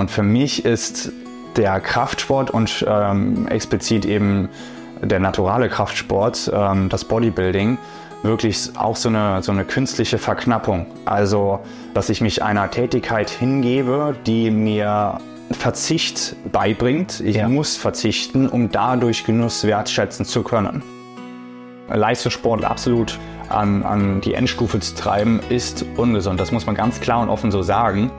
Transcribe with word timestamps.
Und 0.00 0.10
für 0.10 0.22
mich 0.22 0.64
ist 0.64 1.12
der 1.56 1.78
Kraftsport 1.78 2.50
und 2.50 2.84
ähm, 2.88 3.46
explizit 3.48 4.06
eben 4.06 4.48
der 5.02 5.20
naturale 5.20 5.68
Kraftsport, 5.68 6.50
ähm, 6.54 6.88
das 6.88 7.04
Bodybuilding, 7.04 7.76
wirklich 8.22 8.70
auch 8.76 8.96
so 8.96 9.08
eine, 9.08 9.42
so 9.42 9.52
eine 9.52 9.64
künstliche 9.64 10.18
Verknappung. 10.18 10.86
Also, 11.04 11.60
dass 11.94 12.08
ich 12.08 12.20
mich 12.20 12.42
einer 12.42 12.70
Tätigkeit 12.70 13.28
hingebe, 13.28 14.16
die 14.26 14.50
mir 14.50 15.18
Verzicht 15.52 16.36
beibringt. 16.50 17.20
Ich 17.20 17.36
ja. 17.36 17.48
muss 17.48 17.76
verzichten, 17.76 18.48
um 18.48 18.70
dadurch 18.70 19.24
Genuss 19.24 19.64
wertschätzen 19.64 20.24
zu 20.24 20.42
können. 20.42 20.82
Leistungssport 21.88 22.64
absolut 22.64 23.18
an, 23.48 23.82
an 23.82 24.20
die 24.20 24.34
Endstufe 24.34 24.78
zu 24.78 24.94
treiben, 24.94 25.40
ist 25.48 25.84
ungesund. 25.96 26.38
Das 26.38 26.52
muss 26.52 26.66
man 26.66 26.76
ganz 26.76 27.00
klar 27.00 27.20
und 27.20 27.28
offen 27.28 27.50
so 27.50 27.62
sagen. 27.62 28.10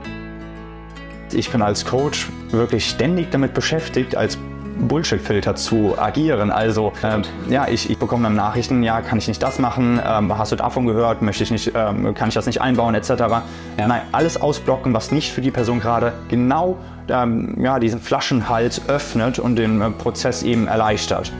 Ich 1.34 1.52
bin 1.52 1.62
als 1.62 1.86
Coach 1.86 2.30
wirklich 2.50 2.90
ständig 2.90 3.32
damit 3.32 3.54
beschäftigt, 3.54 4.16
als 4.16 4.38
Bullshit-Filter 4.88 5.56
zu 5.56 5.98
agieren. 5.98 6.52
Also 6.52 6.94
ähm, 7.04 7.22
ja, 7.50 7.68
ich, 7.68 7.90
ich 7.90 7.98
bekomme 7.98 8.24
dann 8.24 8.36
Nachrichten, 8.36 8.84
ja, 8.84 9.02
kann 9.02 9.18
ich 9.18 9.28
nicht 9.28 9.42
das 9.42 9.60
machen, 9.60 10.00
ähm, 10.06 10.38
hast 10.38 10.52
du 10.52 10.56
davon 10.56 10.86
gehört, 10.86 11.22
möchte 11.22 11.44
ich 11.44 11.52
nicht, 11.52 11.72
ähm, 11.76 12.14
kann 12.14 12.30
ich 12.30 12.36
das 12.36 12.46
nicht 12.46 12.62
einbauen, 12.62 12.96
etc. 12.96 13.10
Ja. 13.10 13.44
Nein, 13.88 14.02
alles 14.12 14.40
ausblocken, 14.40 14.94
was 14.94 15.12
nicht 15.12 15.32
für 15.32 15.42
die 15.42 15.52
Person 15.52 15.80
gerade 15.80 16.14
genau 16.30 16.78
ähm, 17.10 17.58
ja, 17.60 17.80
diesen 17.80 18.00
Flaschenhals 18.00 18.88
öffnet 18.88 19.40
und 19.40 19.56
den 19.56 19.82
äh, 19.82 19.90
Prozess 19.92 20.44
eben 20.44 20.68
erleichtert. 20.68 21.32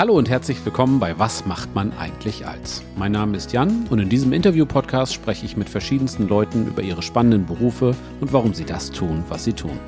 Hallo 0.00 0.14
und 0.14 0.30
herzlich 0.30 0.64
willkommen 0.64 0.98
bei 0.98 1.18
Was 1.18 1.44
macht 1.44 1.74
man 1.74 1.92
eigentlich 1.98 2.46
als? 2.46 2.82
Mein 2.96 3.12
Name 3.12 3.36
ist 3.36 3.52
Jan 3.52 3.86
und 3.90 3.98
in 3.98 4.08
diesem 4.08 4.32
Interview-Podcast 4.32 5.12
spreche 5.12 5.44
ich 5.44 5.58
mit 5.58 5.68
verschiedensten 5.68 6.26
Leuten 6.26 6.68
über 6.68 6.80
ihre 6.80 7.02
spannenden 7.02 7.44
Berufe 7.44 7.94
und 8.18 8.32
warum 8.32 8.54
sie 8.54 8.64
das 8.64 8.90
tun, 8.90 9.22
was 9.28 9.44
sie 9.44 9.52
tun. 9.52 9.78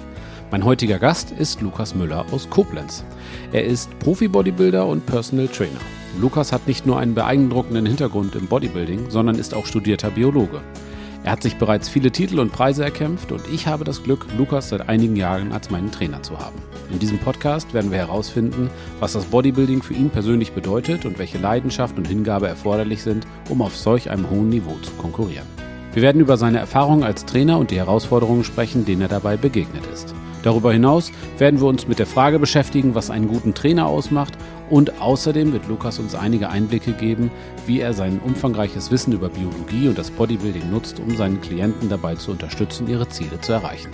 Mein 0.51 0.67
heutiger 0.67 0.99
Gast 0.99 1.31
ist 1.31 1.63
Lukas 1.63 1.95
Müller 1.95 2.27
aus 2.31 2.51
Koblenz. 2.51 3.07
Er 3.53 3.65
ist 3.65 3.99
Profi-Bodybuilder 4.01 4.87
und 4.87 5.07
Personal 5.07 5.49
Trainer. 5.49 5.81
Lukas 6.21 6.53
hat 6.53 6.67
nicht 6.67 6.85
nur 6.85 6.99
einen 6.99 7.15
beeindruckenden 7.15 7.87
Hintergrund 7.87 8.35
im 8.35 8.49
Bodybuilding, 8.49 9.09
sondern 9.09 9.37
ist 9.37 9.55
auch 9.55 9.65
studierter 9.65 10.11
Biologe. 10.11 10.61
Er 11.25 11.31
hat 11.31 11.43
sich 11.43 11.57
bereits 11.57 11.89
viele 11.89 12.11
Titel 12.11 12.41
und 12.41 12.51
Preise 12.51 12.83
erkämpft 12.83 13.31
und 13.31 13.43
ich 13.53 13.69
habe 13.69 13.85
das 13.85 14.03
Glück, 14.03 14.27
Lukas 14.37 14.71
seit 14.71 14.89
einigen 14.89 15.15
Jahren 15.15 15.53
als 15.53 15.71
meinen 15.71 15.93
Trainer 15.93 16.21
zu 16.23 16.37
haben. 16.37 16.57
In 16.91 16.99
diesem 16.99 17.19
Podcast 17.19 17.73
werden 17.75 17.93
wir 17.93 17.99
herausfinden, 17.99 18.71
was 18.99 19.13
das 19.13 19.27
Bodybuilding 19.27 19.83
für 19.83 19.95
ihn 19.95 20.11
persönlich 20.11 20.51
bedeutet 20.51 21.07
und 21.07 21.21
welche 21.21 21.39
Leidenschaft 21.39 21.97
und 21.97 22.09
Hingabe 22.09 22.49
erforderlich 22.49 23.03
sind, 23.03 23.25
um 23.49 23.63
auf 23.63 23.77
solch 23.77 24.11
einem 24.11 24.31
hohen 24.31 24.49
Niveau 24.49 24.75
zu 24.83 24.91
konkurrieren. 24.95 25.47
Wir 25.93 26.03
werden 26.03 26.21
über 26.21 26.37
seine 26.37 26.59
Erfahrungen 26.59 27.05
als 27.05 27.25
Trainer 27.25 27.59
und 27.59 27.71
die 27.71 27.79
Herausforderungen 27.79 28.43
sprechen, 28.43 28.85
denen 28.85 29.03
er 29.03 29.09
dabei 29.09 29.37
begegnet 29.37 29.87
ist. 29.93 30.15
Darüber 30.43 30.73
hinaus 30.73 31.13
werden 31.39 31.61
wir 31.61 31.69
uns 31.69 31.87
mit 31.87 32.01
der 32.01 32.07
Frage 32.07 32.41
beschäftigen, 32.41 32.97
was 32.97 33.11
einen 33.11 33.29
guten 33.29 33.55
Trainer 33.55 33.87
ausmacht 33.87 34.37
und 34.73 35.03
außerdem 35.03 35.53
wird 35.53 35.69
Lukas 35.69 35.99
uns 35.99 36.15
einige 36.15 36.49
Einblicke 36.49 36.93
geben, 36.93 37.31
wie 37.67 37.81
er 37.81 37.93
sein 37.93 38.21
umfangreiches 38.25 38.91
Wissen 38.91 39.13
über 39.13 39.29
Biologie 39.29 39.87
und 39.87 39.99
das 39.99 40.11
Bodybuilding 40.11 40.71
nutzt, 40.71 40.99
um 40.99 41.15
seinen 41.15 41.43
Klienten 41.43 41.91
dabei 41.91 42.15
zu 42.15 42.31
unterstützen, 42.31 42.89
ihre 42.89 43.07
Ziele 43.07 43.39
zu 43.43 43.53
erreichen. 43.53 43.91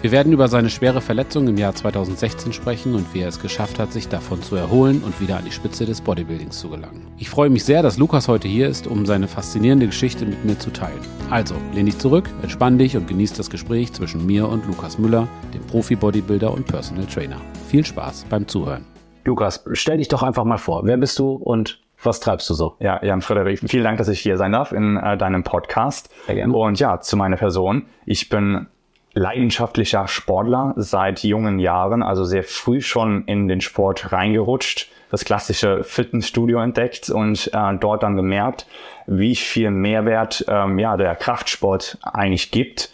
Wir 0.00 0.12
werden 0.12 0.32
über 0.32 0.48
seine 0.48 0.70
schwere 0.70 1.02
Verletzung 1.02 1.46
im 1.48 1.58
Jahr 1.58 1.74
2016 1.74 2.54
sprechen 2.54 2.94
und 2.94 3.12
wie 3.12 3.20
er 3.20 3.28
es 3.28 3.40
geschafft 3.40 3.78
hat, 3.78 3.92
sich 3.92 4.08
davon 4.08 4.42
zu 4.42 4.56
erholen 4.56 5.02
und 5.02 5.20
wieder 5.20 5.36
an 5.36 5.44
die 5.44 5.52
Spitze 5.52 5.84
des 5.84 6.00
Bodybuildings 6.00 6.58
zu 6.58 6.70
gelangen. 6.70 7.06
Ich 7.18 7.28
freue 7.28 7.50
mich 7.50 7.64
sehr, 7.64 7.82
dass 7.82 7.98
Lukas 7.98 8.26
heute 8.26 8.48
hier 8.48 8.68
ist, 8.68 8.86
um 8.86 9.04
seine 9.04 9.28
faszinierende 9.28 9.86
Geschichte 9.86 10.24
mit 10.24 10.42
mir 10.42 10.58
zu 10.58 10.70
teilen. 10.70 11.00
Also, 11.28 11.54
lehn 11.74 11.86
dich 11.86 11.98
zurück, 11.98 12.30
entspann 12.40 12.78
dich 12.78 12.96
und 12.96 13.08
genieß 13.08 13.34
das 13.34 13.50
Gespräch 13.50 13.92
zwischen 13.92 14.24
mir 14.24 14.48
und 14.48 14.66
Lukas 14.66 14.98
Müller, 14.98 15.28
dem 15.52 15.62
Profi-Bodybuilder 15.66 16.50
und 16.50 16.66
Personal 16.66 17.06
Trainer. 17.06 17.40
Viel 17.68 17.84
Spaß 17.84 18.24
beim 18.30 18.48
Zuhören. 18.48 18.93
Lukas, 19.24 19.64
stell 19.72 19.98
dich 19.98 20.08
doch 20.08 20.22
einfach 20.22 20.44
mal 20.44 20.58
vor. 20.58 20.82
Wer 20.84 20.98
bist 20.98 21.18
du 21.18 21.32
und 21.32 21.80
was 22.02 22.20
treibst 22.20 22.48
du 22.50 22.54
so? 22.54 22.76
Ja, 22.80 23.02
Jan 23.02 23.22
Frederik, 23.22 23.60
vielen 23.66 23.84
Dank, 23.84 23.96
dass 23.96 24.08
ich 24.08 24.20
hier 24.20 24.36
sein 24.36 24.52
darf 24.52 24.72
in 24.72 24.98
äh, 24.98 25.16
deinem 25.16 25.42
Podcast. 25.42 26.10
Sehr 26.26 26.34
gerne. 26.34 26.54
Und 26.54 26.78
ja, 26.78 27.00
zu 27.00 27.16
meiner 27.16 27.36
Person. 27.36 27.86
Ich 28.04 28.28
bin 28.28 28.66
leidenschaftlicher 29.14 30.08
Sportler 30.08 30.74
seit 30.76 31.22
jungen 31.22 31.58
Jahren, 31.58 32.02
also 32.02 32.24
sehr 32.24 32.42
früh 32.42 32.80
schon 32.80 33.24
in 33.24 33.48
den 33.48 33.60
Sport 33.60 34.12
reingerutscht, 34.12 34.90
das 35.10 35.24
klassische 35.24 35.84
Fitnessstudio 35.84 36.58
entdeckt 36.58 37.08
und 37.08 37.48
äh, 37.54 37.76
dort 37.78 38.02
dann 38.02 38.16
gemerkt, 38.16 38.66
wie 39.06 39.36
viel 39.36 39.70
Mehrwert 39.70 40.44
ähm, 40.48 40.78
ja, 40.78 40.96
der 40.96 41.14
Kraftsport 41.14 41.98
eigentlich 42.02 42.50
gibt 42.50 42.90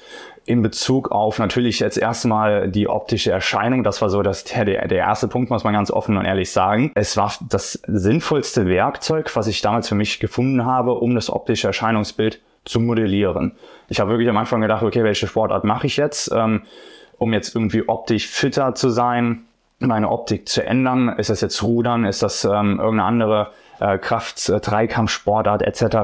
in 0.51 0.63
Bezug 0.63 1.13
auf 1.13 1.39
natürlich 1.39 1.79
jetzt 1.79 1.97
erstmal 1.97 2.69
die 2.69 2.89
optische 2.89 3.31
Erscheinung. 3.31 3.85
Das 3.85 4.03
war 4.03 4.11
so 4.11 4.21
das, 4.21 4.43
der, 4.43 4.65
der 4.65 4.99
erste 4.99 5.29
Punkt, 5.29 5.49
muss 5.49 5.63
man 5.63 5.73
ganz 5.73 5.93
offen 5.93 6.17
und 6.17 6.25
ehrlich 6.25 6.51
sagen. 6.51 6.91
Es 6.97 7.17
war 7.17 7.33
das 7.49 7.81
sinnvollste 7.87 8.67
Werkzeug, 8.67 9.35
was 9.37 9.47
ich 9.47 9.63
damals 9.63 9.89
für 9.89 9.95
mich 9.95 10.19
gefunden 10.19 10.65
habe, 10.67 10.95
um 10.95 11.15
das 11.15 11.31
optische 11.31 11.69
Erscheinungsbild 11.69 12.41
zu 12.65 12.81
modellieren. 12.81 13.53
Ich 13.89 14.01
habe 14.01 14.11
wirklich 14.11 14.29
am 14.29 14.37
Anfang 14.37 14.61
gedacht, 14.61 14.83
okay, 14.83 15.05
welche 15.05 15.29
Sportart 15.29 15.63
mache 15.63 15.87
ich 15.87 15.97
jetzt, 15.97 16.33
ähm, 16.35 16.63
um 17.17 17.33
jetzt 17.33 17.55
irgendwie 17.55 17.89
optisch 17.89 18.27
fitter 18.27 18.75
zu 18.75 18.91
sein, 18.91 19.45
meine 19.79 20.11
Optik 20.11 20.49
zu 20.49 20.67
ändern. 20.67 21.11
Ist 21.17 21.31
das 21.31 21.43
jetzt 21.43 21.63
Rudern? 21.63 22.05
Ist 22.05 22.25
das 22.25 22.45
ähm, 22.45 22.81
irgendeine 22.81 23.05
andere 23.05 23.51
äh, 23.79 23.99
Kraft, 23.99 24.49
äh, 24.49 24.57
etc.? 24.57 25.97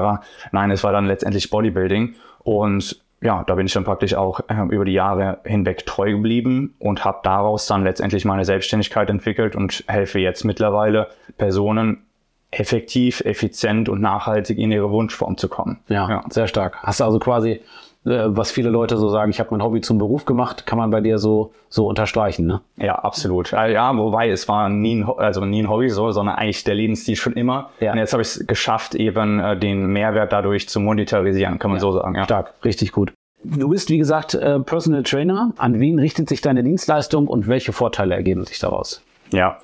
Nein, 0.53 0.71
es 0.71 0.83
war 0.85 0.93
dann 0.93 1.05
letztendlich 1.05 1.49
Bodybuilding 1.49 2.15
und 2.39 3.01
ja, 3.21 3.43
da 3.43 3.55
bin 3.55 3.65
ich 3.65 3.73
dann 3.73 3.83
praktisch 3.83 4.13
auch 4.13 4.41
äh, 4.47 4.61
über 4.69 4.85
die 4.85 4.93
Jahre 4.93 5.39
hinweg 5.43 5.85
treu 5.85 6.11
geblieben 6.11 6.75
und 6.79 7.03
habe 7.03 7.19
daraus 7.23 7.65
dann 7.65 7.83
letztendlich 7.83 8.25
meine 8.25 8.45
Selbstständigkeit 8.45 9.09
entwickelt 9.09 9.55
und 9.55 9.83
helfe 9.87 10.19
jetzt 10.19 10.43
mittlerweile 10.43 11.09
Personen 11.37 12.03
effektiv, 12.51 13.21
effizient 13.21 13.89
und 13.89 14.01
nachhaltig 14.01 14.57
in 14.57 14.71
ihre 14.71 14.91
Wunschform 14.91 15.37
zu 15.37 15.49
kommen. 15.49 15.79
Ja, 15.87 16.09
ja. 16.09 16.23
sehr 16.29 16.47
stark. 16.47 16.77
Hast 16.83 16.99
du 16.99 17.05
also 17.05 17.19
quasi, 17.19 17.61
was 18.07 18.51
viele 18.51 18.69
Leute 18.69 18.97
so 18.97 19.09
sagen, 19.09 19.31
ich 19.31 19.39
habe 19.39 19.49
mein 19.51 19.63
Hobby 19.63 19.81
zum 19.81 19.97
Beruf 19.97 20.25
gemacht, 20.25 20.65
kann 20.65 20.77
man 20.77 20.89
bei 20.89 21.01
dir 21.01 21.17
so 21.17 21.51
so 21.69 21.87
unterstreichen, 21.87 22.47
ne? 22.47 22.61
Ja, 22.77 22.95
absolut. 22.95 23.53
Äh, 23.53 23.73
ja, 23.73 23.95
wobei 23.95 24.29
es 24.29 24.47
war 24.47 24.69
nie 24.69 24.95
ein, 24.95 25.09
also 25.17 25.43
nie 25.45 25.63
ein 25.63 25.69
Hobby 25.69 25.89
so, 25.89 26.11
sondern 26.11 26.35
eigentlich 26.35 26.63
der 26.63 26.75
Lebensstil 26.75 27.15
schon 27.15 27.33
immer. 27.33 27.71
Ja. 27.79 27.91
Und 27.91 27.97
jetzt 27.97 28.13
habe 28.13 28.21
ich 28.21 28.29
es 28.29 28.47
geschafft, 28.47 28.95
eben 28.95 29.39
äh, 29.39 29.57
den 29.57 29.87
Mehrwert 29.87 30.31
dadurch 30.31 30.69
zu 30.69 30.79
monetarisieren, 30.79 31.59
kann 31.59 31.71
man 31.71 31.77
ja. 31.77 31.81
so 31.81 31.91
sagen. 31.91 32.15
Ja. 32.15 32.23
Stark, 32.23 32.53
richtig 32.63 32.91
gut. 32.91 33.11
Du 33.43 33.69
bist, 33.69 33.89
wie 33.89 33.97
gesagt, 33.97 34.33
äh, 34.33 34.59
Personal 34.59 35.03
Trainer. 35.03 35.51
An 35.57 35.79
wen 35.79 35.99
richtet 35.99 36.29
sich 36.29 36.41
deine 36.41 36.63
Dienstleistung 36.63 37.27
und 37.27 37.47
welche 37.47 37.73
Vorteile 37.73 38.15
ergeben 38.15 38.45
sich 38.45 38.59
daraus? 38.59 39.03
Ja, 39.31 39.57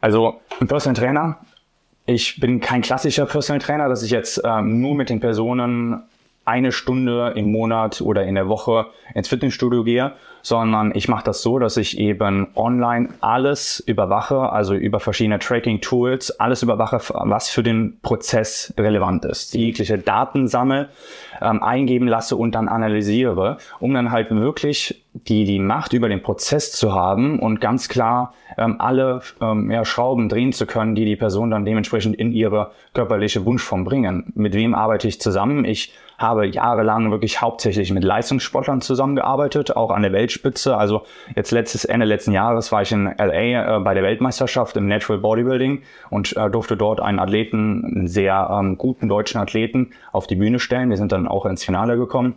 also 0.00 0.40
ein 0.60 0.66
Personal 0.66 1.00
Trainer 1.00 1.38
ich 2.06 2.40
bin 2.40 2.60
kein 2.60 2.82
klassischer 2.82 3.26
Personal 3.26 3.60
Trainer, 3.60 3.88
dass 3.88 4.02
ich 4.02 4.10
jetzt 4.10 4.42
ähm, 4.44 4.80
nur 4.80 4.94
mit 4.94 5.10
den 5.10 5.20
Personen 5.20 6.02
eine 6.44 6.72
Stunde 6.72 7.34
im 7.36 7.52
Monat 7.52 8.00
oder 8.00 8.24
in 8.24 8.34
der 8.34 8.48
Woche 8.48 8.86
ins 9.14 9.28
Fitnessstudio 9.28 9.84
gehe, 9.84 10.12
sondern 10.42 10.92
ich 10.94 11.08
mache 11.08 11.24
das 11.24 11.42
so, 11.42 11.58
dass 11.58 11.76
ich 11.76 11.98
eben 11.98 12.48
online 12.54 13.10
alles 13.20 13.80
überwache, 13.80 14.50
also 14.50 14.74
über 14.74 15.00
verschiedene 15.00 15.38
Tracking-Tools, 15.38 16.40
alles 16.40 16.62
überwache, 16.62 16.98
was 17.14 17.50
für 17.50 17.62
den 17.62 18.00
Prozess 18.00 18.72
relevant 18.78 19.24
ist. 19.24 19.54
Jegliche 19.54 19.98
Daten 19.98 20.48
sammle, 20.48 20.88
ähm, 21.42 21.62
eingeben 21.62 22.08
lasse 22.08 22.36
und 22.36 22.54
dann 22.54 22.68
analysiere, 22.68 23.58
um 23.78 23.92
dann 23.94 24.10
halt 24.10 24.30
wirklich 24.30 25.04
die, 25.12 25.44
die 25.44 25.58
Macht 25.58 25.92
über 25.92 26.08
den 26.08 26.22
Prozess 26.22 26.72
zu 26.72 26.94
haben 26.94 27.38
und 27.38 27.60
ganz 27.60 27.88
klar 27.88 28.34
ähm, 28.56 28.76
alle 28.78 29.22
ähm, 29.40 29.70
ja, 29.70 29.84
Schrauben 29.84 30.28
drehen 30.28 30.52
zu 30.52 30.66
können, 30.66 30.94
die 30.94 31.04
die 31.04 31.16
Person 31.16 31.50
dann 31.50 31.64
dementsprechend 31.64 32.16
in 32.16 32.32
ihre 32.32 32.70
körperliche 32.94 33.44
Wunschform 33.44 33.84
bringen. 33.84 34.32
Mit 34.34 34.54
wem 34.54 34.74
arbeite 34.74 35.08
ich 35.08 35.20
zusammen? 35.20 35.64
Ich 35.64 35.92
habe 36.20 36.46
jahrelang 36.46 37.10
wirklich 37.10 37.40
hauptsächlich 37.40 37.90
mit 37.92 38.04
Leistungssportlern 38.04 38.82
zusammengearbeitet, 38.82 39.74
auch 39.74 39.90
an 39.90 40.02
der 40.02 40.12
Weltspitze. 40.12 40.76
Also 40.76 41.02
jetzt 41.34 41.50
letztes 41.50 41.86
Ende 41.86 42.04
letzten 42.04 42.32
Jahres 42.32 42.70
war 42.70 42.82
ich 42.82 42.92
in 42.92 43.06
LA 43.06 43.78
äh, 43.78 43.80
bei 43.80 43.94
der 43.94 44.02
Weltmeisterschaft 44.02 44.76
im 44.76 44.86
Natural 44.86 45.20
Bodybuilding 45.20 45.82
und 46.10 46.36
äh, 46.36 46.50
durfte 46.50 46.76
dort 46.76 47.00
einen 47.00 47.18
Athleten, 47.18 47.84
einen 47.84 48.06
sehr 48.06 48.50
ähm, 48.52 48.76
guten 48.76 49.08
deutschen 49.08 49.40
Athleten, 49.40 49.92
auf 50.12 50.26
die 50.26 50.36
Bühne 50.36 50.58
stellen. 50.58 50.90
Wir 50.90 50.98
sind 50.98 51.10
dann 51.10 51.26
auch 51.26 51.46
ins 51.46 51.64
Finale 51.64 51.96
gekommen. 51.96 52.34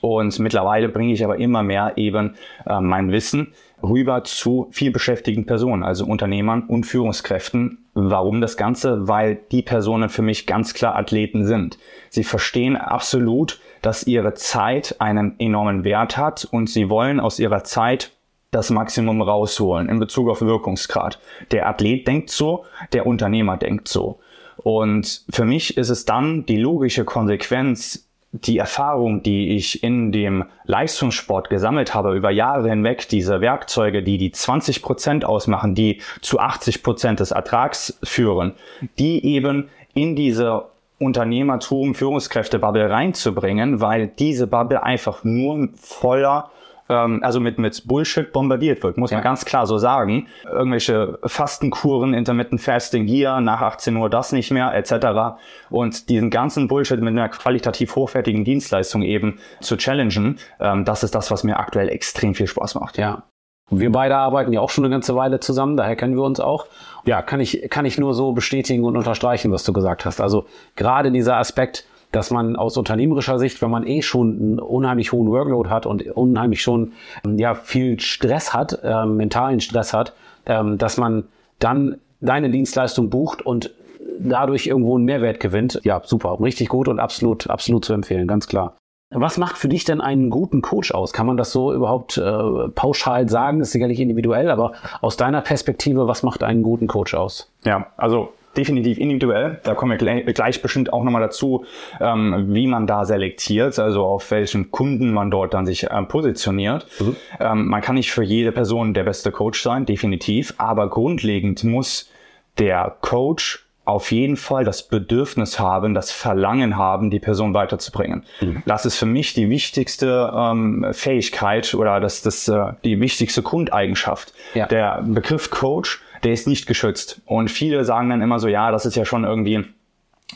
Und 0.00 0.36
mittlerweile 0.40 0.88
bringe 0.88 1.12
ich 1.12 1.22
aber 1.24 1.36
immer 1.36 1.62
mehr 1.62 1.92
eben 1.96 2.34
äh, 2.66 2.80
mein 2.80 3.12
Wissen 3.12 3.52
rüber 3.82 4.24
zu 4.24 4.68
viel 4.72 4.90
beschäftigten 4.90 5.44
Personen, 5.44 5.82
also 5.82 6.06
Unternehmern 6.06 6.64
und 6.66 6.84
Führungskräften. 6.84 7.81
Warum 7.94 8.40
das 8.40 8.56
Ganze? 8.56 9.06
Weil 9.06 9.40
die 9.50 9.62
Personen 9.62 10.08
für 10.08 10.22
mich 10.22 10.46
ganz 10.46 10.72
klar 10.72 10.96
Athleten 10.96 11.46
sind. 11.46 11.78
Sie 12.08 12.24
verstehen 12.24 12.76
absolut, 12.76 13.60
dass 13.82 14.06
ihre 14.06 14.34
Zeit 14.34 14.96
einen 14.98 15.38
enormen 15.38 15.84
Wert 15.84 16.16
hat 16.16 16.46
und 16.50 16.70
sie 16.70 16.88
wollen 16.88 17.20
aus 17.20 17.38
ihrer 17.38 17.64
Zeit 17.64 18.12
das 18.50 18.70
Maximum 18.70 19.20
rausholen 19.20 19.88
in 19.88 19.98
Bezug 19.98 20.30
auf 20.30 20.40
Wirkungsgrad. 20.40 21.18
Der 21.50 21.68
Athlet 21.68 22.06
denkt 22.06 22.30
so, 22.30 22.64
der 22.92 23.06
Unternehmer 23.06 23.56
denkt 23.56 23.88
so. 23.88 24.20
Und 24.56 25.24
für 25.30 25.44
mich 25.44 25.76
ist 25.76 25.88
es 25.88 26.04
dann 26.04 26.46
die 26.46 26.58
logische 26.58 27.04
Konsequenz, 27.04 28.08
die 28.32 28.56
Erfahrung, 28.56 29.22
die 29.22 29.56
ich 29.56 29.82
in 29.82 30.10
dem 30.10 30.46
Leistungssport 30.64 31.50
gesammelt 31.50 31.94
habe 31.94 32.14
über 32.14 32.30
Jahre 32.30 32.70
hinweg, 32.70 33.06
diese 33.08 33.42
Werkzeuge, 33.42 34.02
die 34.02 34.16
die 34.16 34.32
20 34.32 34.82
Prozent 34.82 35.24
ausmachen, 35.24 35.74
die 35.74 36.00
zu 36.22 36.38
80 36.38 36.82
Prozent 36.82 37.20
des 37.20 37.30
Ertrags 37.30 37.98
führen, 38.02 38.54
die 38.98 39.24
eben 39.24 39.68
in 39.92 40.16
diese 40.16 40.64
Unternehmertum, 40.98 41.94
Führungskräfte-Bubble 41.94 42.88
reinzubringen, 42.88 43.80
weil 43.80 44.06
diese 44.06 44.46
Bubble 44.46 44.82
einfach 44.82 45.24
nur 45.24 45.68
voller 45.74 46.50
ähm, 46.88 47.20
also 47.22 47.40
mit, 47.40 47.58
mit 47.58 47.86
Bullshit 47.86 48.32
bombardiert 48.32 48.82
wird, 48.82 48.96
muss 48.96 49.10
ja. 49.10 49.18
man 49.18 49.24
ganz 49.24 49.44
klar 49.44 49.66
so 49.66 49.78
sagen. 49.78 50.28
Irgendwelche 50.44 51.18
Fastenkuren, 51.24 52.14
Intermittent 52.14 52.60
Fasting 52.60 53.06
hier, 53.06 53.40
nach 53.40 53.60
18 53.60 53.96
Uhr 53.96 54.10
das 54.10 54.32
nicht 54.32 54.50
mehr, 54.50 54.74
etc. 54.74 55.40
Und 55.70 56.08
diesen 56.08 56.30
ganzen 56.30 56.68
Bullshit 56.68 57.00
mit 57.00 57.08
einer 57.08 57.28
qualitativ 57.28 57.96
hochwertigen 57.96 58.44
Dienstleistung 58.44 59.02
eben 59.02 59.38
zu 59.60 59.76
challengen, 59.76 60.38
ähm, 60.60 60.84
das 60.84 61.02
ist 61.02 61.14
das, 61.14 61.30
was 61.30 61.44
mir 61.44 61.58
aktuell 61.58 61.88
extrem 61.88 62.34
viel 62.34 62.46
Spaß 62.46 62.74
macht. 62.76 62.98
Ja. 62.98 63.24
Wir 63.70 63.90
beide 63.90 64.16
arbeiten 64.16 64.52
ja 64.52 64.60
auch 64.60 64.68
schon 64.68 64.84
eine 64.84 64.92
ganze 64.92 65.16
Weile 65.16 65.40
zusammen, 65.40 65.78
daher 65.78 65.96
kennen 65.96 66.14
wir 66.14 66.24
uns 66.24 66.40
auch. 66.40 66.66
Ja, 67.06 67.22
kann 67.22 67.40
ich, 67.40 67.68
kann 67.70 67.86
ich 67.86 67.96
nur 67.96 68.12
so 68.12 68.32
bestätigen 68.32 68.84
und 68.84 68.96
unterstreichen, 68.96 69.50
was 69.50 69.64
du 69.64 69.72
gesagt 69.72 70.04
hast. 70.04 70.20
Also 70.20 70.44
gerade 70.76 71.10
dieser 71.10 71.38
Aspekt, 71.38 71.86
dass 72.12 72.30
man 72.30 72.56
aus 72.56 72.76
unternehmerischer 72.76 73.38
Sicht, 73.38 73.60
wenn 73.62 73.70
man 73.70 73.86
eh 73.86 74.02
schon 74.02 74.38
einen 74.38 74.58
unheimlich 74.58 75.12
hohen 75.12 75.28
Workload 75.28 75.68
hat 75.68 75.86
und 75.86 76.06
unheimlich 76.12 76.62
schon 76.62 76.92
ja 77.24 77.54
viel 77.54 77.98
Stress 78.00 78.54
hat, 78.54 78.78
äh, 78.84 79.06
mentalen 79.06 79.60
Stress 79.60 79.92
hat, 79.92 80.12
ähm, 80.46 80.78
dass 80.78 80.98
man 80.98 81.24
dann 81.58 81.96
deine 82.20 82.50
Dienstleistung 82.50 83.10
bucht 83.10 83.42
und 83.42 83.72
dadurch 84.18 84.66
irgendwo 84.66 84.96
einen 84.96 85.04
Mehrwert 85.04 85.40
gewinnt. 85.40 85.80
Ja, 85.84 86.02
super, 86.04 86.38
richtig 86.40 86.68
gut 86.68 86.88
und 86.88 87.00
absolut, 87.00 87.48
absolut 87.48 87.84
zu 87.84 87.92
empfehlen, 87.92 88.28
ganz 88.28 88.46
klar. 88.46 88.76
Was 89.14 89.36
macht 89.36 89.58
für 89.58 89.68
dich 89.68 89.84
denn 89.84 90.00
einen 90.00 90.30
guten 90.30 90.62
Coach 90.62 90.92
aus? 90.92 91.12
Kann 91.12 91.26
man 91.26 91.36
das 91.36 91.52
so 91.52 91.72
überhaupt 91.72 92.16
äh, 92.16 92.68
pauschal 92.74 93.28
sagen? 93.28 93.58
Das 93.58 93.68
ist 93.68 93.72
sicherlich 93.72 94.00
individuell, 94.00 94.50
aber 94.50 94.72
aus 95.02 95.18
deiner 95.18 95.42
Perspektive, 95.42 96.08
was 96.08 96.22
macht 96.22 96.42
einen 96.42 96.62
guten 96.62 96.86
Coach 96.86 97.14
aus? 97.14 97.50
Ja, 97.64 97.88
also 97.98 98.32
definitiv 98.56 98.98
individuell. 98.98 99.60
Da 99.64 99.74
kommen 99.74 99.98
wir 99.98 100.24
gleich 100.32 100.62
bestimmt 100.62 100.92
auch 100.92 101.04
nochmal 101.04 101.22
dazu, 101.22 101.64
ähm, 102.00 102.46
wie 102.48 102.66
man 102.66 102.86
da 102.86 103.04
selektiert, 103.04 103.78
also 103.78 104.04
auf 104.04 104.30
welchen 104.30 104.70
Kunden 104.70 105.12
man 105.12 105.30
dort 105.30 105.54
dann 105.54 105.66
sich 105.66 105.86
ähm, 105.90 106.08
positioniert. 106.08 106.86
Mhm. 107.00 107.16
Ähm, 107.40 107.66
man 107.66 107.80
kann 107.80 107.94
nicht 107.94 108.12
für 108.12 108.22
jede 108.22 108.52
Person 108.52 108.94
der 108.94 109.04
beste 109.04 109.32
Coach 109.32 109.62
sein, 109.62 109.86
definitiv, 109.86 110.54
aber 110.58 110.88
grundlegend 110.90 111.64
muss 111.64 112.10
der 112.58 112.96
Coach 113.00 113.66
auf 113.84 114.12
jeden 114.12 114.36
Fall 114.36 114.64
das 114.64 114.86
Bedürfnis 114.86 115.58
haben, 115.58 115.92
das 115.92 116.12
Verlangen 116.12 116.76
haben, 116.76 117.10
die 117.10 117.18
Person 117.18 117.52
weiterzubringen. 117.52 118.24
Mhm. 118.40 118.62
Das 118.64 118.86
ist 118.86 118.96
für 118.96 119.06
mich 119.06 119.34
die 119.34 119.50
wichtigste 119.50 120.32
ähm, 120.36 120.86
Fähigkeit 120.92 121.74
oder 121.74 121.98
das, 121.98 122.22
das 122.22 122.46
äh, 122.46 122.74
die 122.84 123.00
wichtigste 123.00 123.42
Grundeigenschaft. 123.42 124.32
Ja. 124.54 124.66
Der 124.66 125.02
Begriff 125.04 125.50
Coach 125.50 126.00
der 126.22 126.32
ist 126.32 126.46
nicht 126.46 126.66
geschützt. 126.66 127.20
Und 127.26 127.50
viele 127.50 127.84
sagen 127.84 128.10
dann 128.10 128.22
immer 128.22 128.38
so, 128.38 128.48
ja, 128.48 128.70
das 128.70 128.86
ist 128.86 128.96
ja 128.96 129.04
schon 129.04 129.24
irgendwie 129.24 129.64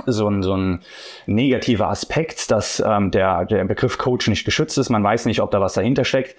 so 0.04 0.28
ein, 0.28 0.42
so 0.42 0.54
ein 0.54 0.80
negativer 1.26 1.88
Aspekt, 1.88 2.50
dass 2.50 2.80
ähm, 2.80 3.10
der, 3.10 3.44
der 3.46 3.64
Begriff 3.64 3.98
Coach 3.98 4.28
nicht 4.28 4.44
geschützt 4.44 4.76
ist. 4.78 4.90
Man 4.90 5.02
weiß 5.02 5.26
nicht, 5.26 5.40
ob 5.40 5.50
da 5.50 5.60
was 5.60 5.74
dahinter 5.74 6.04
steckt. 6.04 6.36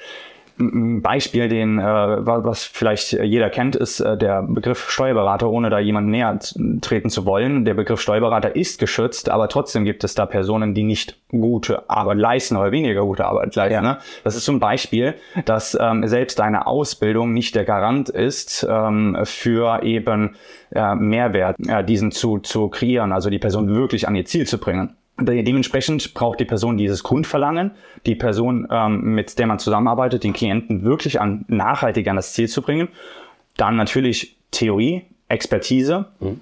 Ein 0.60 1.02
Beispiel, 1.02 1.50
den 1.50 1.80
äh, 1.80 1.84
was 1.84 2.64
vielleicht 2.64 3.14
jeder 3.14 3.50
kennt, 3.50 3.76
ist 3.76 4.00
äh, 4.00 4.18
der 4.18 4.42
Begriff 4.42 4.90
Steuerberater, 4.90 5.50
ohne 5.50 5.70
da 5.70 5.80
jemand 5.80 6.08
näher 6.08 6.40
treten 6.82 7.10
zu 7.10 7.26
wollen. 7.26 7.66
Der 7.66 7.74
Begriff 7.74 8.02
Steuerberater 8.02 8.56
ist 8.56 8.80
geschützt, 8.80 9.30
aber 9.30 9.50
trotzdem 9.50 9.86
gibt 9.86 10.04
es 10.04 10.16
da 10.16 10.26
Personen, 10.26 10.74
die 10.74 10.84
nicht 10.84 11.20
gute 11.30 11.90
Arbeit 11.90 12.18
leisten 12.18 12.56
oder 12.56 12.72
weniger 12.72 13.02
gute 13.02 13.26
Arbeit 13.26 13.56
leisten. 13.56 13.74
Ja. 13.74 13.82
Ne? 13.82 13.98
Das 14.24 14.36
ist 14.36 14.46
so 14.46 14.52
ein 14.52 14.60
Beispiel, 14.60 15.16
dass 15.46 15.78
ähm, 15.80 16.08
selbst 16.08 16.42
eine 16.42 16.68
Ausbildung 16.68 17.34
nicht 17.34 17.56
der 17.56 17.66
Garant 17.66 18.10
ist 18.10 18.66
ähm, 18.70 19.18
für 19.24 19.84
eben 19.84 20.36
äh, 20.72 20.96
Mehrwert, 20.96 21.58
äh, 21.68 21.84
diesen 21.84 22.12
zu, 22.12 22.40
zu 22.40 22.70
kreieren, 22.70 23.12
also 23.12 23.30
die 23.30 23.40
Person 23.40 23.74
wirklich 23.74 24.08
an 24.08 24.16
ihr 24.16 24.26
Ziel 24.26 24.48
zu 24.48 24.58
bringen. 24.58 24.96
Dementsprechend 25.20 26.14
braucht 26.14 26.40
die 26.40 26.46
Person 26.46 26.78
dieses 26.78 27.04
Grundverlangen, 27.04 27.72
die 28.06 28.16
Person, 28.16 28.68
ähm, 28.70 29.16
mit 29.16 29.40
der 29.40 29.48
man 29.48 29.58
zusammenarbeitet, 29.58 30.24
den 30.24 30.34
Klienten 30.34 30.84
wirklich 30.84 31.20
an 31.20 31.46
nachhaltig 31.48 32.08
an 32.08 32.16
das 32.16 32.34
Ziel 32.34 32.48
zu 32.48 32.62
bringen. 32.62 32.90
Dann 33.58 33.76
natürlich 33.76 34.38
Theorie, 34.52 35.06
Expertise, 35.28 36.06
mhm 36.20 36.42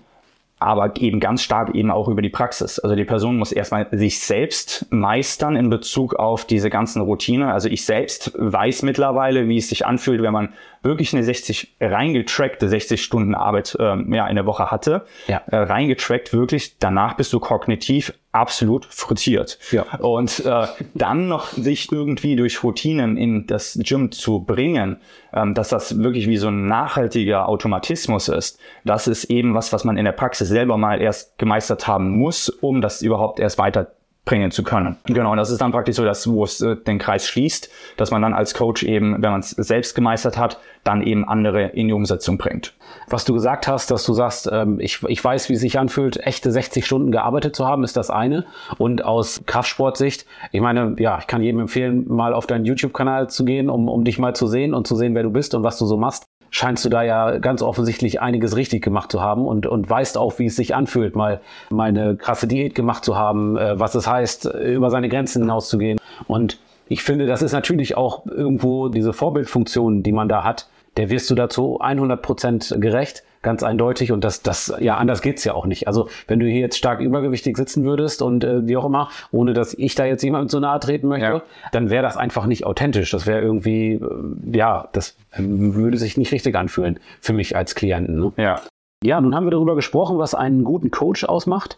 aber 0.59 0.95
eben 0.99 1.19
ganz 1.19 1.43
stark 1.43 1.75
eben 1.75 1.91
auch 1.91 2.07
über 2.07 2.21
die 2.21 2.29
Praxis. 2.29 2.79
Also 2.79 2.95
die 2.95 3.03
Person 3.03 3.37
muss 3.37 3.51
erstmal 3.51 3.87
sich 3.91 4.19
selbst 4.19 4.87
meistern 4.89 5.55
in 5.55 5.69
Bezug 5.69 6.15
auf 6.15 6.45
diese 6.45 6.69
ganzen 6.69 7.01
Routine. 7.01 7.53
Also 7.53 7.67
ich 7.67 7.85
selbst 7.85 8.31
weiß 8.35 8.83
mittlerweile, 8.83 9.49
wie 9.49 9.57
es 9.57 9.69
sich 9.69 9.85
anfühlt, 9.85 10.21
wenn 10.21 10.33
man 10.33 10.53
wirklich 10.85 11.13
eine 11.13 11.23
60 11.23 11.75
reingetrackte 11.81 12.69
60 12.69 13.03
Stunden 13.03 13.35
Arbeit 13.35 13.75
ähm, 13.79 14.13
ja, 14.13 14.27
in 14.27 14.35
der 14.35 14.45
Woche 14.45 14.71
hatte. 14.71 15.05
Ja. 15.27 15.41
Äh, 15.47 15.57
reingetrackt 15.57 16.33
wirklich, 16.33 16.77
danach 16.79 17.15
bist 17.15 17.33
du 17.33 17.39
kognitiv 17.39 18.13
absolut 18.31 18.85
frittiert. 18.85 19.57
Ja. 19.71 19.83
Und 19.99 20.45
äh, 20.45 20.67
dann 20.93 21.27
noch 21.27 21.47
sich 21.53 21.91
irgendwie 21.91 22.35
durch 22.35 22.63
Routinen 22.63 23.17
in 23.17 23.47
das 23.47 23.79
Gym 23.81 24.11
zu 24.11 24.41
bringen, 24.41 24.97
ähm, 25.33 25.53
dass 25.53 25.69
das 25.69 26.01
wirklich 26.01 26.27
wie 26.27 26.37
so 26.37 26.49
ein 26.49 26.67
nachhaltiger 26.67 27.49
Automatismus 27.49 28.27
ist, 28.27 28.59
das 28.83 29.07
ist 29.07 29.25
eben 29.25 29.53
was, 29.53 29.73
was 29.73 29.83
man 29.83 29.97
in 29.97 30.05
der 30.05 30.11
Praxis 30.11 30.49
selber 30.49 30.77
mal 30.77 31.01
erst 31.01 31.37
gemeistert 31.37 31.87
haben 31.87 32.09
muss, 32.09 32.49
um 32.49 32.81
das 32.81 33.01
überhaupt 33.01 33.39
erst 33.39 33.57
weiter 33.57 33.91
bringen 34.25 34.51
zu 34.51 34.63
können. 34.63 34.97
Genau, 35.05 35.31
und 35.31 35.37
das 35.37 35.51
ist 35.51 35.61
dann 35.61 35.71
praktisch 35.71 35.95
so, 35.95 36.03
dass 36.03 36.27
wo 36.27 36.43
es 36.43 36.59
äh, 36.59 36.75
den 36.75 36.97
Kreis 36.97 37.27
schließt, 37.27 37.69
dass 37.95 38.11
man 38.11 38.21
dann 38.21 38.33
als 38.33 38.55
Coach 38.55 38.83
eben, 38.83 39.21
wenn 39.21 39.31
man 39.31 39.39
es 39.39 39.51
selbst 39.51 39.93
gemeistert 39.95 40.37
hat, 40.37 40.59
dann 40.83 41.03
eben 41.03 41.27
andere 41.27 41.67
in 41.67 41.87
die 41.87 41.93
Umsetzung 41.93 42.37
bringt. 42.37 42.73
Was 43.07 43.25
du 43.25 43.33
gesagt 43.33 43.67
hast, 43.67 43.91
dass 43.91 44.03
du 44.03 44.13
sagst, 44.13 44.49
ähm, 44.51 44.79
ich, 44.79 45.03
ich 45.03 45.23
weiß, 45.23 45.49
wie 45.49 45.53
es 45.53 45.61
sich 45.61 45.79
anfühlt, 45.79 46.17
echte 46.17 46.51
60 46.51 46.85
Stunden 46.85 47.11
gearbeitet 47.11 47.55
zu 47.55 47.67
haben, 47.67 47.83
ist 47.83 47.97
das 47.97 48.09
eine. 48.09 48.45
Und 48.77 49.05
aus 49.05 49.43
Kraftsportsicht, 49.45 50.25
ich 50.51 50.61
meine, 50.61 50.95
ja, 50.99 51.19
ich 51.19 51.27
kann 51.27 51.41
jedem 51.41 51.61
empfehlen, 51.61 52.05
mal 52.07 52.33
auf 52.33 52.47
deinen 52.47 52.65
YouTube-Kanal 52.65 53.29
zu 53.29 53.45
gehen, 53.45 53.69
um, 53.69 53.87
um 53.87 54.03
dich 54.03 54.19
mal 54.19 54.35
zu 54.35 54.47
sehen 54.47 54.73
und 54.73 54.87
zu 54.87 54.95
sehen, 54.95 55.15
wer 55.15 55.23
du 55.23 55.31
bist 55.31 55.53
und 55.55 55.63
was 55.63 55.77
du 55.77 55.85
so 55.85 55.97
machst 55.97 56.24
scheinst 56.55 56.85
du 56.85 56.89
da 56.89 57.03
ja 57.03 57.37
ganz 57.39 57.61
offensichtlich 57.61 58.21
einiges 58.21 58.55
richtig 58.55 58.81
gemacht 58.81 59.11
zu 59.11 59.21
haben 59.21 59.45
und, 59.45 59.67
und 59.67 59.89
weißt 59.89 60.17
auch, 60.17 60.39
wie 60.39 60.45
es 60.45 60.55
sich 60.55 60.73
anfühlt, 60.73 61.13
mal, 61.13 61.41
mal 61.69 61.89
eine 61.89 62.15
krasse 62.15 62.47
Diät 62.47 62.75
gemacht 62.75 63.03
zu 63.03 63.17
haben, 63.17 63.57
äh, 63.57 63.77
was 63.77 63.93
es 63.93 64.07
heißt, 64.07 64.45
über 64.45 64.89
seine 64.89 65.09
Grenzen 65.09 65.41
hinauszugehen. 65.41 65.99
Und 66.27 66.57
ich 66.87 67.03
finde, 67.03 67.25
das 67.25 67.41
ist 67.41 67.51
natürlich 67.51 67.97
auch 67.97 68.25
irgendwo 68.25 68.87
diese 68.87 69.11
Vorbildfunktion, 69.11 70.01
die 70.01 70.13
man 70.13 70.29
da 70.29 70.45
hat, 70.45 70.69
der 70.95 71.09
wirst 71.09 71.29
du 71.29 71.35
dazu 71.35 71.81
100 71.81 72.21
Prozent 72.21 72.73
gerecht 72.79 73.23
ganz 73.45 73.63
eindeutig 73.63 74.11
und 74.11 74.23
das, 74.23 74.41
das, 74.41 74.73
ja, 74.79 74.97
anders 74.97 75.21
geht's 75.21 75.45
ja 75.45 75.53
auch 75.53 75.65
nicht. 75.65 75.87
Also 75.87 76.09
wenn 76.27 76.39
du 76.39 76.47
hier 76.47 76.59
jetzt 76.59 76.77
stark 76.77 76.99
übergewichtig 76.99 77.55
sitzen 77.55 77.85
würdest 77.85 78.21
und 78.21 78.43
äh, 78.43 78.67
wie 78.67 78.75
auch 78.75 78.83
immer, 78.83 79.09
ohne 79.31 79.53
dass 79.53 79.73
ich 79.73 79.95
da 79.95 80.03
jetzt 80.03 80.23
jemandem 80.23 80.49
zu 80.49 80.59
nahe 80.59 80.79
treten 80.81 81.07
möchte, 81.07 81.25
ja. 81.25 81.41
dann 81.71 81.89
wäre 81.89 82.03
das 82.03 82.17
einfach 82.17 82.47
nicht 82.47 82.65
authentisch. 82.65 83.11
Das 83.11 83.25
wäre 83.25 83.41
irgendwie, 83.41 83.93
äh, 83.93 84.57
ja, 84.57 84.89
das 84.91 85.15
würde 85.37 85.97
sich 85.97 86.17
nicht 86.17 86.33
richtig 86.33 86.55
anfühlen 86.55 86.99
für 87.21 87.33
mich 87.33 87.55
als 87.55 87.75
Klienten. 87.75 88.19
Ne? 88.19 88.33
Ja. 88.35 88.61
Ja, 89.03 89.21
nun 89.21 89.35
haben 89.35 89.45
wir 89.45 89.51
darüber 89.51 89.75
gesprochen, 89.75 90.17
was 90.17 90.33
einen 90.33 90.63
guten 90.63 90.89
Coach 90.89 91.23
ausmacht. 91.25 91.77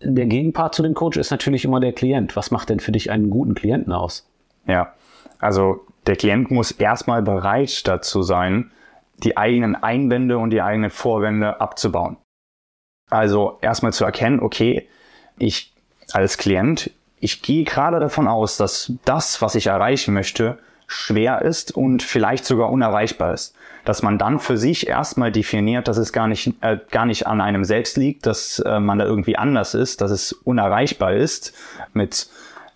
Der 0.00 0.26
Gegenpart 0.26 0.74
zu 0.74 0.82
dem 0.82 0.94
Coach 0.94 1.16
ist 1.16 1.30
natürlich 1.30 1.64
immer 1.64 1.80
der 1.80 1.92
Klient. 1.92 2.36
Was 2.36 2.52
macht 2.52 2.70
denn 2.70 2.80
für 2.80 2.92
dich 2.92 3.10
einen 3.10 3.28
guten 3.28 3.54
Klienten 3.54 3.92
aus? 3.92 4.30
Ja, 4.66 4.94
also 5.40 5.80
der 6.06 6.14
Klient 6.16 6.50
muss 6.50 6.70
erstmal 6.70 7.22
bereit 7.22 7.86
dazu 7.88 8.22
sein, 8.22 8.70
die 9.24 9.36
eigenen 9.36 9.76
Einwände 9.76 10.38
und 10.38 10.50
die 10.50 10.62
eigenen 10.62 10.90
Vorwände 10.90 11.60
abzubauen. 11.60 12.16
Also 13.10 13.58
erstmal 13.60 13.92
zu 13.92 14.04
erkennen, 14.04 14.40
okay, 14.40 14.88
ich 15.38 15.72
als 16.12 16.38
Klient, 16.38 16.90
ich 17.18 17.42
gehe 17.42 17.64
gerade 17.64 18.00
davon 18.00 18.28
aus, 18.28 18.56
dass 18.56 18.92
das, 19.04 19.42
was 19.42 19.54
ich 19.54 19.66
erreichen 19.66 20.14
möchte, 20.14 20.58
schwer 20.86 21.42
ist 21.42 21.76
und 21.76 22.02
vielleicht 22.02 22.44
sogar 22.44 22.70
unerreichbar 22.70 23.34
ist. 23.34 23.54
Dass 23.84 24.02
man 24.02 24.18
dann 24.18 24.40
für 24.40 24.56
sich 24.56 24.88
erstmal 24.88 25.30
definiert, 25.30 25.86
dass 25.86 25.98
es 25.98 26.12
gar 26.12 26.26
nicht, 26.26 26.52
äh, 26.62 26.78
gar 26.90 27.06
nicht 27.06 27.26
an 27.26 27.40
einem 27.40 27.64
selbst 27.64 27.96
liegt, 27.96 28.26
dass 28.26 28.58
äh, 28.58 28.80
man 28.80 28.98
da 28.98 29.04
irgendwie 29.04 29.36
anders 29.36 29.74
ist, 29.74 30.00
dass 30.00 30.10
es 30.10 30.32
unerreichbar 30.32 31.12
ist 31.14 31.54
mit 31.92 32.28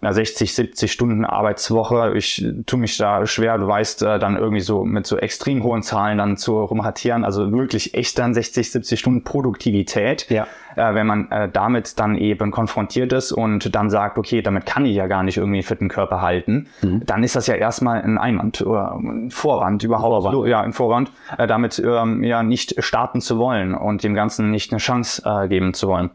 einer 0.04 0.12
60, 0.12 0.54
70 0.54 0.92
Stunden 0.92 1.24
Arbeitswoche. 1.24 2.12
Ich 2.14 2.44
tue 2.66 2.78
mich 2.78 2.96
da 2.98 3.26
schwer, 3.26 3.58
du 3.58 3.66
weißt, 3.66 4.02
äh, 4.02 4.18
dann 4.18 4.36
irgendwie 4.36 4.60
so 4.60 4.84
mit 4.84 5.06
so 5.06 5.16
extrem 5.16 5.62
hohen 5.62 5.82
Zahlen 5.82 6.18
dann 6.18 6.36
zu 6.36 6.62
rumhatieren. 6.62 7.24
Also 7.24 7.50
wirklich 7.52 7.94
echt 7.94 8.18
dann 8.18 8.34
60, 8.34 8.70
70 8.70 9.00
Stunden 9.00 9.24
Produktivität. 9.24 10.28
Ja. 10.28 10.46
Äh, 10.76 10.94
wenn 10.94 11.06
man 11.06 11.30
äh, 11.30 11.48
damit 11.50 11.98
dann 11.98 12.16
eben 12.16 12.50
konfrontiert 12.50 13.12
ist 13.12 13.32
und 13.32 13.74
dann 13.74 13.90
sagt, 13.90 14.18
okay, 14.18 14.42
damit 14.42 14.66
kann 14.66 14.84
ich 14.84 14.96
ja 14.96 15.06
gar 15.06 15.22
nicht 15.22 15.36
irgendwie 15.36 15.58
einen 15.58 15.66
fitten 15.66 15.88
Körper 15.88 16.20
halten, 16.20 16.66
mhm. 16.82 17.02
dann 17.06 17.22
ist 17.22 17.36
das 17.36 17.46
ja 17.46 17.54
erstmal 17.54 18.02
ein 18.02 18.18
Einwand 18.18 18.60
oder 18.62 18.94
ein 18.94 19.30
Vorwand 19.30 19.82
überhaupt. 19.82 20.24
Vorwand. 20.24 20.48
Ja, 20.48 20.60
ein 20.60 20.72
Vorwand, 20.72 21.12
äh, 21.38 21.46
damit 21.46 21.78
ähm, 21.78 22.22
ja 22.22 22.42
nicht 22.42 22.82
starten 22.82 23.20
zu 23.20 23.38
wollen 23.38 23.74
und 23.74 24.02
dem 24.02 24.14
Ganzen 24.14 24.50
nicht 24.50 24.72
eine 24.72 24.78
Chance 24.78 25.22
äh, 25.24 25.48
geben 25.48 25.74
zu 25.74 25.88
wollen. 25.88 26.10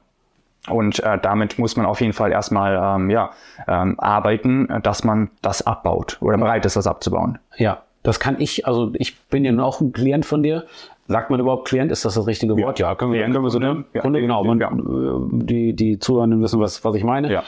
Und 0.69 1.03
äh, 1.03 1.17
damit 1.21 1.59
muss 1.59 1.75
man 1.75 1.85
auf 1.85 2.01
jeden 2.01 2.13
Fall 2.13 2.31
erstmal 2.31 2.97
ähm, 2.99 3.09
ja, 3.09 3.31
ähm, 3.67 3.99
arbeiten, 3.99 4.67
dass 4.83 5.03
man 5.03 5.29
das 5.41 5.65
abbaut 5.65 6.17
oder 6.21 6.37
bereit 6.37 6.65
ist, 6.65 6.75
das 6.75 6.87
abzubauen. 6.87 7.39
Ja, 7.57 7.83
das 8.03 8.19
kann 8.19 8.39
ich, 8.39 8.65
also 8.65 8.91
ich 8.93 9.19
bin 9.23 9.45
ja 9.45 9.57
auch 9.61 9.81
ein 9.81 9.91
Klient 9.91 10.25
von 10.25 10.43
dir. 10.43 10.65
Sagt 11.07 11.31
man 11.31 11.39
überhaupt 11.39 11.67
Klient? 11.67 11.91
Ist 11.91 12.05
das 12.05 12.13
das 12.13 12.27
richtige 12.27 12.55
Wort? 12.55 12.77
Ja, 12.77 12.93
können 12.93 13.11
wir, 13.11 13.23
können 13.23 13.41
wir 13.41 13.49
so 13.49 13.57
nennen. 13.57 13.85
Ja, 13.93 14.01
Kunde, 14.01 14.21
genau. 14.21 14.43
Man, 14.43 14.59
ja. 14.59 14.71
Die, 14.71 15.73
die 15.73 15.97
Zuhörenden 15.97 16.39
wissen, 16.43 16.59
was, 16.59 16.85
was 16.85 16.93
ich 16.93 17.03
meine. 17.03 17.33
Ja. 17.33 17.43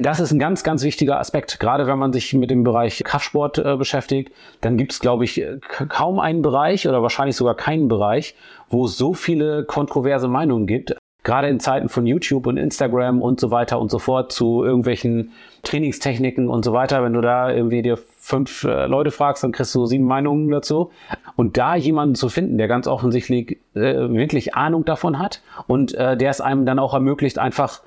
Das 0.00 0.20
ist 0.20 0.30
ein 0.30 0.38
ganz, 0.38 0.62
ganz 0.62 0.84
wichtiger 0.84 1.18
Aspekt. 1.18 1.58
Gerade 1.58 1.88
wenn 1.88 1.98
man 1.98 2.12
sich 2.12 2.32
mit 2.34 2.50
dem 2.50 2.62
Bereich 2.62 3.02
Kraftsport 3.02 3.58
äh, 3.58 3.76
beschäftigt, 3.76 4.32
dann 4.60 4.76
gibt 4.76 4.92
es, 4.92 5.00
glaube 5.00 5.24
ich, 5.24 5.44
kaum 5.88 6.20
einen 6.20 6.40
Bereich 6.40 6.86
oder 6.86 7.02
wahrscheinlich 7.02 7.34
sogar 7.34 7.56
keinen 7.56 7.88
Bereich, 7.88 8.36
wo 8.68 8.84
es 8.84 8.96
so 8.96 9.12
viele 9.12 9.64
kontroverse 9.64 10.28
Meinungen 10.28 10.68
gibt 10.68 10.94
gerade 11.22 11.48
in 11.48 11.60
Zeiten 11.60 11.88
von 11.88 12.06
YouTube 12.06 12.46
und 12.46 12.56
Instagram 12.56 13.22
und 13.22 13.40
so 13.40 13.50
weiter 13.50 13.78
und 13.78 13.90
so 13.90 13.98
fort 13.98 14.32
zu 14.32 14.64
irgendwelchen 14.64 15.32
Trainingstechniken 15.62 16.48
und 16.48 16.64
so 16.64 16.72
weiter, 16.72 17.02
wenn 17.02 17.12
du 17.12 17.20
da 17.20 17.52
irgendwie 17.52 17.82
dir 17.82 17.98
fünf 18.18 18.64
äh, 18.64 18.86
Leute 18.86 19.10
fragst, 19.10 19.44
dann 19.44 19.52
kriegst 19.52 19.74
du 19.74 19.86
sieben 19.86 20.04
Meinungen 20.04 20.50
dazu. 20.50 20.90
Und 21.36 21.56
da 21.56 21.74
jemanden 21.74 22.14
zu 22.14 22.28
finden, 22.28 22.58
der 22.58 22.68
ganz 22.68 22.86
offensichtlich 22.86 23.58
äh, 23.74 23.80
wirklich 23.80 24.54
Ahnung 24.54 24.84
davon 24.84 25.18
hat 25.18 25.42
und 25.66 25.94
äh, 25.94 26.16
der 26.16 26.30
es 26.30 26.40
einem 26.40 26.64
dann 26.64 26.78
auch 26.78 26.94
ermöglicht, 26.94 27.38
einfach 27.38 27.82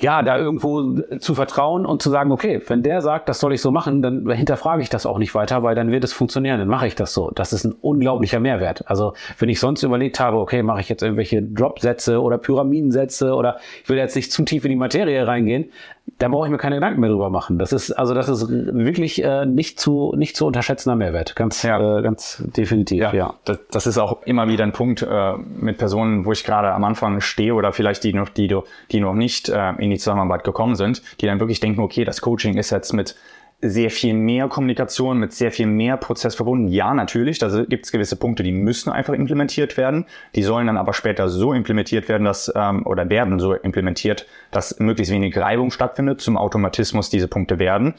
ja, 0.00 0.22
da 0.22 0.38
irgendwo 0.38 1.00
zu 1.18 1.34
vertrauen 1.34 1.84
und 1.84 2.02
zu 2.02 2.10
sagen, 2.10 2.30
okay, 2.30 2.62
wenn 2.66 2.82
der 2.82 3.00
sagt, 3.02 3.28
das 3.28 3.40
soll 3.40 3.52
ich 3.52 3.60
so 3.60 3.70
machen, 3.70 4.00
dann 4.02 4.30
hinterfrage 4.30 4.82
ich 4.82 4.90
das 4.90 5.06
auch 5.06 5.18
nicht 5.18 5.34
weiter, 5.34 5.62
weil 5.62 5.74
dann 5.74 5.90
wird 5.90 6.04
es 6.04 6.12
funktionieren, 6.12 6.58
dann 6.58 6.68
mache 6.68 6.86
ich 6.86 6.94
das 6.94 7.12
so. 7.12 7.30
Das 7.34 7.52
ist 7.52 7.64
ein 7.64 7.72
unglaublicher 7.72 8.38
Mehrwert. 8.38 8.88
Also 8.88 9.14
wenn 9.38 9.48
ich 9.48 9.58
sonst 9.58 9.82
überlegt 9.82 10.20
habe, 10.20 10.38
okay, 10.38 10.62
mache 10.62 10.80
ich 10.80 10.88
jetzt 10.88 11.02
irgendwelche 11.02 11.42
Drop-Sätze 11.42 12.22
oder 12.22 12.38
Pyramidensätze 12.38 13.34
oder 13.34 13.58
ich 13.82 13.88
will 13.88 13.98
jetzt 13.98 14.14
nicht 14.14 14.30
zu 14.30 14.44
tief 14.44 14.64
in 14.64 14.70
die 14.70 14.76
Materie 14.76 15.26
reingehen, 15.26 15.70
da 16.18 16.28
brauche 16.28 16.46
ich 16.46 16.50
mir 16.50 16.58
keine 16.58 16.76
Gedanken 16.76 17.00
mehr 17.00 17.10
drüber 17.10 17.30
machen. 17.30 17.58
Das 17.58 17.72
ist 17.72 17.92
also 17.92 18.14
das 18.14 18.28
ist 18.28 18.48
wirklich 18.48 19.22
äh, 19.22 19.46
nicht 19.46 19.78
zu 19.78 20.14
nicht 20.16 20.36
zu 20.36 20.46
unterschätzender 20.46 20.96
Mehrwert, 20.96 21.36
ganz 21.36 21.62
ja. 21.62 21.98
äh, 21.98 22.02
ganz 22.02 22.42
definitiv. 22.56 23.00
Ja, 23.00 23.12
ja. 23.12 23.34
Das, 23.44 23.58
das, 23.70 23.86
ist 23.86 23.98
auch 23.98 24.22
immer 24.24 24.48
wieder 24.48 24.64
ein 24.64 24.72
Punkt 24.72 25.02
äh, 25.02 25.32
mit 25.36 25.78
Personen, 25.78 26.24
wo 26.24 26.32
ich 26.32 26.44
gerade 26.44 26.72
am 26.72 26.84
Anfang 26.84 27.20
stehe 27.20 27.54
oder 27.54 27.72
vielleicht 27.72 28.04
die 28.04 28.14
noch 28.14 28.28
die 28.28 28.54
die 28.90 29.00
noch 29.00 29.14
nicht 29.14 29.48
äh, 29.48 29.72
in 29.78 29.90
die 29.90 29.98
Zusammenarbeit 29.98 30.44
gekommen 30.44 30.76
sind, 30.76 31.02
die 31.20 31.26
dann 31.26 31.40
wirklich 31.40 31.60
denken, 31.60 31.80
okay, 31.80 32.04
das 32.04 32.20
Coaching 32.20 32.56
ist 32.56 32.70
jetzt 32.70 32.92
mit 32.92 33.14
sehr 33.60 33.90
viel 33.90 34.14
mehr 34.14 34.48
Kommunikation, 34.48 35.18
mit 35.18 35.32
sehr 35.32 35.50
viel 35.50 35.66
mehr 35.66 35.96
Prozess 35.96 36.36
verbunden. 36.36 36.68
Ja, 36.68 36.94
natürlich, 36.94 37.40
da 37.40 37.64
gibt 37.64 37.86
es 37.86 37.92
gewisse 37.92 38.14
Punkte, 38.14 38.44
die 38.44 38.52
müssen 38.52 38.90
einfach 38.90 39.14
implementiert 39.14 39.76
werden. 39.76 40.06
Die 40.36 40.44
sollen 40.44 40.68
dann 40.68 40.76
aber 40.76 40.92
später 40.92 41.28
so 41.28 41.52
implementiert 41.52 42.08
werden, 42.08 42.24
dass 42.24 42.52
ähm, 42.54 42.86
oder 42.86 43.10
werden 43.10 43.40
so 43.40 43.54
implementiert, 43.54 44.26
dass 44.52 44.78
möglichst 44.78 45.12
wenig 45.12 45.36
Reibung 45.36 45.72
stattfindet, 45.72 46.20
zum 46.20 46.36
Automatismus 46.36 47.10
diese 47.10 47.26
Punkte 47.26 47.58
werden. 47.58 47.94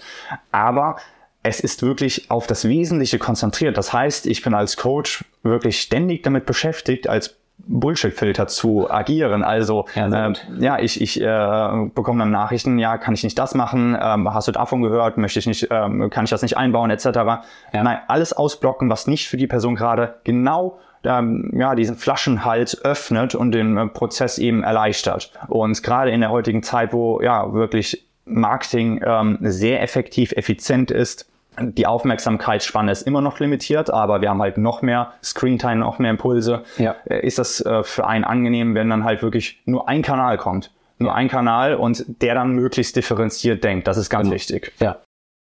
Aber 0.52 0.96
es 1.44 1.60
ist 1.60 1.84
wirklich 1.84 2.32
auf 2.32 2.48
das 2.48 2.68
Wesentliche 2.68 3.18
konzentriert. 3.18 3.78
Das 3.78 3.92
heißt, 3.92 4.28
ich 4.28 4.42
bin 4.42 4.54
als 4.54 4.78
Coach 4.78 5.26
wirklich 5.44 5.82
ständig 5.82 6.24
damit 6.24 6.46
beschäftigt, 6.46 7.08
als 7.10 7.39
Bullshit-Filter 7.68 8.48
zu 8.48 8.90
agieren. 8.90 9.44
Also 9.44 9.86
ja, 9.96 10.30
äh, 10.30 10.34
ja 10.60 10.80
ich, 10.80 11.02
ich 11.02 11.22
äh, 11.22 11.90
bekomme 11.94 12.20
dann 12.20 12.32
Nachrichten, 12.32 12.80
ja, 12.80 12.98
kann 12.98 13.14
ich 13.14 13.24
nicht 13.24 13.38
das 13.38 13.56
machen, 13.56 13.98
ähm, 14.02 14.34
hast 14.34 14.48
du 14.48 14.52
davon 14.52 14.82
gehört, 14.82 15.18
möchte 15.18 15.40
ich 15.40 15.48
nicht, 15.48 15.68
ähm, 15.70 16.10
kann 16.10 16.24
ich 16.24 16.30
das 16.30 16.42
nicht 16.42 16.58
einbauen, 16.58 16.90
etc. 16.90 17.06
Ja. 17.06 17.44
Nein, 17.74 18.00
alles 18.08 18.34
ausblocken, 18.34 18.90
was 18.90 19.08
nicht 19.08 19.28
für 19.28 19.38
die 19.38 19.48
Person 19.48 19.76
gerade 19.76 20.16
genau 20.24 20.80
ähm, 21.04 21.52
ja, 21.56 21.76
diesen 21.76 21.96
Flaschenhals 21.96 22.84
öffnet 22.84 23.36
und 23.36 23.52
den 23.52 23.78
äh, 23.78 23.88
Prozess 23.88 24.38
eben 24.38 24.64
erleichtert. 24.64 25.32
Und 25.48 25.82
gerade 25.84 26.12
in 26.12 26.22
der 26.22 26.30
heutigen 26.30 26.64
Zeit, 26.64 26.94
wo 26.94 27.22
ja 27.22 27.54
wirklich 27.54 28.06
Marketing 28.26 29.02
ähm, 29.06 29.38
sehr 29.42 29.82
effektiv, 29.82 30.34
effizient 30.34 30.92
ist, 30.92 31.29
die 31.62 31.88
Aufmerksamkeitsspanne 31.88 32.92
ist 32.92 33.04
immer 33.04 33.22
noch 33.22 33.40
limitiert, 33.40 33.90
aber 33.90 34.22
wir 34.22 34.30
haben 34.30 34.42
halt 34.42 34.58
noch 34.58 34.82
mehr 34.82 35.14
Screentime, 35.24 35.78
noch 35.78 36.00
mehr 36.00 36.12
Impulse. 36.12 36.64
Ja. 36.78 36.96
Äh, 37.06 37.26
ist 37.26 37.40
das 37.40 37.62
äh, 37.62 37.84
für 37.84 38.08
einen 38.08 38.24
angenehm, 38.24 38.76
wenn 38.76 38.90
dann 38.90 39.04
halt 39.04 39.22
wirklich 39.22 39.62
nur 39.66 39.90
ein 39.90 40.02
Kanal 40.02 40.38
kommt? 40.38 40.72
Nur 40.98 41.16
ein 41.16 41.30
Kanal 41.30 41.76
und 41.76 42.04
der 42.22 42.36
dann 42.36 42.52
möglichst 42.52 42.96
differenziert 42.96 43.64
denkt. 43.64 43.88
Das 43.88 43.98
ist 43.98 44.10
ganz 44.10 44.24
genau. 44.24 44.36
wichtig. 44.36 44.74
Ja. 44.80 44.98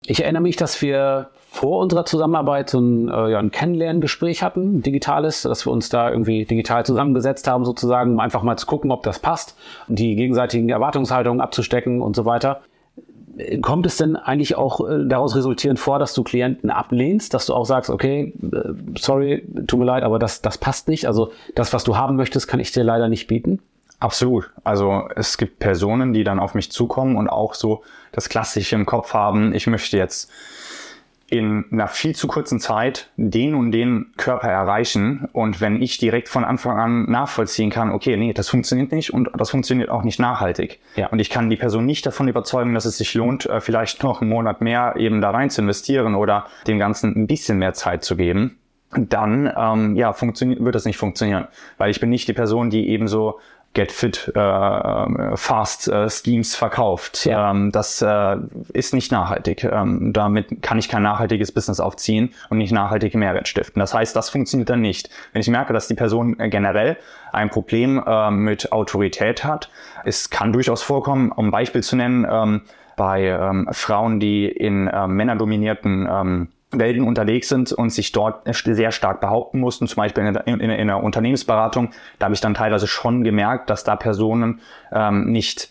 Ich 0.07 0.23
erinnere 0.23 0.43
mich, 0.43 0.57
dass 0.57 0.81
wir 0.83 1.31
vor 1.51 1.81
unserer 1.81 2.05
Zusammenarbeit 2.05 2.71
so 2.71 2.79
ein, 2.79 3.09
äh, 3.09 3.31
ja, 3.31 3.39
ein 3.39 3.51
Kennenlerngespräch 3.51 4.43
hatten, 4.43 4.83
digitales, 4.83 5.43
dass 5.43 5.67
wir 5.67 5.73
uns 5.73 5.89
da 5.89 6.11
irgendwie 6.11 6.45
digital 6.45 6.85
zusammengesetzt 6.85 7.49
haben, 7.49 7.65
sozusagen, 7.65 8.13
um 8.13 8.21
einfach 8.21 8.43
mal 8.43 8.57
zu 8.57 8.67
gucken, 8.67 8.93
ob 8.93 9.03
das 9.03 9.19
passt, 9.19 9.57
die 9.89 10.15
gegenseitigen 10.15 10.69
Erwartungshaltungen 10.69 11.41
abzustecken 11.41 12.03
und 12.03 12.15
so 12.15 12.27
weiter 12.27 12.61
kommt 13.63 13.87
es 13.87 13.97
denn 13.97 14.17
eigentlich 14.17 14.57
auch 14.57 14.87
äh, 14.89 15.07
daraus 15.07 15.37
resultierend 15.37 15.79
vor, 15.79 15.99
dass 15.99 16.15
du 16.15 16.23
Klienten 16.23 16.71
ablehnst, 16.71 17.35
dass 17.35 17.47
du 17.47 17.55
auch 17.55 17.65
sagst, 17.65 17.91
okay, 17.91 18.33
äh, 18.53 18.99
sorry, 18.99 19.47
tut 19.67 19.79
mir 19.79 19.87
leid, 19.87 20.03
aber 20.03 20.19
das, 20.19 20.43
das 20.43 20.59
passt 20.59 20.89
nicht. 20.89 21.07
Also 21.07 21.33
das, 21.55 21.73
was 21.73 21.85
du 21.85 21.97
haben 21.97 22.17
möchtest, 22.17 22.49
kann 22.49 22.61
ich 22.61 22.73
dir 22.73 22.85
leider 22.85 23.09
nicht 23.09 23.27
bieten? 23.27 23.61
Absolut. 24.01 24.51
Also 24.63 25.09
es 25.17 25.39
gibt 25.39 25.59
Personen, 25.59 26.13
die 26.13 26.23
dann 26.23 26.39
auf 26.39 26.55
mich 26.55 26.71
zukommen 26.71 27.17
und 27.17 27.29
auch 27.29 27.55
so 27.55 27.83
das 28.13 28.29
Klassische 28.29 28.77
im 28.77 28.87
Kopf 28.87 29.13
haben, 29.13 29.53
ich 29.55 29.67
möchte 29.67 29.97
jetzt 29.97 30.31
in 31.31 31.67
einer 31.71 31.89
viel 31.89 32.15
zu 32.15 32.27
kurzen 32.27 32.59
Zeit 32.59 33.11
den 33.17 33.55
und 33.55 33.71
den 33.73 34.13
Körper 34.17 34.49
erreichen. 34.49 35.29
Und 35.33 35.61
wenn 35.61 35.83
ich 35.83 35.99
direkt 35.99 36.29
von 36.29 36.45
Anfang 36.45 36.79
an 36.79 37.11
nachvollziehen 37.11 37.71
kann, 37.71 37.91
okay, 37.91 38.17
nee, 38.17 38.33
das 38.33 38.49
funktioniert 38.49 38.93
nicht 38.93 39.13
und 39.13 39.29
das 39.37 39.51
funktioniert 39.51 39.91
auch 39.91 40.05
nicht 40.05 40.19
nachhaltig. 40.19 40.81
Ja. 40.97 41.09
Und 41.09 41.19
ich 41.19 41.29
kann 41.29 41.51
die 41.51 41.57
Person 41.57 41.85
nicht 41.85 42.07
davon 42.07 42.29
überzeugen, 42.29 42.75
dass 42.75 42.87
es 42.87 42.97
sich 42.97 43.13
lohnt, 43.15 43.47
äh, 43.47 43.61
vielleicht 43.61 44.03
noch 44.03 44.23
einen 44.23 44.31
Monat 44.31 44.63
mehr 44.63 44.95
eben 44.97 45.21
da 45.21 45.31
rein 45.31 45.51
zu 45.51 45.61
investieren 45.61 46.15
oder 46.15 46.47
dem 46.67 46.79
Ganzen 46.79 47.15
ein 47.15 47.27
bisschen 47.27 47.59
mehr 47.59 47.75
Zeit 47.75 48.05
zu 48.05 48.17
geben 48.17 48.59
dann 48.97 49.53
ähm, 49.55 49.97
ja, 49.97 50.13
funktioniert, 50.13 50.65
wird 50.65 50.75
das 50.75 50.87
nicht 50.87 50.97
funktionieren. 50.97 51.47
Weil 51.77 51.91
ich 51.91 52.01
bin 52.01 52.09
nicht 52.09 52.27
die 52.27 52.33
Person, 52.33 52.71
die 52.71 52.89
eben 52.89 53.07
so 53.07 53.39
Get 53.79 53.93
Fit 53.93 54.33
äh, 54.35 54.41
äh, 54.41 55.37
Fast 55.37 55.87
äh, 55.87 56.11
Schemes 56.11 56.57
verkauft. 56.57 57.27
Ja. 57.27 57.53
Ähm, 57.53 57.71
das 57.71 58.03
äh, 58.03 58.37
ist 58.73 58.93
nicht 58.93 59.13
nachhaltig. 59.13 59.63
Ähm, 59.63 60.13
damit 60.13 60.63
kann 60.63 60.81
ich 60.81 60.89
kein 60.89 61.05
nachhaltiges 61.05 61.53
Business 61.53 61.79
aufziehen 61.79 62.35
und 62.51 62.59
nicht 62.59 62.73
nachhaltige 62.73 63.17
Mehrwert 63.17 63.47
stiften. 63.47 63.79
Das 63.79 63.95
heißt, 63.95 64.17
das 64.17 64.31
funktioniert 64.31 64.69
dann 64.69 64.81
nicht. 64.81 65.11
Wenn 65.33 65.43
ich 65.43 65.49
merke, 65.49 65.73
dass 65.73 65.87
die 65.87 65.95
Person 65.95 66.41
äh, 66.41 66.49
generell 66.49 66.97
ein 67.31 67.51
Problem 67.51 68.03
äh, 68.05 68.33
mit 68.33 68.73
Autorität 68.73 69.45
hat, 69.45 69.71
es 70.05 70.29
kann 70.29 70.53
durchaus 70.53 70.83
vorkommen, 70.83 71.31
um 71.31 71.47
ein 71.47 71.51
Beispiel 71.53 71.85
zu 71.85 71.95
nennen, 71.95 72.27
ähm, 72.29 72.63
bei 72.97 73.27
ähm, 73.27 73.69
Frauen, 73.71 74.19
die 74.19 74.49
in 74.49 74.89
äh, 74.89 75.07
männerdominierten 75.07 76.09
ähm, 76.11 76.49
Welten 76.71 77.03
unterwegs 77.03 77.49
sind 77.49 77.73
und 77.73 77.91
sich 77.91 78.13
dort 78.13 78.43
sehr 78.53 78.93
stark 78.93 79.21
behaupten 79.21 79.59
mussten, 79.59 79.87
zum 79.87 79.97
Beispiel 79.97 80.25
in, 80.25 80.37
in, 80.37 80.61
in 80.61 80.71
einer 80.71 81.03
Unternehmensberatung, 81.03 81.91
da 82.19 82.27
habe 82.27 82.35
ich 82.35 82.41
dann 82.41 82.55
teilweise 82.55 82.87
schon 82.87 83.25
gemerkt, 83.25 83.71
dass 83.71 83.85
da 83.85 83.97
Personen 83.97 84.61
ähm, 84.93 85.33
nicht 85.33 85.71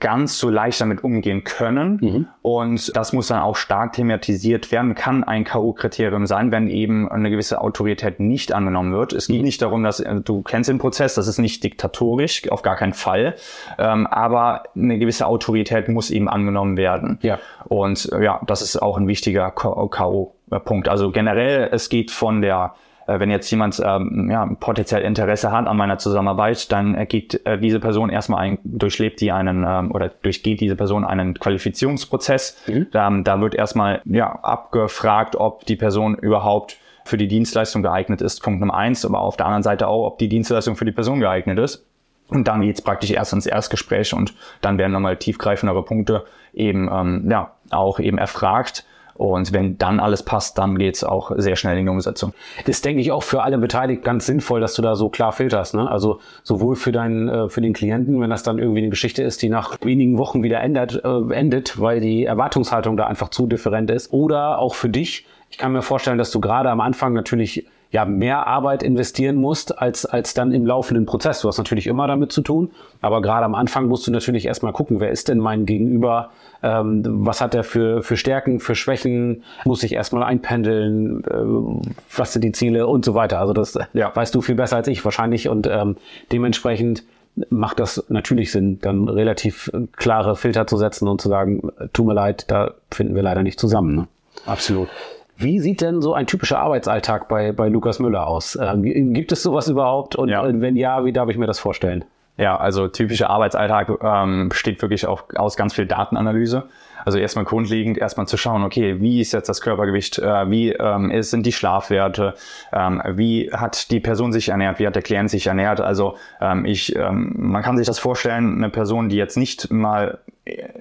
ganz 0.00 0.38
so 0.38 0.50
leicht 0.50 0.80
damit 0.80 1.04
umgehen 1.04 1.44
können. 1.44 1.98
Mhm. 2.00 2.26
Und 2.42 2.96
das 2.96 3.12
muss 3.12 3.28
dann 3.28 3.40
auch 3.40 3.56
stark 3.56 3.94
thematisiert 3.94 4.72
werden, 4.72 4.94
kann 4.94 5.24
ein 5.24 5.44
K.O.-Kriterium 5.44 6.26
sein, 6.26 6.50
wenn 6.52 6.68
eben 6.68 7.08
eine 7.08 7.30
gewisse 7.30 7.60
Autorität 7.60 8.20
nicht 8.20 8.52
angenommen 8.52 8.92
wird. 8.92 9.12
Es 9.12 9.26
geht 9.26 9.38
mhm. 9.38 9.44
nicht 9.44 9.62
darum, 9.62 9.82
dass 9.82 10.00
äh, 10.00 10.20
du 10.20 10.42
kennst 10.42 10.68
den 10.68 10.78
Prozess, 10.78 11.14
das 11.14 11.28
ist 11.28 11.38
nicht 11.38 11.62
diktatorisch, 11.64 12.50
auf 12.50 12.62
gar 12.62 12.76
keinen 12.76 12.94
Fall. 12.94 13.34
Ähm, 13.78 14.06
aber 14.06 14.64
eine 14.74 14.98
gewisse 14.98 15.26
Autorität 15.26 15.88
muss 15.88 16.10
eben 16.10 16.28
angenommen 16.28 16.76
werden. 16.76 17.18
Ja. 17.22 17.38
Und 17.64 18.10
äh, 18.12 18.22
ja, 18.22 18.40
das 18.46 18.62
ist 18.62 18.80
auch 18.80 18.96
ein 18.96 19.08
wichtiger 19.08 19.50
K.O.-Punkt. 19.50 20.88
Also 20.88 21.10
generell, 21.10 21.68
es 21.72 21.88
geht 21.88 22.10
von 22.10 22.42
der 22.42 22.74
äh, 22.74 22.78
wenn 23.06 23.30
jetzt 23.30 23.50
jemand 23.50 23.80
ähm, 23.84 24.28
ja, 24.30 24.46
potenziell 24.60 25.02
Interesse 25.02 25.52
hat 25.52 25.66
an 25.66 25.76
meiner 25.76 25.98
Zusammenarbeit, 25.98 26.72
dann 26.72 27.06
geht 27.08 27.44
äh, 27.46 27.58
diese 27.58 27.80
Person 27.80 28.10
erstmal 28.10 28.40
ein, 28.40 28.58
durchlebt 28.64 29.20
die 29.20 29.32
einen 29.32 29.64
ähm, 29.66 29.92
oder 29.92 30.08
durchgeht 30.08 30.60
diese 30.60 30.76
Person 30.76 31.04
einen 31.04 31.34
Qualifizierungsprozess. 31.34 32.62
Mhm. 32.66 32.86
Da, 32.92 33.10
da 33.10 33.40
wird 33.40 33.54
erstmal 33.54 34.00
ja, 34.04 34.30
abgefragt, 34.42 35.36
ob 35.36 35.66
die 35.66 35.76
Person 35.76 36.14
überhaupt 36.14 36.78
für 37.04 37.18
die 37.18 37.28
Dienstleistung 37.28 37.82
geeignet 37.82 38.22
ist, 38.22 38.42
Punkt 38.42 38.60
Nummer 38.60 38.74
eins, 38.74 39.04
aber 39.04 39.20
auf 39.20 39.36
der 39.36 39.46
anderen 39.46 39.62
Seite 39.62 39.88
auch, 39.88 40.06
ob 40.06 40.18
die 40.18 40.28
Dienstleistung 40.28 40.76
für 40.76 40.86
die 40.86 40.92
Person 40.92 41.20
geeignet 41.20 41.58
ist. 41.58 41.86
Und 42.28 42.48
dann 42.48 42.62
geht's 42.62 42.80
praktisch 42.80 43.10
erst 43.10 43.34
ins 43.34 43.44
Erstgespräch 43.44 44.14
und 44.14 44.34
dann 44.62 44.78
werden 44.78 44.92
nochmal 44.92 45.18
tiefgreifendere 45.18 45.82
Punkte 45.82 46.24
eben 46.54 46.88
ähm, 46.90 47.26
ja 47.30 47.50
auch 47.70 48.00
eben 48.00 48.16
erfragt 48.16 48.86
und 49.14 49.52
wenn 49.52 49.78
dann 49.78 50.00
alles 50.00 50.22
passt, 50.22 50.58
dann 50.58 50.76
geht's 50.76 51.04
auch 51.04 51.30
sehr 51.36 51.56
schnell 51.56 51.78
in 51.78 51.86
die 51.86 51.90
Umsetzung. 51.90 52.34
Das 52.66 52.82
denke 52.82 53.00
ich 53.00 53.12
auch 53.12 53.22
für 53.22 53.42
alle 53.42 53.58
Beteiligten 53.58 54.04
ganz 54.04 54.26
sinnvoll, 54.26 54.60
dass 54.60 54.74
du 54.74 54.82
da 54.82 54.96
so 54.96 55.08
klar 55.08 55.32
filterst. 55.32 55.74
Ne? 55.74 55.88
Also 55.88 56.20
sowohl 56.42 56.74
für 56.76 56.92
deinen, 56.92 57.28
äh, 57.28 57.48
für 57.48 57.60
den 57.60 57.72
Klienten, 57.72 58.20
wenn 58.20 58.30
das 58.30 58.42
dann 58.42 58.58
irgendwie 58.58 58.80
eine 58.80 58.90
Geschichte 58.90 59.22
ist, 59.22 59.42
die 59.42 59.48
nach 59.48 59.78
wenigen 59.82 60.18
Wochen 60.18 60.42
wieder 60.42 60.60
ändert, 60.60 61.02
äh, 61.04 61.34
endet, 61.34 61.80
weil 61.80 62.00
die 62.00 62.24
Erwartungshaltung 62.24 62.96
da 62.96 63.06
einfach 63.06 63.28
zu 63.28 63.46
different 63.46 63.90
ist, 63.90 64.12
oder 64.12 64.58
auch 64.58 64.74
für 64.74 64.88
dich. 64.88 65.26
Ich 65.50 65.58
kann 65.58 65.72
mir 65.72 65.82
vorstellen, 65.82 66.18
dass 66.18 66.32
du 66.32 66.40
gerade 66.40 66.70
am 66.70 66.80
Anfang 66.80 67.12
natürlich 67.12 67.66
ja 67.94 68.04
mehr 68.04 68.48
Arbeit 68.48 68.82
investieren 68.82 69.36
musst 69.36 69.78
als, 69.78 70.04
als 70.04 70.34
dann 70.34 70.50
im 70.50 70.66
laufenden 70.66 71.06
Prozess. 71.06 71.40
Du 71.40 71.48
hast 71.48 71.58
natürlich 71.58 71.86
immer 71.86 72.08
damit 72.08 72.32
zu 72.32 72.42
tun, 72.42 72.72
aber 73.00 73.22
gerade 73.22 73.44
am 73.44 73.54
Anfang 73.54 73.86
musst 73.86 74.04
du 74.08 74.10
natürlich 74.10 74.46
erstmal 74.46 74.72
gucken, 74.72 74.98
wer 74.98 75.12
ist 75.12 75.28
denn 75.28 75.38
mein 75.38 75.64
Gegenüber, 75.64 76.30
ähm, 76.64 77.04
was 77.06 77.40
hat 77.40 77.54
er 77.54 77.62
für, 77.62 78.02
für 78.02 78.16
Stärken, 78.16 78.58
für 78.58 78.74
Schwächen, 78.74 79.44
muss 79.64 79.84
ich 79.84 79.92
erstmal 79.92 80.24
einpendeln, 80.24 81.22
äh, 81.22 82.16
was 82.16 82.32
sind 82.32 82.42
die 82.42 82.50
Ziele 82.50 82.88
und 82.88 83.04
so 83.04 83.14
weiter. 83.14 83.38
Also 83.38 83.52
das 83.52 83.78
ja. 83.92 84.10
weißt 84.12 84.34
du 84.34 84.40
viel 84.40 84.56
besser 84.56 84.74
als 84.74 84.88
ich 84.88 85.04
wahrscheinlich 85.04 85.48
und 85.48 85.68
ähm, 85.68 85.96
dementsprechend 86.32 87.04
macht 87.48 87.78
das 87.78 88.04
natürlich 88.08 88.50
Sinn, 88.50 88.80
dann 88.80 89.08
relativ 89.08 89.70
klare 89.92 90.34
Filter 90.34 90.66
zu 90.66 90.76
setzen 90.78 91.06
und 91.06 91.20
zu 91.20 91.28
sagen, 91.28 91.70
tut 91.92 92.06
mir 92.06 92.14
leid, 92.14 92.50
da 92.50 92.74
finden 92.90 93.14
wir 93.14 93.22
leider 93.22 93.44
nicht 93.44 93.60
zusammen. 93.60 93.94
Ne? 93.94 94.08
Absolut. 94.46 94.88
Wie 95.36 95.58
sieht 95.60 95.80
denn 95.80 96.00
so 96.00 96.14
ein 96.14 96.26
typischer 96.26 96.60
Arbeitsalltag 96.60 97.28
bei, 97.28 97.52
bei 97.52 97.68
Lukas 97.68 97.98
Müller 97.98 98.26
aus? 98.26 98.56
Ähm, 98.60 99.14
gibt 99.14 99.32
es 99.32 99.42
sowas 99.42 99.68
überhaupt? 99.68 100.16
Und 100.16 100.28
ja. 100.28 100.44
wenn 100.44 100.76
ja, 100.76 101.04
wie 101.04 101.12
darf 101.12 101.28
ich 101.28 101.36
mir 101.36 101.46
das 101.46 101.58
vorstellen? 101.58 102.04
Ja, 102.36 102.56
also 102.56 102.88
typischer 102.88 103.30
Arbeitsalltag 103.30 103.90
ähm, 104.02 104.48
besteht 104.48 104.82
wirklich 104.82 105.06
auch 105.06 105.24
aus 105.36 105.56
ganz 105.56 105.74
viel 105.74 105.86
Datenanalyse. 105.86 106.64
Also 107.04 107.18
erstmal 107.18 107.44
grundlegend 107.44 107.98
erstmal 107.98 108.26
zu 108.26 108.36
schauen, 108.36 108.64
okay, 108.64 109.00
wie 109.00 109.20
ist 109.20 109.32
jetzt 109.32 109.48
das 109.48 109.60
Körpergewicht, 109.60 110.18
äh, 110.18 110.50
wie 110.50 110.72
ähm, 110.72 111.10
ist, 111.10 111.30
sind 111.30 111.46
die 111.46 111.52
Schlafwerte, 111.52 112.34
ähm, 112.72 113.02
wie 113.12 113.50
hat 113.52 113.90
die 113.90 114.00
Person 114.00 114.32
sich 114.32 114.48
ernährt, 114.48 114.78
wie 114.78 114.86
hat 114.86 114.94
der 114.94 115.02
Klient 115.02 115.30
sich 115.30 115.46
ernährt. 115.46 115.80
Also 115.80 116.16
ähm, 116.40 116.64
ich, 116.64 116.94
ähm, 116.96 117.34
man 117.36 117.62
kann 117.62 117.76
sich 117.76 117.86
das 117.86 117.98
vorstellen, 117.98 118.56
eine 118.56 118.70
Person, 118.70 119.08
die 119.08 119.16
jetzt 119.16 119.36
nicht 119.36 119.70
mal 119.70 120.18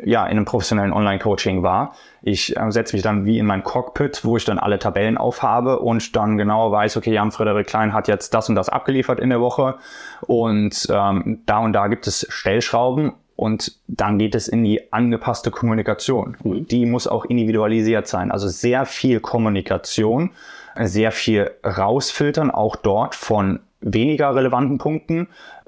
ja, 0.04 0.26
in 0.26 0.32
einem 0.32 0.46
professionellen 0.46 0.92
Online-Coaching 0.92 1.64
war. 1.64 1.96
Ich 2.22 2.58
äh, 2.58 2.72
setze 2.72 2.96
mich 2.96 3.04
dann 3.04 3.26
wie 3.26 3.40
in 3.40 3.46
mein 3.46 3.64
Cockpit, 3.64 4.26
wo 4.26 4.36
ich 4.36 4.44
dann 4.44 4.60
alle 4.60 4.78
Tabellen 4.78 5.18
aufhabe 5.18 5.80
und 5.80 6.16
dann 6.16 6.38
genau 6.38 6.72
weiß, 6.72 6.98
okay, 6.98 7.14
Jan 7.14 7.32
Frederik 7.32 7.68
Klein 7.68 7.94
hat 7.94 8.08
jetzt 8.10 8.34
das 8.34 8.50
und 8.50 8.56
das 8.56 8.68
abgeliefert 8.68 9.20
in 9.20 9.30
der 9.30 9.40
Woche 9.40 9.76
und 10.22 10.88
ähm, 10.90 11.42
da 11.46 11.60
und 11.60 11.74
da 11.74 11.88
gibt 11.88 12.08
es 12.08 12.28
Stellschrauben 12.30 13.14
und 13.36 13.78
dann 13.88 14.20
geht 14.20 14.36
es 14.36 14.48
in 14.48 14.64
die 14.64 14.94
angepasste 14.94 15.52
Kommunikation. 15.52 16.38
Mhm. 16.44 16.68
Die 16.68 16.86
muss 16.86 17.08
auch 17.08 17.26
individualisiert 17.26 18.08
sein. 18.08 18.32
Also 18.32 18.48
sehr 18.48 18.86
viel 18.86 19.20
Kommunikation, 19.20 20.32
sehr 20.80 21.12
viel 21.12 21.52
rausfiltern, 21.66 22.52
auch 22.52 22.76
dort 22.76 23.16
von 23.16 23.60
weniger 23.82 24.34
relevanten 24.34 24.78
Punkten, 24.78 25.28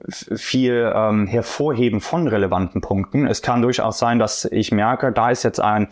viel 0.09 0.91
ähm, 0.95 1.27
hervorheben 1.27 2.01
von 2.01 2.27
relevanten 2.27 2.81
Punkten. 2.81 3.27
Es 3.27 3.41
kann 3.41 3.61
durchaus 3.61 3.99
sein, 3.99 4.19
dass 4.19 4.45
ich 4.45 4.71
merke, 4.71 5.11
da 5.11 5.31
ist 5.31 5.43
jetzt 5.43 5.59
ein, 5.59 5.89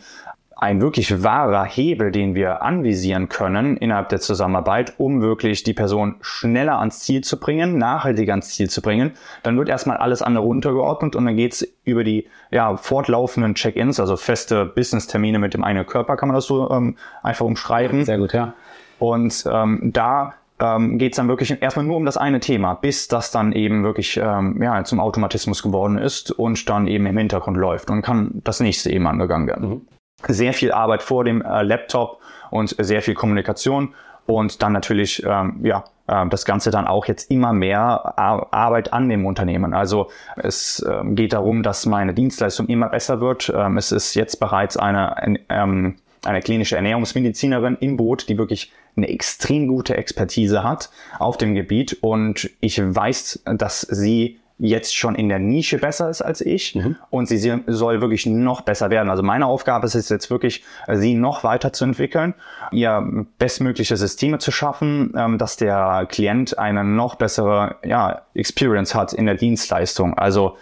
ein 0.56 0.82
wirklich 0.82 1.24
wahrer 1.24 1.66
Hebel, 1.66 2.12
den 2.12 2.36
wir 2.36 2.62
anvisieren 2.62 3.30
können 3.30 3.78
innerhalb 3.78 4.10
der 4.10 4.20
Zusammenarbeit, 4.20 4.94
um 4.98 5.22
wirklich 5.22 5.64
die 5.64 5.74
Person 5.74 6.16
schneller 6.22 6.80
ans 6.80 7.00
Ziel 7.00 7.22
zu 7.24 7.40
bringen, 7.40 7.78
nachhaltiger 7.78 8.34
ans 8.34 8.50
Ziel 8.50 8.70
zu 8.70 8.82
bringen, 8.82 9.12
dann 9.44 9.58
wird 9.58 9.70
erstmal 9.70 9.98
alles 9.98 10.22
andere 10.22 10.46
untergeordnet 10.46 11.16
und 11.16 11.26
dann 11.26 11.36
geht's 11.36 11.68
über 11.84 12.04
die 12.04 12.28
ja, 12.52 12.78
fortlaufenden 12.78 13.56
Check-ins, 13.56 14.00
also 14.00 14.16
feste 14.16 14.66
Business-Termine 14.66 15.40
mit 15.40 15.54
dem 15.54 15.64
eigenen 15.64 15.86
Körper, 15.86 16.16
kann 16.16 16.30
man 16.30 16.36
das 16.36 16.46
so 16.46 16.70
ähm, 16.70 16.96
einfach 17.22 17.46
umschreiben. 17.46 18.06
Sehr 18.06 18.18
gut, 18.18 18.34
ja. 18.34 18.54
Und 19.00 19.44
ähm, 19.52 19.92
da 19.94 20.36
ähm, 20.60 20.98
geht 20.98 21.14
es 21.14 21.18
dann 21.18 21.28
wirklich 21.28 21.62
erstmal 21.62 21.86
nur 21.86 21.98
um 21.98 22.06
das 22.06 22.18
eine 22.18 22.40
Thema, 22.40 22.76
bis 22.76 23.08
das 23.08 23.32
dann 23.32 23.52
eben 23.52 23.84
wirklich 23.84 24.18
ähm, 24.22 24.62
ja, 24.62 24.84
zum 24.84 25.00
Automatismus 25.00 25.64
geworden 25.64 25.98
ist 25.98 26.32
und 26.32 26.70
dann 26.70 26.88
eben 26.88 27.06
im 27.06 27.18
Hintergrund 27.18 27.58
läuft 27.58 27.90
und 27.90 28.02
kann 28.02 28.42
das 28.44 28.60
nächste 28.60 28.92
eben 28.92 29.08
angegangen 29.08 29.48
werden. 29.48 29.70
Mhm. 29.70 29.82
Sehr 30.28 30.54
viel 30.54 30.72
Arbeit 30.72 31.04
vor 31.04 31.24
dem 31.24 31.42
äh, 31.42 31.64
Laptop 31.64 32.20
und 32.50 32.76
sehr 32.80 33.02
viel 33.02 33.14
Kommunikation 33.14 33.94
und 34.26 34.62
dann 34.62 34.74
natürlich 34.74 35.24
ähm, 35.26 35.60
ja 35.64 35.84
äh, 36.08 36.28
das 36.28 36.46
Ganze 36.46 36.72
dann 36.72 36.88
auch 36.88 37.06
jetzt 37.08 37.30
immer 37.32 37.54
mehr 37.54 38.18
Arbeit 38.18 38.94
an 38.94 39.10
dem 39.10 39.26
Unternehmen. 39.26 39.74
Also 39.74 40.10
es 40.38 40.86
ähm, 40.90 41.16
geht 41.16 41.34
darum, 41.34 41.64
dass 41.64 41.86
meine 41.86 42.14
Dienstleistung 42.14 42.68
immer 42.68 42.90
besser 42.90 43.22
wird. 43.22 43.52
Ähm, 43.56 43.78
es 43.78 43.92
ist 43.92 44.16
jetzt 44.16 44.40
bereits 44.40 44.78
eine, 44.78 45.38
ähm, 45.50 45.96
eine 46.24 46.42
klinische 46.42 46.76
Ernährungsmedizinerin 46.76 47.78
im 47.80 47.98
Boot, 47.98 48.30
die 48.30 48.38
wirklich 48.38 48.72
eine 48.96 49.10
extrem 49.10 49.68
gute 49.68 49.98
Expertise 49.98 50.64
hat 50.64 50.90
auf 51.20 51.38
dem 51.38 51.56
Gebiet 51.56 51.98
und 52.02 52.50
ich 52.62 52.80
weiß, 52.80 53.44
dass 53.58 53.82
sie 53.82 54.40
jetzt 54.64 54.96
schon 54.96 55.16
in 55.16 55.28
der 55.28 55.40
Nische 55.40 55.78
besser 55.78 56.10
ist 56.10 56.22
als 56.22 56.40
ich 56.40 56.76
mhm. 56.76 56.96
und 57.10 57.28
sie 57.28 57.62
soll 57.68 58.00
wirklich 58.00 58.26
noch 58.26 58.62
besser 58.62 58.90
werden. 58.90 59.10
Also 59.10 59.22
meine 59.22 59.46
Aufgabe 59.46 59.86
ist 59.86 59.96
es 59.96 60.08
jetzt 60.08 60.30
wirklich, 60.30 60.64
sie 60.90 61.16
noch 61.16 61.44
weiter 61.44 61.74
zu 61.74 61.84
entwickeln, 61.84 62.34
ihr 62.72 63.26
bestmögliche 63.38 63.98
Systeme 63.98 64.38
zu 64.38 64.52
schaffen, 64.52 65.14
ähm, 65.18 65.38
dass 65.38 65.58
der 65.58 66.08
Klient 66.10 66.58
eine 66.58 66.86
noch 66.86 67.16
bessere 67.16 67.76
ja, 67.84 68.22
Experience 68.34 68.96
hat 68.96 69.12
in 69.12 69.26
der 69.26 69.36
Dienstleistung. 69.36 70.18
Also 70.18 70.56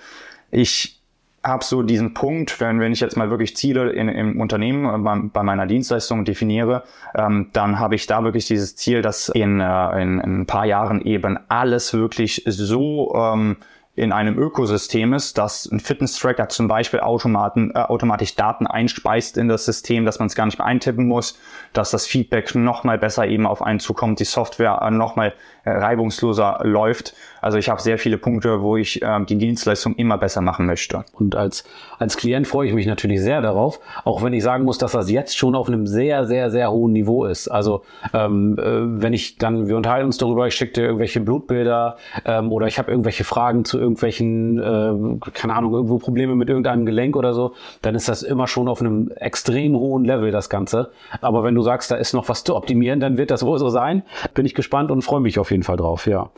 ich 0.50 1.00
habe 1.44 1.64
so 1.64 1.84
diesen 1.84 2.14
Punkt, 2.14 2.60
wenn, 2.60 2.80
wenn 2.80 2.92
ich 2.92 3.00
jetzt 3.00 3.18
mal 3.18 3.30
wirklich 3.30 3.56
Ziele 3.56 3.92
in, 3.92 4.10
im 4.10 4.40
Unternehmen 4.40 4.86
äh, 4.86 4.98
bei, 4.98 5.20
bei 5.32 5.44
meiner 5.44 5.68
Dienstleistung 5.68 6.26
definiere, 6.26 6.84
ähm, 7.16 7.50
dann 7.54 7.80
habe 7.80 7.96
ich 7.96 8.08
da 8.08 8.24
wirklich 8.24 8.48
dieses 8.48 8.76
Ziel, 8.76 9.02
dass 9.02 9.30
in, 9.30 9.60
äh, 9.60 10.02
in, 10.02 10.20
in 10.20 10.42
ein 10.42 10.46
paar 10.46 10.66
Jahren 10.66 11.02
eben 11.02 11.38
alles 11.50 11.94
wirklich 11.94 12.44
so 12.46 13.14
ähm, 13.16 13.58
in 13.94 14.14
einem 14.14 14.40
Ökosystem 14.40 15.14
ist, 15.14 15.38
dass 15.38 15.66
ein 15.66 15.82
Fitness-Tracker 15.82 16.48
zum 16.48 16.68
Beispiel 16.70 17.02
Automaten, 17.02 17.72
äh, 17.76 17.80
automatisch 17.80 18.36
Daten 18.36 18.66
einspeist 18.66 19.38
in 19.38 19.50
das 19.50 19.66
System, 19.66 20.06
dass 20.06 20.20
man 20.20 20.28
es 20.28 20.36
gar 20.36 20.46
nicht 20.46 20.58
mehr 20.58 20.68
eintippen 20.68 21.08
muss, 21.08 21.38
dass 21.74 21.92
das 21.92 22.08
Feedback 22.08 22.56
noch 22.56 22.86
mal 22.86 22.98
besser 22.98 23.28
eben 23.28 23.46
auf 23.46 23.62
einen 23.62 23.80
zukommt, 23.80 24.20
die 24.20 24.26
Software 24.26 24.82
äh, 24.82 24.92
noch 24.92 25.18
mal 25.18 25.34
äh, 25.66 25.72
reibungsloser 25.72 26.62
läuft. 26.64 27.14
Also 27.42 27.58
ich 27.58 27.70
habe 27.70 27.82
sehr 27.82 27.98
viele 27.98 28.18
Punkte, 28.18 28.62
wo 28.62 28.78
ich 28.78 29.02
äh, 29.02 29.26
die 29.26 29.38
Dienstleistung 29.38 29.96
immer 29.96 30.18
besser 30.18 30.42
machen 30.42 30.66
möchte. 30.66 31.04
Und 31.14 31.36
als, 31.36 31.64
als 31.98 32.16
Klient 32.16 32.48
freue 32.48 32.68
ich 32.68 32.74
mich 32.74 32.86
natürlich 32.86 33.22
sehr 33.22 33.42
darauf, 33.42 33.80
auch 34.06 34.24
wenn 34.24 34.34
ich 34.34 34.44
sagen 34.44 34.64
muss, 34.64 34.78
dass 34.78 34.92
das 34.92 35.10
jetzt 35.10 35.38
schon 35.38 35.56
auf 35.56 35.68
einem 35.68 35.88
sehr, 35.88 36.26
sehr, 36.26 36.52
sehr 36.52 36.72
hohen 36.72 36.94
Niveau 36.94 37.26
ist. 37.26 37.48
Also 37.48 37.84
ähm, 38.14 38.58
äh, 38.60 39.02
wenn 39.02 39.14
ich 39.14 39.38
dann, 39.38 39.68
wir 39.68 39.76
unterhalten 39.76 40.06
uns 40.06 40.18
darüber, 40.18 40.48
ich 40.48 40.56
schicke 40.56 40.74
dir 40.74 40.84
irgendwelche 40.84 41.20
Blutbilder 41.20 41.98
ähm, 42.26 42.52
oder 42.52 42.68
ich 42.68 42.78
habe 42.78 42.92
irgendwelche 42.92 43.24
Fragen 43.24 43.66
zu 43.66 43.80
irgendwelchen, 43.80 44.60
äh, 44.60 45.32
keine 45.34 45.56
Ahnung, 45.56 45.74
irgendwo 45.74 45.98
Probleme 45.98 46.36
mit 46.36 46.50
irgendeinem 46.50 46.86
Gelenk 46.86 47.16
oder 47.16 47.34
so, 47.34 47.54
dann 47.82 47.96
ist 47.96 48.08
das 48.08 48.24
immer 48.24 48.48
schon 48.48 48.68
auf 48.68 48.82
einem 48.82 49.12
extrem 49.16 49.76
hohen 49.76 50.06
Level, 50.06 50.32
das 50.32 50.50
Ganze. 50.50 50.92
Aber 51.22 51.44
wenn 51.44 51.56
du 51.56 51.62
sagst, 51.62 51.90
da 51.92 51.96
ist 51.96 52.14
noch 52.14 52.30
was 52.30 52.44
zu 52.44 52.56
optimieren, 52.56 53.00
dann 53.00 53.18
wird 53.18 53.32
das 53.32 53.44
wohl 53.44 53.58
so 53.58 53.70
sein. 53.70 54.04
Bin 54.34 54.46
ich 54.46 54.54
gespannt 54.54 54.92
und 54.92 55.02
freue 55.02 55.22
mich 55.22 55.40
auf 55.40 55.52
jeden 55.52 55.64
Fall 55.64 55.78
drauf, 55.78 56.08
ja. 56.08 56.30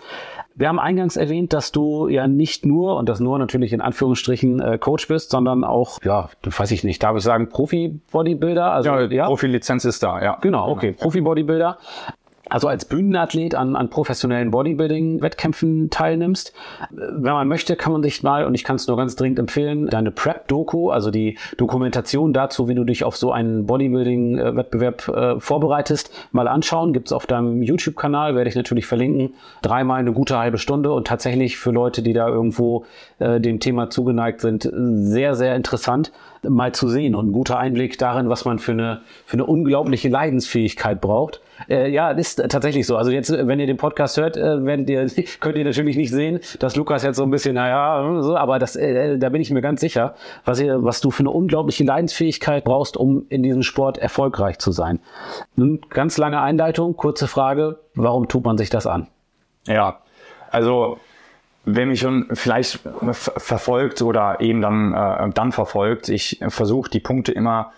Wir 0.56 0.68
haben 0.68 0.80
eingangs 0.80 1.18
erwähnt, 1.18 1.52
dass 1.54 1.72
du 1.72 2.08
ja 2.08 2.28
nicht 2.28 2.66
nur, 2.66 2.98
und 2.98 3.10
das 3.10 3.20
nur 3.20 3.40
natürlich 3.40 3.74
in 3.74 3.82
Anführungsstrichen, 3.82 4.60
äh, 4.60 4.78
Coach 4.78 5.08
bist, 5.08 5.32
sondern 5.32 5.64
auch, 5.64 6.00
ja, 6.04 6.30
weiß 6.44 6.72
ich 6.72 6.84
nicht, 6.84 7.02
darf 7.02 7.18
ich 7.18 7.24
sagen, 7.24 7.50
Profi-Bodybuilder? 7.50 8.72
Also, 8.72 8.90
ja, 8.90 9.02
ja? 9.06 9.26
Profi-Lizenz 9.26 9.86
ist 9.86 10.04
da, 10.04 10.22
ja. 10.22 10.38
Genau, 10.42 10.70
okay, 10.70 10.92
Profi-Bodybuilder 10.94 11.78
also 12.54 12.68
als 12.68 12.86
Bühnenathlet 12.86 13.56
an, 13.56 13.76
an 13.76 13.90
professionellen 13.90 14.52
Bodybuilding-Wettkämpfen 14.52 15.90
teilnimmst. 15.90 16.54
Wenn 16.92 17.34
man 17.34 17.48
möchte, 17.48 17.76
kann 17.76 17.92
man 17.92 18.04
sich 18.04 18.22
mal, 18.22 18.46
und 18.46 18.54
ich 18.54 18.64
kann 18.64 18.76
es 18.76 18.88
nur 18.88 18.96
ganz 18.96 19.16
dringend 19.16 19.40
empfehlen, 19.40 19.88
deine 19.88 20.12
Prep-Doku, 20.12 20.92
also 20.92 21.10
die 21.10 21.40
Dokumentation 21.58 22.32
dazu, 22.32 22.68
wie 22.68 22.76
du 22.76 22.84
dich 22.84 23.04
auf 23.04 23.18
so 23.18 23.32
einen 23.32 23.66
Bodybuilding-Wettbewerb 23.66 25.08
äh, 25.08 25.40
vorbereitest, 25.40 26.12
mal 26.32 26.48
anschauen. 26.48 26.94
Gibt's 26.94 27.12
auf 27.12 27.26
deinem 27.26 27.64
YouTube-Kanal, 27.64 28.36
werde 28.36 28.52
ich 28.52 28.56
natürlich 28.56 28.86
verlinken. 28.86 29.34
Dreimal 29.64 30.00
eine 30.00 30.14
gute 30.14 30.38
halbe 30.38 30.60
Stunde 30.60 30.94
und 30.94 31.08
tatsächlich 31.08 31.58
für 31.58 31.72
Leute, 31.72 32.04
die 32.04 32.14
da 32.14 32.28
irgendwo 32.28 32.86
äh, 33.18 33.42
dem 33.42 33.60
Thema 33.62 33.90
zugeneigt 33.90 34.42
sind, 34.42 34.70
sehr, 34.72 35.34
sehr 35.34 35.56
interessant 35.56 36.12
mal 36.44 36.74
zu 36.74 36.88
sehen 36.90 37.16
und 37.16 37.30
ein 37.30 37.32
guter 37.32 37.58
Einblick 37.58 37.98
darin, 37.98 38.30
was 38.30 38.46
man 38.46 38.60
für 38.60 38.72
eine, 38.72 39.02
für 39.26 39.34
eine 39.34 39.46
unglaubliche 39.46 40.10
Leidensfähigkeit 40.10 41.02
braucht. 41.02 41.42
Äh, 41.70 41.90
ja, 41.90 42.12
ist 42.12 42.44
tatsächlich 42.50 42.86
so. 42.88 42.98
Also 42.98 43.12
jetzt, 43.12 43.32
wenn 43.32 43.60
ihr 43.60 43.68
den 43.68 43.78
Podcast 43.78 44.18
hört, 44.18 44.38
äh, 44.38 44.58
ihr, 44.58 45.08
könnt 45.40 45.58
ihr 45.58 45.64
natürlich 45.64 45.98
nicht 45.98 46.12
sehen, 46.12 46.40
dass 46.60 46.76
Lukas 46.76 47.04
jetzt 47.04 47.18
so 47.18 47.24
ein 47.24 47.32
bisschen, 47.32 47.56
naja, 47.56 48.22
so, 48.22 48.36
aber 48.36 48.60
das, 48.60 48.76
äh, 48.76 49.18
da 49.18 49.30
bin 49.30 49.42
ich 49.42 49.52
mir 49.52 49.62
ganz 49.62 49.82
sicher, 49.82 50.16
was, 50.46 50.60
ihr, 50.60 50.84
was 50.84 51.02
du 51.02 51.12
für 51.12 51.22
eine 51.22 51.32
unglaubliche 51.32 51.84
Leidensfähigkeit 51.84 52.64
brauchst, 52.64 52.98
um 52.98 53.26
in 53.30 53.44
diesem 53.44 53.64
Sport 53.64 53.98
erfolgreich 53.98 54.60
zu 54.60 54.72
sein. 54.72 55.00
Nun, 55.56 55.82
ganz 55.90 56.18
lange 56.18 56.42
Einleitung, 56.42 56.98
kurze 56.98 57.28
Frage, 57.28 57.80
warum 57.96 58.28
tut 58.28 58.44
man 58.44 58.58
sich 58.58 58.70
das 58.70 58.88
an? 58.88 59.08
Ja, 59.68 60.00
also 60.52 60.98
wer 61.66 61.86
mich 61.86 62.02
schon 62.02 62.28
vielleicht 62.34 62.80
verfolgt 63.12 64.02
oder 64.02 64.40
eben 64.42 64.62
dann, 64.62 64.94
äh, 64.94 65.30
dann 65.34 65.52
verfolgt, 65.52 66.10
ich 66.10 66.40
versuche 66.50 66.90
die 66.90 67.00
Punkte 67.00 67.32
immer 67.32 67.72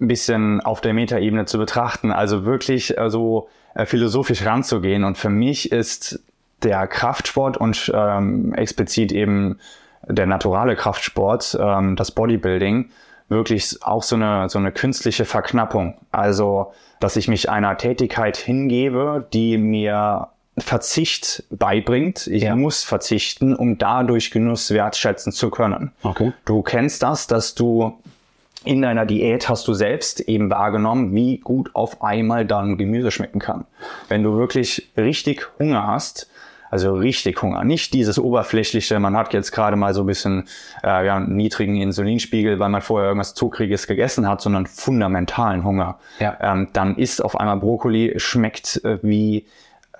ein 0.00 0.08
bisschen 0.08 0.60
auf 0.60 0.80
der 0.80 0.94
Metaebene 0.94 1.46
zu 1.46 1.58
betrachten, 1.58 2.12
also 2.12 2.44
wirklich 2.44 2.96
äh, 2.98 3.10
so 3.10 3.48
äh, 3.74 3.86
philosophisch 3.86 4.44
ranzugehen. 4.44 5.04
Und 5.04 5.16
für 5.18 5.30
mich 5.30 5.72
ist 5.72 6.22
der 6.62 6.86
Kraftsport 6.86 7.56
und 7.56 7.90
ähm, 7.94 8.54
explizit 8.54 9.12
eben 9.12 9.58
der 10.06 10.26
naturale 10.26 10.76
Kraftsport, 10.76 11.58
ähm, 11.60 11.96
das 11.96 12.10
Bodybuilding, 12.10 12.90
wirklich 13.28 13.82
auch 13.82 14.02
so 14.02 14.16
eine, 14.16 14.48
so 14.48 14.58
eine 14.58 14.70
künstliche 14.70 15.24
Verknappung. 15.24 15.98
Also, 16.12 16.72
dass 17.00 17.16
ich 17.16 17.28
mich 17.28 17.50
einer 17.50 17.76
Tätigkeit 17.76 18.36
hingebe, 18.36 19.26
die 19.32 19.58
mir 19.58 20.28
Verzicht 20.58 21.44
beibringt. 21.50 22.26
Ich 22.26 22.44
ja. 22.44 22.56
muss 22.56 22.82
verzichten, 22.82 23.54
um 23.54 23.78
dadurch 23.78 24.30
Genuss 24.30 24.70
wertschätzen 24.70 25.32
zu 25.32 25.50
können. 25.50 25.92
Okay. 26.02 26.32
Du 26.44 26.62
kennst 26.62 27.02
das, 27.02 27.26
dass 27.26 27.54
du 27.54 27.98
in 28.64 28.82
deiner 28.82 29.06
Diät 29.06 29.48
hast 29.48 29.68
du 29.68 29.74
selbst 29.74 30.20
eben 30.20 30.50
wahrgenommen, 30.50 31.14
wie 31.14 31.38
gut 31.38 31.70
auf 31.74 32.02
einmal 32.02 32.44
dann 32.44 32.78
Gemüse 32.78 33.10
schmecken 33.10 33.38
kann. 33.38 33.64
Wenn 34.08 34.22
du 34.22 34.36
wirklich 34.36 34.90
richtig 34.96 35.46
Hunger 35.58 35.86
hast, 35.86 36.28
also 36.70 36.94
richtig 36.94 37.40
Hunger. 37.42 37.62
Nicht 37.64 37.94
dieses 37.94 38.18
oberflächliche, 38.18 38.98
man 38.98 39.16
hat 39.16 39.32
jetzt 39.32 39.52
gerade 39.52 39.76
mal 39.76 39.94
so 39.94 40.02
ein 40.02 40.06
bisschen 40.06 40.48
äh, 40.82 41.06
ja, 41.06 41.16
einen 41.16 41.36
niedrigen 41.36 41.76
Insulinspiegel, 41.76 42.58
weil 42.58 42.68
man 42.68 42.82
vorher 42.82 43.08
irgendwas 43.08 43.34
Zuckriges 43.34 43.86
gegessen 43.86 44.28
hat, 44.28 44.40
sondern 44.40 44.66
fundamentalen 44.66 45.62
Hunger. 45.62 45.98
Ja. 46.18 46.36
Ähm, 46.40 46.68
dann 46.72 46.96
ist 46.96 47.22
auf 47.22 47.38
einmal 47.38 47.58
Brokkoli, 47.58 48.14
schmeckt 48.16 48.84
äh, 48.84 48.98
wie 49.02 49.46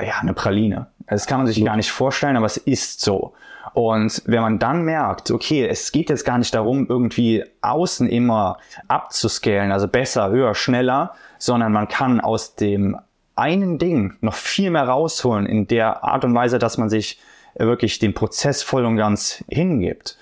ja, 0.01 0.19
eine 0.21 0.35
Praline. 0.35 0.87
Das 1.07 1.27
kann 1.27 1.39
man 1.39 1.47
sich 1.47 1.65
gar 1.65 1.77
nicht 1.77 1.91
vorstellen, 1.91 2.37
aber 2.37 2.47
es 2.47 2.57
ist 2.57 3.01
so. 3.01 3.35
Und 3.75 4.23
wenn 4.25 4.41
man 4.41 4.59
dann 4.59 4.83
merkt, 4.85 5.31
okay, 5.31 5.67
es 5.67 5.93
geht 5.93 6.09
jetzt 6.09 6.25
gar 6.25 6.39
nicht 6.39 6.55
darum, 6.55 6.87
irgendwie 6.89 7.45
außen 7.61 8.09
immer 8.09 8.57
abzuscalen, 8.89 9.71
also 9.71 9.87
besser, 9.87 10.31
höher, 10.31 10.55
schneller, 10.55 11.13
sondern 11.39 11.73
man 11.73 11.87
kann 11.87 12.21
aus 12.21 12.55
dem 12.55 12.97
einen 13.35 13.79
Ding 13.79 14.17
noch 14.23 14.35
viel 14.35 14.71
mehr 14.71 14.89
rausholen 14.89 15.47
in 15.47 15.67
der 15.67 16.03
Art 16.03 16.25
und 16.25 16.35
Weise, 16.35 16.59
dass 16.59 16.79
man 16.79 16.89
sich 16.89 17.21
wirklich 17.55 17.99
dem 17.99 18.15
Prozess 18.15 18.63
voll 18.63 18.85
und 18.85 18.97
ganz 18.97 19.45
hingibt. 19.49 20.17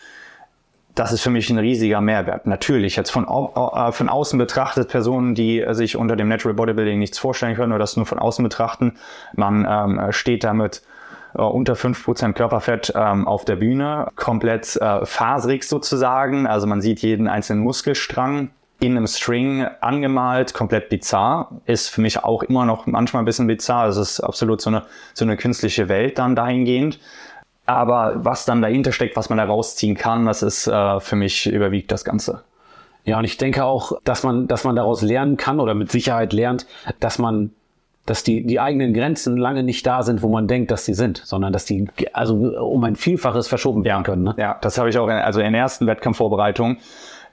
Das 0.95 1.13
ist 1.13 1.23
für 1.23 1.31
mich 1.31 1.51
ein 1.51 1.59
riesiger 1.59 2.01
Mehrwert. 2.01 2.47
Natürlich, 2.47 2.95
jetzt 2.95 3.11
von, 3.11 3.25
äh, 3.25 3.93
von 3.93 4.09
außen 4.09 4.39
betrachtet, 4.39 4.89
Personen, 4.89 5.35
die 5.35 5.65
sich 5.71 5.97
unter 5.97 6.15
dem 6.15 6.29
Natural 6.29 6.55
Bodybuilding 6.55 6.99
nichts 6.99 7.19
vorstellen 7.19 7.57
können 7.57 7.73
oder 7.73 7.81
das 7.81 7.97
nur 7.97 8.07
von 8.07 8.21
außen 8.21 8.43
betrachten, 8.45 8.95
man 9.35 9.67
ähm, 9.69 10.13
steht 10.13 10.45
damit 10.45 10.83
äh, 11.35 11.43
unter 11.43 11.75
5% 11.75 12.33
Körperfett 12.35 12.93
ähm, 12.95 13.27
auf 13.27 13.45
der 13.45 13.57
Bühne, 13.57 14.09
komplett 14.15 14.77
äh, 14.77 15.05
faserig 15.05 15.65
sozusagen. 15.65 16.47
Also 16.47 16.67
man 16.67 16.81
sieht 16.81 17.01
jeden 17.01 17.27
einzelnen 17.27 17.63
Muskelstrang 17.63 18.51
in 18.81 18.97
einem 18.97 19.07
String 19.07 19.67
angemalt, 19.81 20.55
komplett 20.55 20.89
bizarr. 20.91 21.61
Ist 21.67 21.89
für 21.89 22.01
mich 22.01 22.23
auch 22.23 22.43
immer 22.43 22.67
noch 22.67 22.87
manchmal 22.87 23.23
ein 23.23 23.27
bisschen 23.27 23.47
bizarr. 23.47 23.89
Es 23.89 23.97
ist 23.97 24.21
absolut 24.21 24.61
so 24.61 24.71
eine, 24.71 24.85
so 25.15 25.25
eine 25.25 25.37
künstliche 25.37 25.89
Welt 25.89 26.19
dann 26.19 26.37
dahingehend. 26.37 27.01
Aber 27.67 28.25
was 28.25 28.45
dann 28.45 28.61
dahinter 28.61 28.93
steckt, 28.93 29.17
was 29.17 29.29
man 29.29 29.39
da 29.39 29.45
rausziehen 29.45 29.97
kann, 29.97 30.27
das 30.27 30.43
ist 30.43 30.67
äh, 30.67 31.01
für 31.01 31.17
mich 31.17 31.47
überwiegt 31.47 31.91
das 31.91 32.05
Ganze. 32.05 32.43
Ja, 33.05 33.19
und 33.19 33.25
ich 33.25 33.37
denke 33.37 33.65
auch, 33.65 33.93
dass 34.05 34.23
man, 34.23 34.49
dass 34.49 34.65
man 34.65 34.77
daraus 34.77 35.03
lernen 35.03 35.37
kann 35.37 35.61
oder 35.61 35.75
mit 35.75 35.91
Sicherheit 35.91 36.33
lernt, 36.33 36.67
dass 37.01 37.19
man 37.19 37.51
dass 38.07 38.23
die, 38.23 38.45
die 38.45 38.61
eigenen 38.61 38.93
Grenzen 38.93 39.37
lange 39.37 39.63
nicht 39.63 39.87
da 39.87 40.03
sind, 40.03 40.23
wo 40.23 40.29
man 40.29 40.47
denkt, 40.47 40.71
dass 40.71 40.85
sie 40.85 40.95
sind, 40.95 41.23
sondern 41.25 41.53
dass 41.53 41.65
die 41.65 41.89
also 42.13 42.35
um 42.35 42.85
ein 42.85 42.97
Vielfaches 42.97 43.49
verschoben 43.49 43.85
werden 43.85 44.03
können. 44.03 44.25
Ne? 44.25 44.35
Ja, 44.37 44.59
das 44.61 44.77
habe 44.77 44.91
ich 44.91 44.99
auch 44.99 45.07
in, 45.07 45.15
also 45.15 45.41
in 45.41 45.53
der 45.53 45.63
ersten 45.63 45.87
Wettkampfvorbereitung 45.87 46.77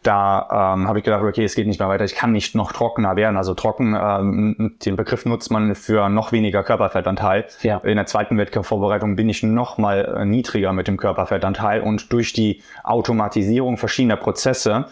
da 0.03 0.73
ähm, 0.73 0.87
habe 0.87 0.97
ich 0.97 1.05
gedacht, 1.05 1.21
okay, 1.21 1.43
es 1.43 1.53
geht 1.53 1.67
nicht 1.67 1.79
mehr 1.79 1.87
weiter, 1.87 2.03
ich 2.03 2.15
kann 2.15 2.31
nicht 2.31 2.55
noch 2.55 2.71
trockener 2.71 3.15
werden. 3.15 3.37
Also 3.37 3.53
trocken, 3.53 3.95
ähm, 3.99 4.75
den 4.83 4.95
Begriff 4.95 5.25
nutzt 5.25 5.51
man 5.51 5.75
für 5.75 6.09
noch 6.09 6.31
weniger 6.31 6.63
Körperfettanteil. 6.63 7.45
Ja. 7.61 7.77
In 7.77 7.97
der 7.97 8.07
zweiten 8.07 8.37
Wettkampfvorbereitung 8.37 9.15
bin 9.15 9.29
ich 9.29 9.43
noch 9.43 9.77
mal 9.77 10.17
äh, 10.17 10.25
niedriger 10.25 10.73
mit 10.73 10.87
dem 10.87 10.97
Körperfettanteil 10.97 11.81
und 11.81 12.11
durch 12.11 12.33
die 12.33 12.63
Automatisierung 12.83 13.77
verschiedener 13.77 14.15
Prozesse 14.15 14.85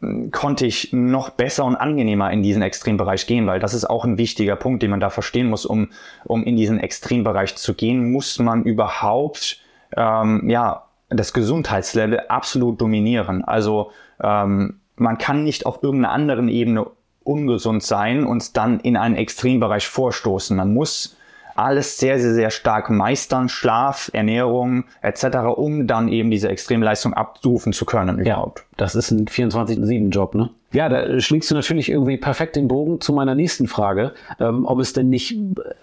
äh, 0.00 0.28
konnte 0.30 0.64
ich 0.64 0.92
noch 0.94 1.28
besser 1.28 1.66
und 1.66 1.76
angenehmer 1.76 2.30
in 2.30 2.42
diesen 2.42 2.62
Extrembereich 2.62 3.26
gehen, 3.26 3.46
weil 3.46 3.60
das 3.60 3.74
ist 3.74 3.84
auch 3.84 4.04
ein 4.04 4.16
wichtiger 4.16 4.56
Punkt, 4.56 4.82
den 4.82 4.90
man 4.90 5.00
da 5.00 5.10
verstehen 5.10 5.50
muss, 5.50 5.66
um, 5.66 5.90
um 6.24 6.42
in 6.42 6.56
diesen 6.56 6.80
Extrembereich 6.80 7.56
zu 7.56 7.74
gehen, 7.74 8.12
muss 8.12 8.38
man 8.38 8.62
überhaupt 8.62 9.58
ähm, 9.94 10.48
ja 10.48 10.84
das 11.10 11.32
Gesundheitslevel 11.32 12.20
absolut 12.28 12.80
dominieren. 12.80 13.44
Also 13.44 13.92
ähm, 14.22 14.80
man 14.96 15.18
kann 15.18 15.44
nicht 15.44 15.66
auf 15.66 15.82
irgendeiner 15.82 16.12
anderen 16.12 16.48
Ebene 16.48 16.86
ungesund 17.24 17.82
sein 17.82 18.24
und 18.24 18.56
dann 18.56 18.80
in 18.80 18.96
einen 18.96 19.16
Extrembereich 19.16 19.88
vorstoßen. 19.88 20.56
Man 20.56 20.74
muss 20.74 21.16
alles 21.56 21.98
sehr, 21.98 22.18
sehr, 22.18 22.34
sehr 22.34 22.50
stark 22.50 22.90
meistern, 22.90 23.48
Schlaf, 23.48 24.10
Ernährung 24.12 24.84
etc., 25.02 25.36
um 25.56 25.86
dann 25.86 26.08
eben 26.08 26.30
diese 26.30 26.48
Extremleistung 26.48 27.14
abrufen 27.14 27.72
zu 27.72 27.84
können 27.84 28.18
überhaupt. 28.18 28.60
Ja, 28.60 28.64
das 28.76 28.94
ist 28.94 29.10
ein 29.10 29.26
24-7-Job, 29.26 30.34
ne? 30.34 30.50
Ja, 30.74 30.88
da 30.88 31.20
schlägst 31.20 31.50
du 31.50 31.54
natürlich 31.54 31.88
irgendwie 31.88 32.16
perfekt 32.16 32.56
den 32.56 32.66
Bogen 32.66 33.00
zu 33.00 33.12
meiner 33.12 33.36
nächsten 33.36 33.68
Frage, 33.68 34.12
ähm, 34.40 34.66
ob 34.66 34.80
es 34.80 34.92
denn 34.92 35.08
nicht 35.08 35.36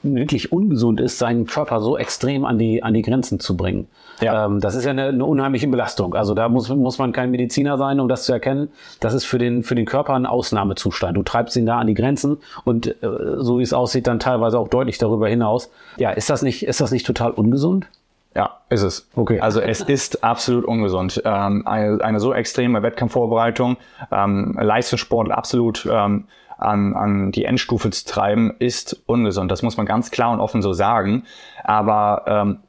wirklich 0.04 0.52
ungesund 0.52 1.00
ist, 1.00 1.18
seinen 1.18 1.46
Körper 1.48 1.80
so 1.80 1.98
extrem 1.98 2.44
an 2.44 2.60
die, 2.60 2.84
an 2.84 2.94
die 2.94 3.02
Grenzen 3.02 3.40
zu 3.40 3.56
bringen. 3.56 3.88
Ja. 4.20 4.46
Ähm, 4.46 4.60
das 4.60 4.76
ist 4.76 4.84
ja 4.84 4.92
eine, 4.92 5.06
eine, 5.06 5.26
unheimliche 5.26 5.70
Belastung. 5.70 6.14
Also 6.14 6.34
da 6.34 6.50
muss, 6.50 6.68
muss 6.70 6.98
man 6.98 7.14
kein 7.14 7.32
Mediziner 7.32 7.78
sein, 7.78 8.02
um 8.02 8.10
das 8.10 8.26
zu 8.26 8.34
erkennen. 8.34 8.68
Das 9.00 9.14
ist 9.14 9.24
für 9.24 9.38
den, 9.38 9.64
für 9.64 9.76
den 9.76 9.86
Körper 9.86 10.14
ein 10.14 10.26
Ausnahmezustand. 10.26 11.16
Du 11.16 11.24
treibst 11.24 11.56
ihn 11.56 11.66
da 11.66 11.80
an 11.80 11.88
die 11.88 11.94
Grenzen 11.94 12.38
und 12.66 12.88
äh, 12.88 12.94
so 13.38 13.60
wie 13.60 13.64
es 13.64 13.72
aussieht, 13.72 14.08
dann 14.08 14.20
teilweise 14.20 14.60
auch 14.60 14.68
deutlich 14.68 14.98
darüber 14.98 15.30
hinaus. 15.30 15.72
Ja, 15.98 16.12
ist 16.12 16.30
das 16.30 16.42
nicht, 16.42 16.68
ist 16.68 16.82
das 16.82 16.92
nicht 16.92 17.06
total 17.06 17.32
ungesund? 17.32 17.88
Ja, 18.36 18.62
ist 18.70 18.82
es. 18.82 19.10
Okay. 19.16 19.40
Also 19.42 19.60
es 19.60 19.82
ist 19.82 20.24
absolut 20.24 20.64
ungesund. 20.64 21.22
Ähm, 21.26 21.68
eine, 21.68 22.02
eine, 22.02 22.20
so 22.20 22.34
extreme 22.34 22.82
Wettkampfvorbereitung, 22.82 23.78
ähm, 24.12 24.58
Leistungssport 24.60 25.32
absolut 25.32 25.86
ähm, 25.92 26.28
an, 26.58 26.96
an 26.96 27.32
die 27.32 27.44
Endstufe 27.44 27.90
zu 27.90 28.06
treiben, 28.06 28.54
ist 28.60 29.04
ungesund. 29.06 29.52
Das 29.52 29.64
muss 29.64 29.76
man 29.76 29.86
ganz 29.86 30.12
klar 30.12 30.32
und 30.32 30.40
offen 30.40 30.62
so 30.62 30.72
sagen. 30.72 31.24
Aber 31.64 32.24
ähm, 32.28 32.60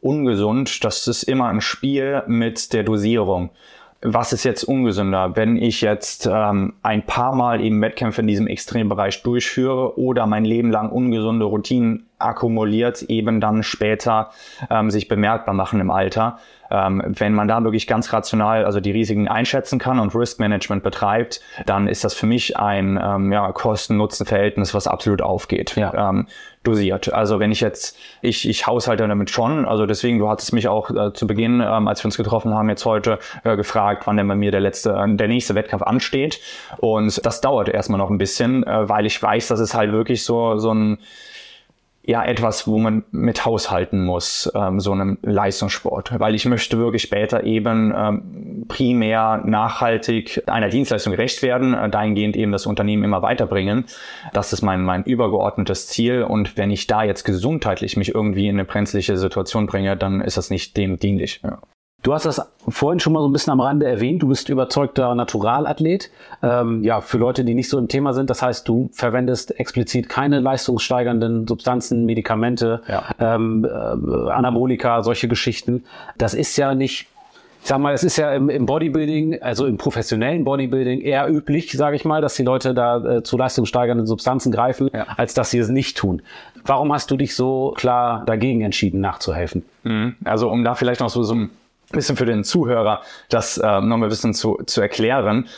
ungesund, 0.00 0.84
das 0.84 1.06
ist 1.06 1.22
immer 1.22 1.46
ein 1.46 1.60
Spiel 1.60 2.24
mit 2.26 2.72
der 2.72 2.82
Dosierung 2.82 3.50
was 4.06 4.34
ist 4.34 4.44
jetzt 4.44 4.64
ungesünder, 4.64 5.34
wenn 5.34 5.56
ich 5.56 5.80
jetzt 5.80 6.28
ähm, 6.30 6.74
ein 6.82 7.06
paar 7.06 7.34
Mal 7.34 7.62
eben 7.62 7.80
Wettkämpfe 7.80 8.20
in 8.20 8.26
diesem 8.26 8.46
Extrembereich 8.46 9.22
durchführe 9.22 9.98
oder 9.98 10.26
mein 10.26 10.44
Leben 10.44 10.70
lang 10.70 10.90
ungesunde 10.90 11.46
Routinen 11.46 12.06
akkumuliert, 12.18 13.02
eben 13.04 13.40
dann 13.40 13.62
später 13.62 14.30
ähm, 14.68 14.90
sich 14.90 15.08
bemerkbar 15.08 15.54
machen 15.54 15.80
im 15.80 15.90
Alter. 15.90 16.38
Ähm, 16.74 17.02
wenn 17.06 17.34
man 17.34 17.46
da 17.46 17.62
wirklich 17.62 17.86
ganz 17.86 18.12
rational 18.12 18.64
also 18.64 18.80
die 18.80 18.90
Risiken 18.90 19.28
einschätzen 19.28 19.78
kann 19.78 20.00
und 20.00 20.14
Risk 20.14 20.40
Management 20.40 20.82
betreibt, 20.82 21.40
dann 21.66 21.86
ist 21.86 22.02
das 22.02 22.14
für 22.14 22.26
mich 22.26 22.56
ein 22.56 22.98
ähm, 23.02 23.32
ja, 23.32 23.52
Kosten-Nutzen-Verhältnis, 23.52 24.74
was 24.74 24.88
absolut 24.88 25.22
aufgeht. 25.22 25.76
Ja. 25.76 26.10
Ähm, 26.10 26.26
dosiert. 26.64 27.12
Also 27.12 27.38
wenn 27.38 27.52
ich 27.52 27.60
jetzt, 27.60 27.96
ich, 28.22 28.48
ich 28.48 28.66
haushalte 28.66 29.06
damit 29.06 29.30
schon, 29.30 29.66
also 29.66 29.86
deswegen, 29.86 30.18
du 30.18 30.28
hattest 30.28 30.52
mich 30.52 30.66
auch 30.66 30.90
äh, 30.90 31.12
zu 31.12 31.26
Beginn, 31.26 31.60
ähm, 31.60 31.86
als 31.86 32.02
wir 32.02 32.06
uns 32.06 32.16
getroffen 32.16 32.54
haben, 32.54 32.68
jetzt 32.68 32.84
heute 32.84 33.18
äh, 33.44 33.54
gefragt, 33.56 34.06
wann 34.06 34.16
denn 34.16 34.26
bei 34.26 34.34
mir 34.34 34.50
der 34.50 34.60
letzte, 34.60 34.90
äh, 34.90 35.16
der 35.16 35.28
nächste 35.28 35.54
Wettkampf 35.54 35.82
ansteht. 35.82 36.40
Und 36.78 37.24
das 37.24 37.40
dauert 37.40 37.68
erstmal 37.68 37.98
noch 37.98 38.10
ein 38.10 38.18
bisschen, 38.18 38.64
äh, 38.64 38.88
weil 38.88 39.06
ich 39.06 39.22
weiß, 39.22 39.48
dass 39.48 39.60
es 39.60 39.74
halt 39.74 39.92
wirklich 39.92 40.24
so, 40.24 40.56
so 40.56 40.72
ein 40.72 40.98
ja 42.06 42.24
etwas, 42.24 42.66
wo 42.66 42.78
man 42.78 43.04
mit 43.10 43.44
haushalten 43.44 44.04
muss, 44.04 44.50
ähm, 44.54 44.78
so 44.80 44.92
einem 44.92 45.18
Leistungssport. 45.22 46.18
Weil 46.18 46.34
ich 46.34 46.44
möchte 46.44 46.78
wirklich 46.78 47.02
später 47.02 47.44
eben 47.44 47.94
ähm, 47.96 48.64
primär 48.68 49.42
nachhaltig 49.44 50.42
einer 50.46 50.68
Dienstleistung 50.68 51.12
gerecht 51.12 51.42
werden, 51.42 51.72
äh, 51.74 51.88
dahingehend 51.88 52.36
eben 52.36 52.52
das 52.52 52.66
Unternehmen 52.66 53.04
immer 53.04 53.22
weiterbringen. 53.22 53.84
Das 54.32 54.52
ist 54.52 54.62
mein, 54.62 54.82
mein 54.82 55.04
übergeordnetes 55.04 55.88
Ziel. 55.88 56.22
Und 56.22 56.56
wenn 56.56 56.70
ich 56.70 56.86
da 56.86 57.04
jetzt 57.04 57.24
gesundheitlich 57.24 57.96
mich 57.96 58.14
irgendwie 58.14 58.48
in 58.48 58.56
eine 58.56 58.64
brenzliche 58.64 59.16
Situation 59.16 59.66
bringe, 59.66 59.96
dann 59.96 60.20
ist 60.20 60.36
das 60.36 60.50
nicht 60.50 60.76
dem 60.76 60.98
dienlich. 60.98 61.40
Ja. 61.42 61.58
Du 62.04 62.12
hast 62.12 62.26
das 62.26 62.52
vorhin 62.68 63.00
schon 63.00 63.14
mal 63.14 63.20
so 63.20 63.28
ein 63.28 63.32
bisschen 63.32 63.54
am 63.54 63.60
Rande 63.60 63.86
erwähnt. 63.86 64.22
Du 64.22 64.28
bist 64.28 64.50
überzeugter 64.50 65.14
Naturalathlet. 65.14 66.10
Ähm, 66.42 66.84
ja, 66.84 67.00
für 67.00 67.16
Leute, 67.16 67.46
die 67.46 67.54
nicht 67.54 67.70
so 67.70 67.78
im 67.78 67.88
Thema 67.88 68.12
sind. 68.12 68.28
Das 68.28 68.42
heißt, 68.42 68.68
du 68.68 68.90
verwendest 68.92 69.58
explizit 69.58 70.10
keine 70.10 70.40
leistungssteigernden 70.40 71.48
Substanzen, 71.48 72.04
Medikamente, 72.04 72.82
ja. 72.88 73.04
ähm, 73.18 73.64
äh, 73.64 74.30
Anabolika, 74.30 75.02
solche 75.02 75.28
Geschichten. 75.28 75.84
Das 76.18 76.34
ist 76.34 76.56
ja 76.58 76.74
nicht 76.74 77.08
ich 77.62 77.68
sag 77.68 77.78
mal, 77.78 77.94
es 77.94 78.04
ist 78.04 78.18
ja 78.18 78.34
im, 78.34 78.50
im, 78.50 78.66
Bodybuilding, 78.66 79.40
also 79.40 79.64
im 79.64 79.78
professionellen 79.78 80.44
Bodybuilding 80.44 81.00
eher 81.00 81.30
üblich, 81.30 81.72
sage 81.72 81.96
ich 81.96 82.04
mal, 82.04 82.20
dass 82.20 82.34
die 82.34 82.42
Leute 82.42 82.74
da 82.74 82.98
äh, 83.02 83.22
zu 83.22 83.38
leistungssteigernden 83.38 84.06
Substanzen 84.06 84.52
greifen, 84.52 84.90
ja. 84.92 85.06
als 85.16 85.32
dass 85.32 85.50
sie 85.50 85.60
es 85.60 85.70
nicht 85.70 85.96
tun. 85.96 86.20
Warum 86.66 86.92
hast 86.92 87.10
du 87.10 87.16
dich 87.16 87.34
so 87.34 87.72
klar 87.74 88.22
dagegen 88.26 88.60
entschieden, 88.60 89.00
nachzuhelfen? 89.00 89.64
Mhm. 89.82 90.16
Also 90.24 90.50
um 90.50 90.62
da 90.62 90.74
vielleicht 90.74 91.00
noch 91.00 91.08
so, 91.08 91.22
so 91.22 91.34
ein 91.34 91.50
bisschen 91.94 92.16
für 92.16 92.26
den 92.26 92.44
Zuhörer, 92.44 93.02
das 93.28 93.58
äh, 93.58 93.66
nochmal 93.80 94.04
ein 94.04 94.08
bisschen 94.08 94.34
zu, 94.34 94.58
zu 94.66 94.80
erklären. 94.80 95.48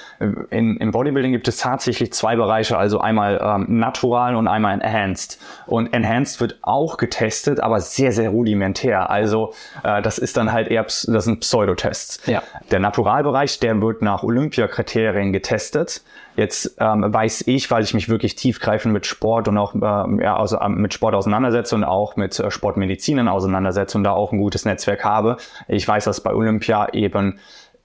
In, 0.51 0.77
Im 0.77 0.91
Bodybuilding 0.91 1.33
gibt 1.33 1.49
es 1.49 1.59
tatsächlich 1.59 2.13
zwei 2.13 2.37
Bereiche, 2.37 2.77
also 2.79 3.01
einmal 3.01 3.41
ähm, 3.43 3.79
natural 3.79 4.37
und 4.37 4.49
einmal 4.49 4.81
enhanced. 4.81 5.39
Und 5.67 5.93
enhanced 5.93 6.41
wird 6.41 6.59
auch 6.63 6.97
getestet, 6.97 7.61
aber 7.61 7.81
sehr, 7.81 8.13
sehr 8.13 8.31
rudimentär. 8.31 9.11
Also 9.11 9.53
äh, 9.83 10.03
das 10.03 10.19
ist 10.19 10.37
dann 10.37 10.53
halt 10.53 10.69
eher, 10.69 10.83
das 10.85 11.05
sind 11.05 11.41
Pseudotests. 11.41 12.27
Ja. 12.27 12.43
Der 12.71 12.81
Naturalbereich, 12.81 13.59
der 13.61 13.81
wird 13.81 14.03
nach 14.03 14.23
Olympia-Kriterien 14.23 15.33
getestet. 15.33 16.03
Jetzt 16.37 16.77
ähm, 16.81 17.03
weiß 17.13 17.45
ich, 17.47 17.71
weil 17.71 17.83
ich 17.83 17.95
mich 17.95 18.11
wirklich 18.11 18.35
tiefgreifend 18.35 18.93
mit 18.93 19.07
Sport 19.07 19.49
und 19.49 19.57
auch 19.57 19.75
äh, 19.75 20.23
ja, 20.23 20.37
also, 20.37 20.59
äh, 20.59 20.69
mit 20.69 20.93
Sport 20.93 21.15
auseinandersetze 21.15 21.75
und 21.75 21.85
auch 21.85 22.17
mit 22.17 22.39
äh, 22.39 22.51
Sportmedizinen 22.51 23.27
auseinandersetze 23.27 23.97
und 23.97 24.05
da 24.05 24.13
auch 24.13 24.33
ein 24.33 24.39
gutes 24.39 24.67
Netzwerk 24.67 25.03
habe. 25.03 25.39
Ich 25.67 25.89
weiß, 25.89 26.05
dass 26.05 26.23
bei 26.27 26.35
Olympia 26.35 26.93
eben 26.93 27.39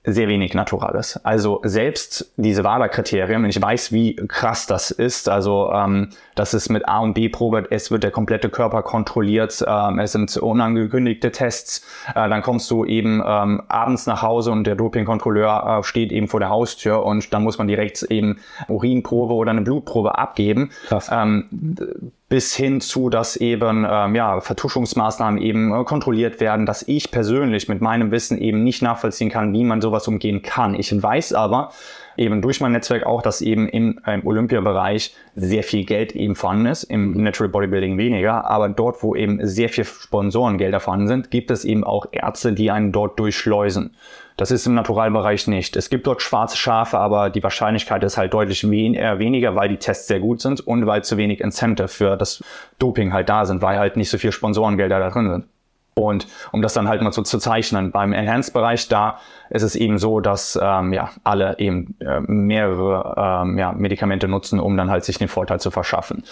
sehr 0.03 0.27
wenig 0.27 0.55
Naturales. 0.55 1.19
Also 1.23 1.61
selbst 1.63 2.33
diese 2.35 2.63
WADA-Kriterien, 2.63 3.45
ich 3.45 3.61
weiß, 3.61 3.91
wie 3.91 4.15
krass 4.15 4.65
das 4.65 4.89
ist, 4.89 5.29
also 5.29 5.71
ähm, 5.71 6.09
das 6.33 6.55
ist 6.55 6.69
mit 6.69 6.87
A 6.87 6.99
und 6.99 7.13
B-Probe, 7.13 7.67
es 7.69 7.91
wird 7.91 8.01
der 8.01 8.09
komplette 8.09 8.49
Körper 8.49 8.81
kontrolliert, 8.81 9.63
ähm, 9.67 9.99
es 9.99 10.13
sind 10.13 10.35
unangekündigte 10.35 11.31
Tests, 11.31 11.85
äh, 12.15 12.27
dann 12.29 12.41
kommst 12.41 12.71
du 12.71 12.83
eben 12.83 13.21
ähm, 13.23 13.61
abends 13.67 14.07
nach 14.07 14.23
Hause 14.23 14.51
und 14.51 14.65
der 14.65 14.75
Dopingkontrolleur 14.75 15.79
äh, 15.79 15.83
steht 15.83 16.11
eben 16.11 16.27
vor 16.27 16.39
der 16.39 16.49
Haustür 16.49 17.05
und 17.05 17.31
dann 17.31 17.43
muss 17.43 17.59
man 17.59 17.67
direkt 17.67 18.01
eben 18.01 18.39
Urinprobe 18.69 19.35
oder 19.35 19.51
eine 19.51 19.61
Blutprobe 19.61 20.17
abgeben. 20.17 20.71
Krass. 20.87 21.11
Ähm, 21.13 22.11
bis 22.31 22.55
hin 22.55 22.79
zu, 22.79 23.09
dass 23.09 23.35
eben 23.35 23.85
ähm, 23.87 24.15
ja, 24.15 24.39
Vertuschungsmaßnahmen 24.39 25.41
eben 25.41 25.73
äh, 25.73 25.83
kontrolliert 25.83 26.39
werden, 26.39 26.65
dass 26.65 26.81
ich 26.87 27.11
persönlich 27.11 27.67
mit 27.67 27.81
meinem 27.81 28.09
Wissen 28.11 28.37
eben 28.37 28.63
nicht 28.63 28.81
nachvollziehen 28.81 29.29
kann, 29.29 29.51
wie 29.51 29.65
man 29.65 29.81
sowas 29.81 30.07
umgehen 30.07 30.41
kann. 30.41 30.73
Ich 30.73 31.03
weiß 31.03 31.33
aber 31.33 31.73
eben 32.15 32.41
durch 32.41 32.61
mein 32.61 32.71
Netzwerk 32.71 33.05
auch, 33.05 33.21
dass 33.21 33.41
eben 33.41 33.67
im, 33.67 33.99
im 34.07 34.25
Olympiabereich 34.25 35.13
sehr 35.35 35.63
viel 35.63 35.83
Geld 35.83 36.13
eben 36.15 36.35
vorhanden 36.35 36.67
ist, 36.67 36.83
im 36.83 37.21
Natural 37.21 37.49
Bodybuilding 37.49 37.97
weniger, 37.97 38.49
aber 38.49 38.69
dort, 38.69 39.03
wo 39.03 39.13
eben 39.13 39.45
sehr 39.45 39.67
viel 39.67 39.83
Sponsorengelder 39.83 40.79
vorhanden 40.79 41.07
sind, 41.09 41.31
gibt 41.31 41.51
es 41.51 41.65
eben 41.65 41.83
auch 41.83 42.05
Ärzte, 42.13 42.53
die 42.53 42.71
einen 42.71 42.93
dort 42.93 43.19
durchschleusen. 43.19 43.93
Das 44.41 44.49
ist 44.49 44.65
im 44.65 44.73
Naturalbereich 44.73 45.45
nicht. 45.45 45.75
Es 45.75 45.91
gibt 45.91 46.07
dort 46.07 46.23
schwarze 46.23 46.57
Schafe, 46.57 46.97
aber 46.97 47.29
die 47.29 47.43
Wahrscheinlichkeit 47.43 48.03
ist 48.03 48.17
halt 48.17 48.33
deutlich 48.33 48.67
wen 48.67 48.95
äh, 48.95 49.19
weniger, 49.19 49.53
weil 49.53 49.69
die 49.69 49.77
Tests 49.77 50.07
sehr 50.07 50.19
gut 50.19 50.41
sind 50.41 50.61
und 50.61 50.87
weil 50.87 51.03
zu 51.03 51.15
wenig 51.17 51.41
Incentive 51.41 51.87
für 51.87 52.17
das 52.17 52.43
Doping 52.79 53.13
halt 53.13 53.29
da 53.29 53.45
sind, 53.45 53.61
weil 53.61 53.77
halt 53.77 53.97
nicht 53.97 54.09
so 54.09 54.17
viel 54.17 54.31
Sponsorengelder 54.31 54.97
da 54.97 55.11
drin 55.11 55.29
sind. 55.29 55.45
Und 55.93 56.25
um 56.51 56.63
das 56.63 56.73
dann 56.73 56.87
halt 56.87 57.03
mal 57.03 57.13
so 57.13 57.21
zu 57.21 57.37
zeichnen, 57.37 57.91
beim 57.91 58.13
Enhanced-Bereich, 58.13 58.87
da 58.87 59.19
ist 59.51 59.61
es 59.61 59.75
eben 59.75 59.99
so, 59.99 60.21
dass 60.21 60.57
ähm, 60.59 60.91
ja, 60.91 61.11
alle 61.23 61.59
eben 61.59 61.95
äh, 61.99 62.21
mehrere 62.21 63.43
ähm, 63.43 63.59
ja, 63.59 63.73
Medikamente 63.73 64.27
nutzen, 64.27 64.59
um 64.59 64.75
dann 64.75 64.89
halt 64.89 65.05
sich 65.05 65.19
den 65.19 65.27
Vorteil 65.27 65.59
zu 65.59 65.69
verschaffen. 65.69 66.23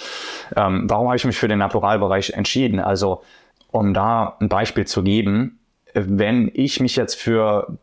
Ähm, 0.55 0.89
warum 0.89 1.05
habe 1.05 1.15
ich 1.15 1.25
mich 1.25 1.37
für 1.37 1.47
den 1.47 1.59
Naturalbereich 1.59 2.31
entschieden? 2.31 2.79
Also, 2.79 3.21
um 3.69 3.93
da 3.93 4.35
ein 4.39 4.49
Beispiel 4.49 4.87
zu 4.87 5.03
geben, 5.03 5.59
wenn 5.93 6.49
ich 6.55 6.79
mich 6.79 6.95
jetzt 6.95 7.13
für 7.13 7.77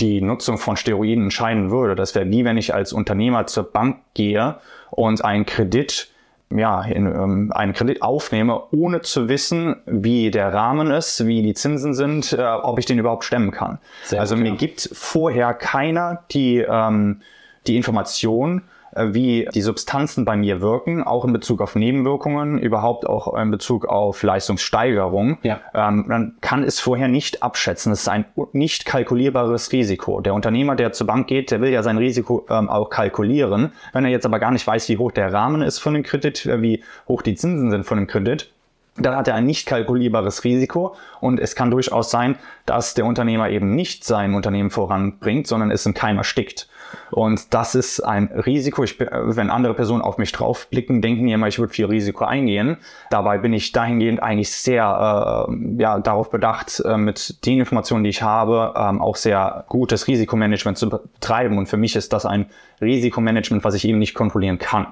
die 0.00 0.20
Nutzung 0.20 0.58
von 0.58 0.76
Steroiden 0.76 1.24
entscheiden 1.24 1.70
würde. 1.70 1.94
Das 1.94 2.14
wäre 2.14 2.28
wie 2.28 2.44
wenn 2.44 2.56
ich 2.56 2.74
als 2.74 2.92
Unternehmer 2.92 3.46
zur 3.46 3.64
Bank 3.64 3.98
gehe 4.14 4.56
und 4.90 5.24
einen 5.24 5.46
Kredit 5.46 6.08
ja, 6.50 6.82
in, 6.82 7.06
ähm, 7.06 7.52
einen 7.52 7.72
Kredit 7.72 8.02
aufnehme, 8.02 8.62
ohne 8.70 9.00
zu 9.00 9.28
wissen, 9.28 9.76
wie 9.86 10.30
der 10.30 10.52
Rahmen 10.52 10.90
ist, 10.90 11.26
wie 11.26 11.42
die 11.42 11.54
Zinsen 11.54 11.94
sind, 11.94 12.32
äh, 12.32 12.42
ob 12.42 12.78
ich 12.78 12.86
den 12.86 12.98
überhaupt 12.98 13.24
stemmen 13.24 13.50
kann. 13.50 13.78
Sehr 14.04 14.20
also 14.20 14.34
gut, 14.34 14.44
mir 14.44 14.50
ja. 14.50 14.56
gibt 14.56 14.88
vorher 14.92 15.54
keiner 15.54 16.24
die, 16.30 16.58
ähm, 16.58 17.22
die 17.66 17.76
Information, 17.76 18.62
wie 18.96 19.48
die 19.54 19.62
Substanzen 19.62 20.24
bei 20.24 20.36
mir 20.36 20.60
wirken, 20.60 21.02
auch 21.02 21.24
in 21.24 21.32
Bezug 21.32 21.60
auf 21.60 21.74
Nebenwirkungen, 21.74 22.58
überhaupt 22.58 23.06
auch 23.06 23.34
in 23.34 23.50
Bezug 23.50 23.86
auf 23.86 24.22
Leistungssteigerung, 24.22 25.38
ja. 25.42 25.60
ähm, 25.74 26.04
man 26.06 26.36
kann 26.40 26.62
es 26.62 26.80
vorher 26.80 27.08
nicht 27.08 27.42
abschätzen. 27.42 27.92
Es 27.92 28.02
ist 28.02 28.08
ein 28.08 28.24
nicht 28.52 28.86
kalkulierbares 28.86 29.72
Risiko. 29.72 30.20
Der 30.20 30.34
Unternehmer, 30.34 30.76
der 30.76 30.92
zur 30.92 31.06
Bank 31.06 31.26
geht, 31.26 31.50
der 31.50 31.60
will 31.60 31.70
ja 31.70 31.82
sein 31.82 31.98
Risiko 31.98 32.46
ähm, 32.48 32.68
auch 32.68 32.90
kalkulieren. 32.90 33.72
Wenn 33.92 34.04
er 34.04 34.10
jetzt 34.10 34.26
aber 34.26 34.38
gar 34.38 34.50
nicht 34.50 34.66
weiß, 34.66 34.88
wie 34.88 34.98
hoch 34.98 35.12
der 35.12 35.32
Rahmen 35.32 35.62
ist 35.62 35.78
von 35.78 35.94
dem 35.94 36.02
Kredit, 36.02 36.46
äh, 36.46 36.62
wie 36.62 36.82
hoch 37.08 37.22
die 37.22 37.34
Zinsen 37.34 37.70
sind 37.70 37.84
von 37.84 37.98
dem 37.98 38.06
Kredit, 38.06 38.53
dann 38.96 39.16
hat 39.16 39.26
er 39.26 39.34
ein 39.34 39.46
nicht 39.46 39.66
kalkulierbares 39.66 40.44
Risiko 40.44 40.94
und 41.20 41.40
es 41.40 41.56
kann 41.56 41.70
durchaus 41.70 42.10
sein, 42.10 42.36
dass 42.64 42.94
der 42.94 43.06
Unternehmer 43.06 43.50
eben 43.50 43.74
nicht 43.74 44.04
sein 44.04 44.34
Unternehmen 44.34 44.70
voranbringt, 44.70 45.46
sondern 45.46 45.70
es 45.70 45.84
im 45.84 45.94
Keim 45.94 46.18
erstickt. 46.18 46.68
Und 47.10 47.54
das 47.54 47.74
ist 47.74 48.00
ein 48.00 48.26
Risiko. 48.26 48.84
Ich, 48.84 48.98
wenn 49.00 49.50
andere 49.50 49.74
Personen 49.74 50.02
auf 50.02 50.18
mich 50.18 50.30
draufblicken, 50.32 51.02
denken 51.02 51.26
die 51.26 51.32
immer, 51.32 51.48
ich 51.48 51.58
würde 51.58 51.72
viel 51.72 51.86
Risiko 51.86 52.24
eingehen. 52.24 52.76
Dabei 53.10 53.38
bin 53.38 53.52
ich 53.52 53.72
dahingehend 53.72 54.22
eigentlich 54.22 54.52
sehr 54.52 55.46
äh, 55.48 55.80
ja, 55.80 55.98
darauf 55.98 56.30
bedacht, 56.30 56.80
äh, 56.84 56.96
mit 56.96 57.44
den 57.46 57.58
Informationen, 57.58 58.04
die 58.04 58.10
ich 58.10 58.22
habe, 58.22 58.74
ähm, 58.76 59.00
auch 59.00 59.16
sehr 59.16 59.64
gutes 59.68 60.06
Risikomanagement 60.06 60.78
zu 60.78 60.88
betreiben. 60.88 61.58
Und 61.58 61.66
für 61.66 61.76
mich 61.76 61.96
ist 61.96 62.12
das 62.12 62.26
ein 62.26 62.46
Risikomanagement, 62.80 63.64
was 63.64 63.74
ich 63.74 63.86
eben 63.86 63.98
nicht 63.98 64.14
kontrollieren 64.14 64.58
kann. 64.58 64.86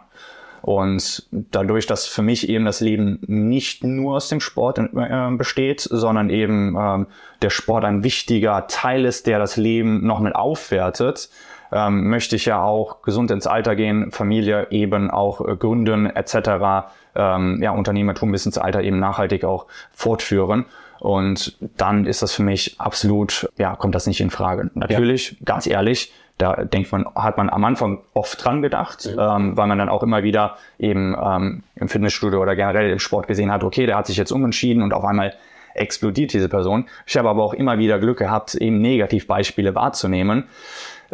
Und 0.62 1.26
dadurch, 1.30 1.86
dass 1.86 2.06
für 2.06 2.22
mich 2.22 2.48
eben 2.48 2.64
das 2.64 2.80
Leben 2.80 3.18
nicht 3.26 3.82
nur 3.82 4.16
aus 4.16 4.28
dem 4.28 4.40
Sport 4.40 4.78
äh, 4.78 5.30
besteht, 5.32 5.80
sondern 5.80 6.30
eben 6.30 6.76
ähm, 6.78 7.06
der 7.42 7.50
Sport 7.50 7.84
ein 7.84 8.04
wichtiger 8.04 8.66
Teil 8.68 9.04
ist, 9.04 9.26
der 9.26 9.40
das 9.40 9.56
Leben 9.56 10.06
noch 10.06 10.20
mit 10.20 10.36
aufwertet, 10.36 11.30
ähm, 11.72 12.08
möchte 12.08 12.36
ich 12.36 12.44
ja 12.44 12.62
auch 12.62 13.02
gesund 13.02 13.30
ins 13.30 13.46
Alter 13.46 13.74
gehen, 13.74 14.12
Familie 14.12 14.68
eben 14.70 15.10
auch 15.10 15.40
äh, 15.40 15.56
gründen 15.56 16.06
etc. 16.06 16.86
Ähm, 17.14 17.60
ja, 17.62 17.72
Unternehmertum 17.72 18.30
bis 18.30 18.46
ins 18.46 18.58
Alter 18.58 18.82
eben 18.82 19.00
nachhaltig 19.00 19.44
auch 19.44 19.66
fortführen. 19.92 20.66
Und 21.00 21.58
dann 21.76 22.06
ist 22.06 22.22
das 22.22 22.32
für 22.32 22.44
mich 22.44 22.76
absolut, 22.78 23.50
ja, 23.58 23.74
kommt 23.74 23.96
das 23.96 24.06
nicht 24.06 24.20
in 24.20 24.30
Frage. 24.30 24.70
Natürlich, 24.74 25.32
ja. 25.32 25.36
ganz 25.44 25.66
ehrlich, 25.66 26.12
da 26.38 26.64
denkt 26.64 26.90
man, 26.92 27.06
hat 27.14 27.36
man 27.36 27.50
am 27.50 27.64
Anfang 27.64 28.00
oft 28.14 28.44
dran 28.44 28.62
gedacht, 28.62 29.06
ähm, 29.06 29.56
weil 29.56 29.66
man 29.66 29.78
dann 29.78 29.88
auch 29.88 30.02
immer 30.02 30.22
wieder 30.22 30.56
eben 30.78 31.16
ähm, 31.20 31.62
im 31.76 31.88
Fitnessstudio 31.88 32.40
oder 32.40 32.56
generell 32.56 32.90
im 32.90 32.98
Sport 32.98 33.28
gesehen 33.28 33.52
hat, 33.52 33.62
okay, 33.64 33.86
der 33.86 33.96
hat 33.96 34.06
sich 34.06 34.16
jetzt 34.16 34.32
umentschieden 34.32 34.82
und 34.82 34.92
auf 34.92 35.04
einmal 35.04 35.34
explodiert 35.74 36.32
diese 36.32 36.48
Person. 36.48 36.86
Ich 37.06 37.16
habe 37.16 37.28
aber 37.28 37.42
auch 37.42 37.54
immer 37.54 37.78
wieder 37.78 37.98
Glück 37.98 38.18
gehabt, 38.18 38.54
eben 38.54 38.80
Negativbeispiele 38.80 39.74
wahrzunehmen. 39.74 40.44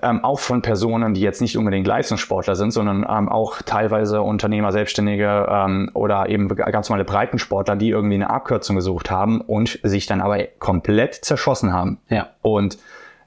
Ähm, 0.00 0.22
auch 0.24 0.38
von 0.38 0.62
Personen, 0.62 1.14
die 1.14 1.20
jetzt 1.20 1.40
nicht 1.40 1.56
unbedingt 1.58 1.86
Leistungssportler 1.86 2.54
sind, 2.54 2.70
sondern 2.70 3.04
ähm, 3.08 3.28
auch 3.28 3.62
teilweise 3.62 4.22
Unternehmer, 4.22 4.70
Selbstständige 4.70 5.48
ähm, 5.50 5.90
oder 5.92 6.28
eben 6.28 6.48
ganz 6.48 6.88
normale 6.88 7.04
Breitensportler, 7.04 7.74
die 7.74 7.90
irgendwie 7.90 8.14
eine 8.14 8.30
Abkürzung 8.30 8.76
gesucht 8.76 9.10
haben 9.10 9.40
und 9.40 9.80
sich 9.82 10.06
dann 10.06 10.20
aber 10.20 10.44
komplett 10.60 11.16
zerschossen 11.16 11.72
haben. 11.72 11.98
Ja. 12.08 12.28
Und 12.42 12.78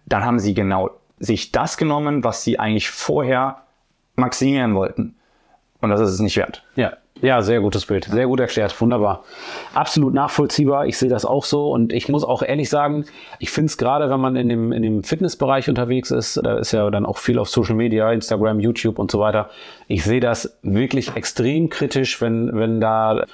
dann 0.06 0.24
haben 0.24 0.40
sie 0.40 0.54
genau 0.54 0.92
sich 1.22 1.52
das 1.52 1.78
genommen, 1.78 2.24
was 2.24 2.44
sie 2.44 2.60
eigentlich 2.60 2.90
vorher 2.90 3.58
maximieren 4.16 4.76
wollten. 4.76 5.16
Und 5.80 5.90
das 5.90 6.02
ist 6.02 6.12
es 6.12 6.20
nicht 6.20 6.38
wert. 6.38 6.64
Ja. 6.76 6.94
Ja, 7.22 7.44
sehr 7.44 7.60
gutes 7.62 7.86
Bild. 7.86 8.06
Sehr 8.06 8.26
gut 8.26 8.40
erklärt. 8.40 8.80
Wunderbar. 8.82 9.24
Absolut 9.76 10.14
nachvollziehbar. 10.14 10.88
Ich 10.88 10.98
sehe 10.98 11.10
das 11.10 11.24
auch 11.24 11.46
so. 11.46 11.70
Und 11.70 11.94
ich 11.94 12.10
muss 12.10 12.24
auch 12.24 12.42
ehrlich 12.42 12.68
sagen, 12.70 13.06
ich 13.38 13.52
finde 13.52 13.68
es 13.68 13.78
gerade, 13.78 14.10
wenn 14.10 14.20
man 14.20 14.36
in 14.36 14.50
dem, 14.50 14.72
in 14.72 14.82
dem 14.82 15.04
Fitnessbereich 15.04 15.70
unterwegs 15.70 16.10
ist, 16.10 16.40
da 16.44 16.58
ist 16.58 16.72
ja 16.72 16.90
dann 16.90 17.06
auch 17.06 17.20
viel 17.20 17.38
auf 17.38 17.48
Social 17.48 17.76
Media, 17.76 18.12
Instagram, 18.12 18.60
YouTube 18.60 18.98
und 18.98 19.12
so 19.12 19.20
weiter. 19.20 19.52
Ich 19.88 20.04
sehe 20.04 20.20
das 20.20 20.58
wirklich 20.64 21.16
extrem 21.16 21.70
kritisch, 21.70 22.22
wenn, 22.22 22.58
wenn 22.58 22.82
da, 22.82 23.26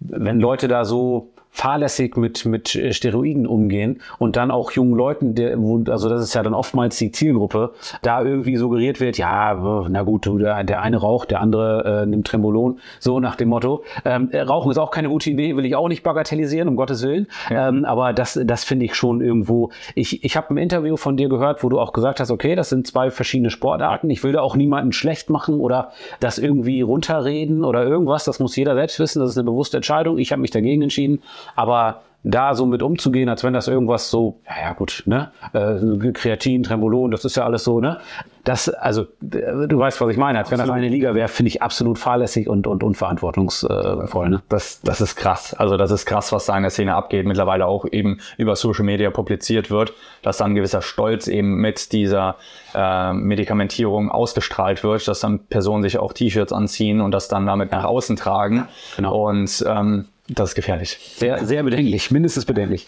wenn 0.00 0.40
Leute 0.40 0.66
da 0.66 0.84
so 0.84 1.30
fahrlässig 1.56 2.18
mit, 2.18 2.44
mit 2.44 2.74
äh, 2.74 2.92
Steroiden 2.92 3.46
umgehen 3.46 4.02
und 4.18 4.36
dann 4.36 4.50
auch 4.50 4.72
jungen 4.72 4.94
Leuten, 4.94 5.34
der, 5.34 5.58
wo, 5.58 5.82
also 5.90 6.10
das 6.10 6.22
ist 6.22 6.34
ja 6.34 6.42
dann 6.42 6.52
oftmals 6.52 6.98
die 6.98 7.10
Zielgruppe, 7.10 7.72
da 8.02 8.22
irgendwie 8.22 8.56
suggeriert 8.56 9.00
wird, 9.00 9.16
ja, 9.16 9.86
na 9.88 10.02
gut, 10.02 10.26
der, 10.26 10.64
der 10.64 10.82
eine 10.82 10.98
raucht, 10.98 11.30
der 11.30 11.40
andere 11.40 12.02
äh, 12.02 12.06
nimmt 12.06 12.26
Trembolon, 12.26 12.78
so 13.00 13.20
nach 13.20 13.36
dem 13.36 13.48
Motto. 13.48 13.84
Ähm, 14.04 14.28
äh, 14.32 14.42
Rauchen 14.42 14.70
ist 14.70 14.76
auch 14.76 14.90
keine 14.90 15.08
gute 15.08 15.30
Idee, 15.30 15.56
will 15.56 15.64
ich 15.64 15.74
auch 15.74 15.88
nicht 15.88 16.02
bagatellisieren, 16.02 16.68
um 16.68 16.76
Gottes 16.76 17.02
Willen. 17.02 17.26
Ja. 17.48 17.68
Ähm, 17.68 17.86
aber 17.86 18.12
das, 18.12 18.38
das 18.44 18.64
finde 18.64 18.84
ich 18.84 18.94
schon 18.94 19.22
irgendwo. 19.22 19.70
Ich, 19.94 20.24
ich 20.24 20.36
habe 20.36 20.50
ein 20.50 20.58
Interview 20.58 20.98
von 20.98 21.16
dir 21.16 21.30
gehört, 21.30 21.64
wo 21.64 21.70
du 21.70 21.80
auch 21.80 21.94
gesagt 21.94 22.20
hast, 22.20 22.30
okay, 22.30 22.54
das 22.54 22.68
sind 22.68 22.86
zwei 22.86 23.10
verschiedene 23.10 23.48
Sportarten. 23.48 24.10
Ich 24.10 24.22
will 24.22 24.32
da 24.32 24.42
auch 24.42 24.56
niemanden 24.56 24.92
schlecht 24.92 25.30
machen 25.30 25.58
oder 25.58 25.92
das 26.20 26.36
irgendwie 26.38 26.82
runterreden 26.82 27.64
oder 27.64 27.82
irgendwas. 27.82 28.24
Das 28.24 28.40
muss 28.40 28.54
jeder 28.56 28.74
selbst 28.74 29.00
wissen. 29.00 29.20
Das 29.20 29.30
ist 29.30 29.38
eine 29.38 29.46
bewusste 29.46 29.78
Entscheidung. 29.78 30.18
Ich 30.18 30.32
habe 30.32 30.42
mich 30.42 30.50
dagegen 30.50 30.82
entschieden 30.82 31.22
Aber 31.54 32.02
da 32.26 32.54
so 32.56 32.66
mit 32.66 32.82
umzugehen, 32.82 33.28
als 33.28 33.44
wenn 33.44 33.52
das 33.52 33.68
irgendwas 33.68 34.10
so, 34.10 34.40
ja, 34.46 34.68
ja 34.68 34.72
gut, 34.72 35.04
ne, 35.06 35.30
äh, 35.52 36.12
Kreatin, 36.12 36.64
Trembolon, 36.64 37.12
das 37.12 37.24
ist 37.24 37.36
ja 37.36 37.44
alles 37.44 37.62
so, 37.62 37.80
ne, 37.80 37.98
das, 38.42 38.68
also, 38.68 39.06
du 39.20 39.78
weißt, 39.78 40.00
was 40.00 40.10
ich 40.10 40.16
meine, 40.16 40.38
als 40.38 40.50
wenn 40.50 40.58
das 40.58 40.68
eine 40.68 40.88
Liga 40.88 41.14
wäre, 41.14 41.28
finde 41.28 41.48
ich 41.48 41.62
absolut 41.62 41.98
fahrlässig 41.98 42.48
und, 42.48 42.66
und 42.66 42.82
unverantwortungsvoll, 42.82 44.28
ne. 44.28 44.42
Das, 44.48 44.80
das 44.82 45.00
ist 45.00 45.14
krass, 45.14 45.54
also 45.54 45.76
das 45.76 45.92
ist 45.92 46.04
krass, 46.04 46.32
was 46.32 46.46
da 46.46 46.56
in 46.56 46.62
der 46.62 46.70
Szene 46.70 46.96
abgeht, 46.96 47.26
mittlerweile 47.26 47.66
auch 47.66 47.86
eben 47.90 48.18
über 48.38 48.56
Social 48.56 48.84
Media 48.84 49.10
publiziert 49.10 49.70
wird, 49.70 49.92
dass 50.22 50.38
dann 50.38 50.50
ein 50.50 50.54
gewisser 50.56 50.82
Stolz 50.82 51.28
eben 51.28 51.60
mit 51.60 51.92
dieser 51.92 52.36
äh, 52.74 53.12
Medikamentierung 53.12 54.10
ausgestrahlt 54.10 54.82
wird, 54.82 55.06
dass 55.06 55.20
dann 55.20 55.46
Personen 55.46 55.84
sich 55.84 55.98
auch 55.98 56.12
T-Shirts 56.12 56.52
anziehen 56.52 57.00
und 57.00 57.12
das 57.12 57.28
dann 57.28 57.46
damit 57.46 57.70
nach 57.70 57.84
außen 57.84 58.16
tragen. 58.16 58.66
Genau. 58.96 59.28
Und 59.28 59.64
ähm, 59.68 60.06
das 60.28 60.50
ist 60.50 60.54
gefährlich. 60.54 60.98
Sehr, 61.16 61.44
sehr 61.44 61.62
bedenklich, 61.62 62.10
mindestens 62.10 62.44
bedenklich. 62.44 62.86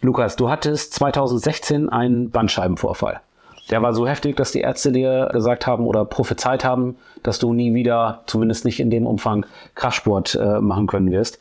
Lukas, 0.00 0.36
du 0.36 0.50
hattest 0.50 0.94
2016 0.94 1.88
einen 1.88 2.30
Bandscheibenvorfall. 2.30 3.20
Der 3.70 3.82
war 3.82 3.94
so 3.94 4.06
heftig, 4.06 4.36
dass 4.36 4.50
die 4.50 4.60
Ärzte 4.60 4.90
dir 4.90 5.30
gesagt 5.32 5.66
haben 5.66 5.86
oder 5.86 6.04
prophezeit 6.04 6.64
haben, 6.64 6.96
dass 7.22 7.38
du 7.38 7.52
nie 7.52 7.72
wieder, 7.72 8.22
zumindest 8.26 8.64
nicht 8.64 8.80
in 8.80 8.90
dem 8.90 9.06
Umfang, 9.06 9.46
Kraftsport 9.76 10.34
äh, 10.34 10.60
machen 10.60 10.88
können 10.88 11.12
wirst. 11.12 11.38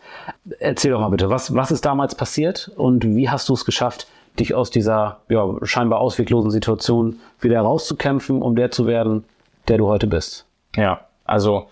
Erzähl 0.60 0.92
doch 0.92 1.00
mal 1.00 1.10
bitte, 1.10 1.30
was, 1.30 1.56
was 1.56 1.72
ist 1.72 1.86
damals 1.86 2.14
passiert 2.14 2.72
und 2.76 3.04
wie 3.04 3.30
hast 3.30 3.50
du 3.50 3.54
es 3.54 3.66
geschafft, 3.66 4.08
dich 4.40 4.54
aus 4.54 4.70
dieser 4.70 5.22
ja, 5.28 5.48
scheinbar 5.64 6.00
ausweglosen 6.00 6.52
Situation 6.52 7.20
wieder 7.42 7.56
herauszukämpfen, 7.56 8.44
um 8.44 8.56
der 8.56 8.70
zu 8.70 8.86
werden, 8.86 9.24
der 9.68 9.80
du 9.80 9.88
heute 9.88 10.06
bist? 10.06 10.46
Ja, 10.76 11.02
also 11.26 11.68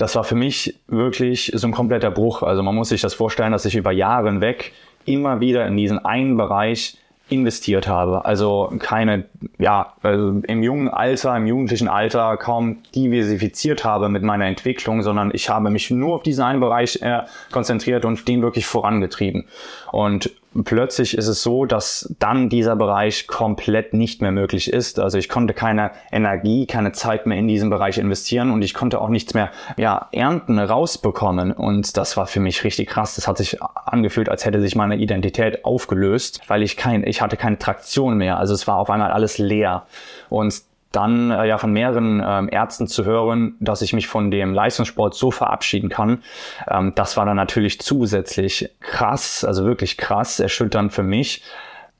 das 0.00 0.16
war 0.16 0.24
für 0.24 0.34
mich 0.34 0.80
wirklich 0.88 1.52
so 1.54 1.66
ein 1.66 1.72
kompletter 1.72 2.10
Bruch. 2.10 2.42
Also 2.42 2.62
man 2.62 2.74
muss 2.74 2.88
sich 2.88 3.02
das 3.02 3.12
vorstellen, 3.12 3.52
dass 3.52 3.66
ich 3.66 3.76
über 3.76 3.92
Jahre 3.92 4.30
hinweg 4.30 4.72
immer 5.04 5.40
wieder 5.40 5.66
in 5.66 5.76
diesen 5.76 6.02
einen 6.04 6.36
Bereich 6.38 6.96
investiert 7.28 7.86
habe. 7.86 8.24
Also 8.24 8.72
keine, 8.78 9.26
ja, 9.58 9.92
also 10.02 10.40
im 10.46 10.62
jungen 10.62 10.88
Alter, 10.88 11.36
im 11.36 11.46
jugendlichen 11.46 11.86
Alter 11.86 12.36
kaum 12.38 12.78
diversifiziert 12.94 13.84
habe 13.84 14.08
mit 14.08 14.22
meiner 14.22 14.46
Entwicklung, 14.46 15.02
sondern 15.02 15.30
ich 15.34 15.48
habe 15.50 15.70
mich 15.70 15.90
nur 15.90 16.16
auf 16.16 16.22
diesen 16.22 16.42
einen 16.44 16.60
Bereich 16.60 17.00
äh, 17.02 17.20
konzentriert 17.52 18.04
und 18.04 18.26
den 18.26 18.42
wirklich 18.42 18.66
vorangetrieben. 18.66 19.46
Und 19.92 20.30
plötzlich 20.64 21.16
ist 21.16 21.28
es 21.28 21.42
so, 21.42 21.64
dass 21.64 22.14
dann 22.18 22.48
dieser 22.48 22.76
Bereich 22.76 23.26
komplett 23.26 23.94
nicht 23.94 24.20
mehr 24.20 24.32
möglich 24.32 24.72
ist. 24.72 24.98
Also 24.98 25.18
ich 25.18 25.28
konnte 25.28 25.54
keine 25.54 25.92
Energie, 26.10 26.66
keine 26.66 26.92
Zeit 26.92 27.26
mehr 27.26 27.38
in 27.38 27.46
diesen 27.48 27.70
Bereich 27.70 27.98
investieren 27.98 28.50
und 28.50 28.62
ich 28.62 28.74
konnte 28.74 29.00
auch 29.00 29.08
nichts 29.08 29.34
mehr 29.34 29.50
ja, 29.76 30.08
ernten, 30.12 30.58
rausbekommen. 30.58 31.52
Und 31.52 31.96
das 31.96 32.16
war 32.16 32.26
für 32.26 32.40
mich 32.40 32.64
richtig 32.64 32.88
krass. 32.88 33.14
Das 33.14 33.28
hat 33.28 33.38
sich 33.38 33.62
angefühlt, 33.62 34.28
als 34.28 34.44
hätte 34.44 34.60
sich 34.60 34.74
meine 34.74 34.96
Identität 34.96 35.64
aufgelöst, 35.64 36.40
weil 36.48 36.62
ich 36.62 36.76
kein, 36.76 37.06
ich 37.06 37.22
hatte 37.22 37.36
keine 37.36 37.58
Traktion 37.58 38.16
mehr. 38.16 38.38
Also 38.38 38.54
es 38.54 38.66
war 38.66 38.76
auf 38.76 38.90
einmal 38.90 39.12
alles 39.12 39.38
leer. 39.38 39.86
Und 40.28 40.62
dann 40.92 41.30
äh, 41.30 41.46
ja 41.46 41.58
von 41.58 41.72
mehreren 41.72 42.22
ähm, 42.24 42.48
Ärzten 42.50 42.86
zu 42.86 43.04
hören, 43.04 43.56
dass 43.60 43.82
ich 43.82 43.92
mich 43.92 44.08
von 44.08 44.30
dem 44.30 44.54
Leistungssport 44.54 45.14
so 45.14 45.30
verabschieden 45.30 45.88
kann, 45.88 46.22
ähm, 46.68 46.92
das 46.94 47.16
war 47.16 47.26
dann 47.26 47.36
natürlich 47.36 47.80
zusätzlich 47.80 48.70
krass, 48.80 49.44
also 49.44 49.64
wirklich 49.64 49.96
krass, 49.96 50.40
erschütternd 50.40 50.92
für 50.92 51.02
mich. 51.02 51.42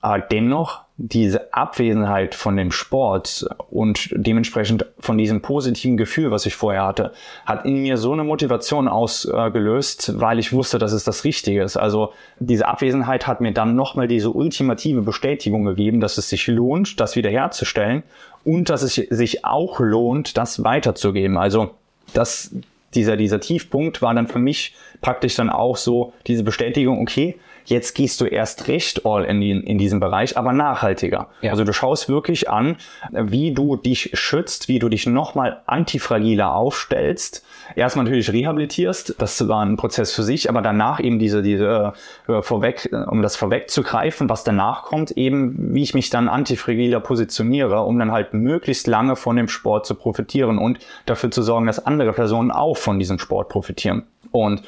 Aber 0.00 0.18
dennoch 0.18 0.82
diese 1.02 1.54
Abwesenheit 1.54 2.34
von 2.34 2.58
dem 2.58 2.70
Sport 2.70 3.48
und 3.70 4.10
dementsprechend 4.12 4.84
von 4.98 5.16
diesem 5.16 5.40
positiven 5.40 5.96
Gefühl, 5.96 6.30
was 6.30 6.44
ich 6.44 6.54
vorher 6.54 6.84
hatte, 6.84 7.12
hat 7.46 7.64
in 7.64 7.80
mir 7.80 7.96
so 7.96 8.12
eine 8.12 8.22
Motivation 8.22 8.86
ausgelöst, 8.86 10.20
weil 10.20 10.38
ich 10.38 10.52
wusste, 10.52 10.78
dass 10.78 10.92
es 10.92 11.04
das 11.04 11.24
Richtige 11.24 11.62
ist. 11.62 11.78
Also 11.78 12.12
diese 12.38 12.68
Abwesenheit 12.68 13.26
hat 13.26 13.40
mir 13.40 13.52
dann 13.52 13.76
nochmal 13.76 14.08
diese 14.08 14.30
ultimative 14.30 15.00
Bestätigung 15.00 15.64
gegeben, 15.64 16.00
dass 16.00 16.18
es 16.18 16.28
sich 16.28 16.46
lohnt, 16.48 17.00
das 17.00 17.16
wiederherzustellen 17.16 18.02
und 18.44 18.68
dass 18.68 18.82
es 18.82 18.94
sich 18.94 19.46
auch 19.46 19.80
lohnt, 19.80 20.36
das 20.36 20.64
weiterzugeben. 20.64 21.38
Also 21.38 21.70
das, 22.12 22.54
dieser, 22.94 23.16
dieser 23.16 23.40
Tiefpunkt 23.40 24.02
war 24.02 24.12
dann 24.12 24.28
für 24.28 24.38
mich 24.38 24.74
praktisch 25.00 25.34
dann 25.36 25.48
auch 25.48 25.78
so 25.78 26.12
diese 26.26 26.42
Bestätigung, 26.42 27.00
okay, 27.00 27.36
Jetzt 27.64 27.94
gehst 27.94 28.20
du 28.20 28.24
erst 28.24 28.68
recht 28.68 29.04
all 29.04 29.24
in, 29.24 29.40
die, 29.40 29.50
in 29.50 29.78
diesem 29.78 30.00
Bereich, 30.00 30.36
aber 30.36 30.52
nachhaltiger. 30.52 31.28
Ja. 31.40 31.52
Also 31.52 31.64
du 31.64 31.72
schaust 31.72 32.08
wirklich 32.08 32.48
an, 32.48 32.76
wie 33.12 33.52
du 33.52 33.76
dich 33.76 34.10
schützt, 34.14 34.68
wie 34.68 34.78
du 34.78 34.88
dich 34.88 35.06
nochmal 35.06 35.62
antifragiler 35.66 36.54
aufstellst. 36.54 37.44
Erstmal 37.76 38.04
natürlich 38.04 38.32
rehabilitierst, 38.32 39.14
das 39.18 39.46
war 39.48 39.64
ein 39.64 39.76
Prozess 39.76 40.12
für 40.12 40.22
sich, 40.22 40.48
aber 40.48 40.62
danach 40.62 41.00
eben 41.00 41.18
diese, 41.18 41.42
diese 41.42 41.92
äh, 42.26 42.42
vorweg, 42.42 42.90
um 43.08 43.22
das 43.22 43.36
vorwegzugreifen, 43.36 44.28
was 44.28 44.44
danach 44.44 44.82
kommt, 44.82 45.12
eben 45.12 45.74
wie 45.74 45.82
ich 45.82 45.94
mich 45.94 46.10
dann 46.10 46.28
antifragiler 46.28 47.00
positioniere, 47.00 47.82
um 47.82 47.98
dann 47.98 48.10
halt 48.10 48.34
möglichst 48.34 48.86
lange 48.86 49.16
von 49.16 49.36
dem 49.36 49.48
Sport 49.48 49.86
zu 49.86 49.94
profitieren 49.94 50.58
und 50.58 50.78
dafür 51.06 51.30
zu 51.30 51.42
sorgen, 51.42 51.66
dass 51.66 51.84
andere 51.84 52.12
Personen 52.12 52.50
auch 52.50 52.76
von 52.76 52.98
diesem 52.98 53.18
Sport 53.18 53.48
profitieren. 53.48 54.04
Und 54.32 54.62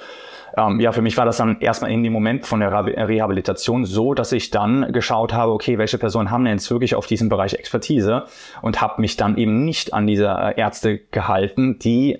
ähm, 0.56 0.80
ja, 0.80 0.92
für 0.92 1.02
mich 1.02 1.16
war 1.16 1.24
das 1.24 1.36
dann 1.38 1.60
erstmal 1.60 1.90
in 1.90 2.02
dem 2.02 2.12
Moment 2.12 2.46
von 2.46 2.60
der 2.60 2.72
Rehabilitation 2.72 3.84
so, 3.84 4.14
dass 4.14 4.32
ich 4.32 4.50
dann 4.50 4.92
geschaut 4.92 5.32
habe, 5.32 5.52
okay, 5.52 5.78
welche 5.78 5.98
Personen 5.98 6.30
haben 6.30 6.44
denn 6.44 6.54
jetzt 6.54 6.70
wirklich 6.70 6.94
auf 6.94 7.06
diesem 7.06 7.28
Bereich 7.28 7.54
Expertise 7.54 8.24
und 8.60 8.80
habe 8.80 9.00
mich 9.00 9.16
dann 9.16 9.36
eben 9.36 9.64
nicht 9.64 9.94
an 9.94 10.06
diese 10.06 10.28
äh, 10.28 10.60
Ärzte 10.60 10.98
gehalten, 10.98 11.78
die 11.78 12.18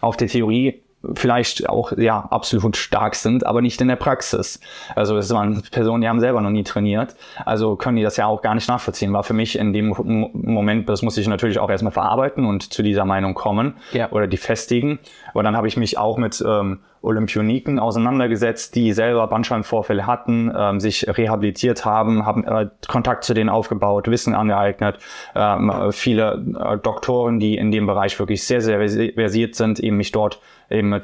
auf 0.00 0.16
der 0.16 0.28
Theorie 0.28 0.82
vielleicht 1.14 1.68
auch 1.68 1.92
ja 1.96 2.26
absolut 2.30 2.76
stark 2.76 3.14
sind, 3.14 3.46
aber 3.46 3.62
nicht 3.62 3.80
in 3.80 3.88
der 3.88 3.96
Praxis. 3.96 4.60
Also 4.94 5.16
es 5.16 5.32
waren 5.32 5.62
Personen, 5.70 6.00
die 6.00 6.08
haben 6.08 6.20
selber 6.20 6.40
noch 6.40 6.50
nie 6.50 6.64
trainiert, 6.64 7.14
also 7.44 7.76
können 7.76 7.96
die 7.96 8.02
das 8.02 8.16
ja 8.16 8.26
auch 8.26 8.42
gar 8.42 8.54
nicht 8.54 8.68
nachvollziehen. 8.68 9.12
War 9.12 9.22
für 9.22 9.34
mich 9.34 9.58
in 9.58 9.72
dem 9.72 9.94
Moment, 10.32 10.88
das 10.88 11.02
muss 11.02 11.16
ich 11.16 11.28
natürlich 11.28 11.58
auch 11.58 11.70
erstmal 11.70 11.92
verarbeiten 11.92 12.44
und 12.44 12.72
zu 12.72 12.82
dieser 12.82 13.04
Meinung 13.04 13.34
kommen 13.34 13.74
ja. 13.92 14.10
oder 14.10 14.26
die 14.26 14.36
festigen. 14.36 14.98
Aber 15.32 15.42
dann 15.42 15.56
habe 15.56 15.68
ich 15.68 15.76
mich 15.76 15.98
auch 15.98 16.18
mit 16.18 16.42
ähm, 16.46 16.80
Olympioniken 17.06 17.78
auseinandergesetzt, 17.78 18.74
die 18.74 18.92
selber 18.92 19.26
Bandscheibenvorfälle 19.28 20.06
hatten, 20.06 20.52
ähm, 20.56 20.80
sich 20.80 21.06
rehabilitiert 21.08 21.84
haben, 21.84 22.26
haben 22.26 22.44
äh, 22.44 22.68
Kontakt 22.88 23.24
zu 23.24 23.32
denen 23.32 23.48
aufgebaut, 23.48 24.08
Wissen 24.08 24.34
angeeignet. 24.34 24.98
Ähm, 25.34 25.72
viele 25.92 26.44
äh, 26.58 26.78
Doktoren, 26.78 27.38
die 27.38 27.56
in 27.56 27.70
dem 27.70 27.86
Bereich 27.86 28.18
wirklich 28.18 28.44
sehr, 28.44 28.60
sehr 28.60 28.78
versiert 29.14 29.54
sind, 29.54 29.80
eben 29.80 29.96
mich 29.96 30.12
dort 30.12 30.40
eben 30.68 31.00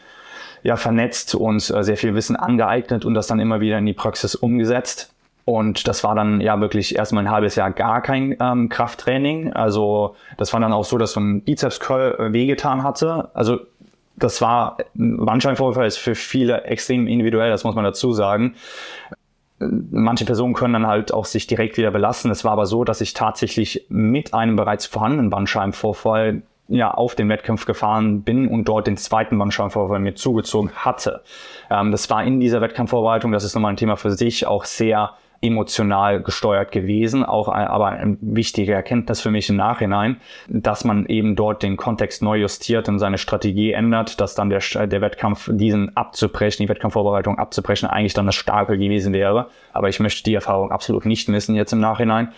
ja, 0.62 0.76
vernetzt 0.76 1.34
und 1.34 1.70
äh, 1.70 1.82
sehr 1.82 1.96
viel 1.96 2.14
Wissen 2.14 2.36
angeeignet 2.36 3.04
und 3.04 3.14
das 3.14 3.26
dann 3.26 3.40
immer 3.40 3.60
wieder 3.60 3.78
in 3.78 3.86
die 3.86 3.92
Praxis 3.92 4.34
umgesetzt. 4.34 5.12
Und 5.44 5.88
das 5.88 6.04
war 6.04 6.14
dann 6.14 6.40
ja 6.40 6.60
wirklich 6.60 6.96
erstmal 6.96 7.24
ein 7.24 7.30
halbes 7.30 7.56
Jahr 7.56 7.72
gar 7.72 8.00
kein 8.00 8.36
ähm, 8.40 8.68
Krafttraining. 8.68 9.52
Also 9.52 10.14
das 10.36 10.52
war 10.52 10.60
dann 10.60 10.72
auch 10.72 10.84
so, 10.84 10.98
dass 10.98 11.12
so 11.12 11.20
ein 11.20 11.42
Bizeps-Curl 11.42 12.16
äh, 12.18 12.32
wehgetan 12.32 12.84
hatte. 12.84 13.30
Also 13.34 13.58
das 14.16 14.40
war, 14.40 14.76
ein 14.96 15.24
Bandscheibenvorfall 15.24 15.86
ist 15.86 15.98
für 15.98 16.14
viele 16.14 16.62
extrem 16.64 17.06
individuell, 17.06 17.50
das 17.50 17.64
muss 17.64 17.74
man 17.74 17.84
dazu 17.84 18.12
sagen. 18.12 18.54
Manche 19.58 20.24
Personen 20.24 20.54
können 20.54 20.72
dann 20.74 20.86
halt 20.86 21.14
auch 21.14 21.24
sich 21.24 21.46
direkt 21.46 21.76
wieder 21.76 21.90
belassen. 21.90 22.30
Es 22.30 22.44
war 22.44 22.52
aber 22.52 22.66
so, 22.66 22.84
dass 22.84 23.00
ich 23.00 23.14
tatsächlich 23.14 23.86
mit 23.88 24.34
einem 24.34 24.56
bereits 24.56 24.86
vorhandenen 24.86 25.30
Bandscheibenvorfall 25.30 26.42
ja, 26.68 26.90
auf 26.90 27.14
den 27.14 27.28
Wettkampf 27.28 27.66
gefahren 27.66 28.22
bin 28.22 28.48
und 28.48 28.66
dort 28.66 28.86
den 28.86 28.96
zweiten 28.96 29.38
Bandscheibenvorfall 29.38 29.98
mir 29.98 30.14
zugezogen 30.14 30.70
hatte. 30.74 31.22
Ähm, 31.70 31.90
das 31.90 32.08
war 32.10 32.24
in 32.24 32.40
dieser 32.40 32.60
Wettkampfvorbereitung, 32.60 33.30
das 33.32 33.44
ist 33.44 33.54
nochmal 33.54 33.72
ein 33.72 33.76
Thema 33.76 33.96
für 33.96 34.10
sich, 34.10 34.46
auch 34.46 34.64
sehr 34.64 35.12
emotional 35.42 36.22
gesteuert 36.22 36.70
gewesen, 36.70 37.24
auch 37.24 37.48
aber 37.48 37.88
eine 37.88 38.16
wichtige 38.20 38.72
Erkenntnis 38.72 39.20
für 39.20 39.30
mich 39.30 39.48
im 39.50 39.56
Nachhinein, 39.56 40.20
dass 40.48 40.84
man 40.84 41.04
eben 41.06 41.34
dort 41.34 41.62
den 41.62 41.76
Kontext 41.76 42.22
neu 42.22 42.38
justiert 42.38 42.88
und 42.88 43.00
seine 43.00 43.18
Strategie 43.18 43.72
ändert, 43.72 44.20
dass 44.20 44.34
dann 44.34 44.50
der, 44.50 44.60
der 44.86 45.00
Wettkampf 45.00 45.50
diesen 45.52 45.96
abzubrechen, 45.96 46.64
die 46.64 46.68
Wettkampfvorbereitung 46.68 47.38
abzubrechen, 47.38 47.88
eigentlich 47.88 48.14
dann 48.14 48.26
das 48.26 48.36
Starke 48.36 48.78
gewesen 48.78 49.12
wäre. 49.12 49.48
Aber 49.72 49.88
ich 49.88 49.98
möchte 49.98 50.22
die 50.22 50.34
Erfahrung 50.34 50.70
absolut 50.70 51.06
nicht 51.06 51.28
missen 51.28 51.56
jetzt 51.56 51.72
im 51.72 51.80
Nachhinein. 51.80 52.32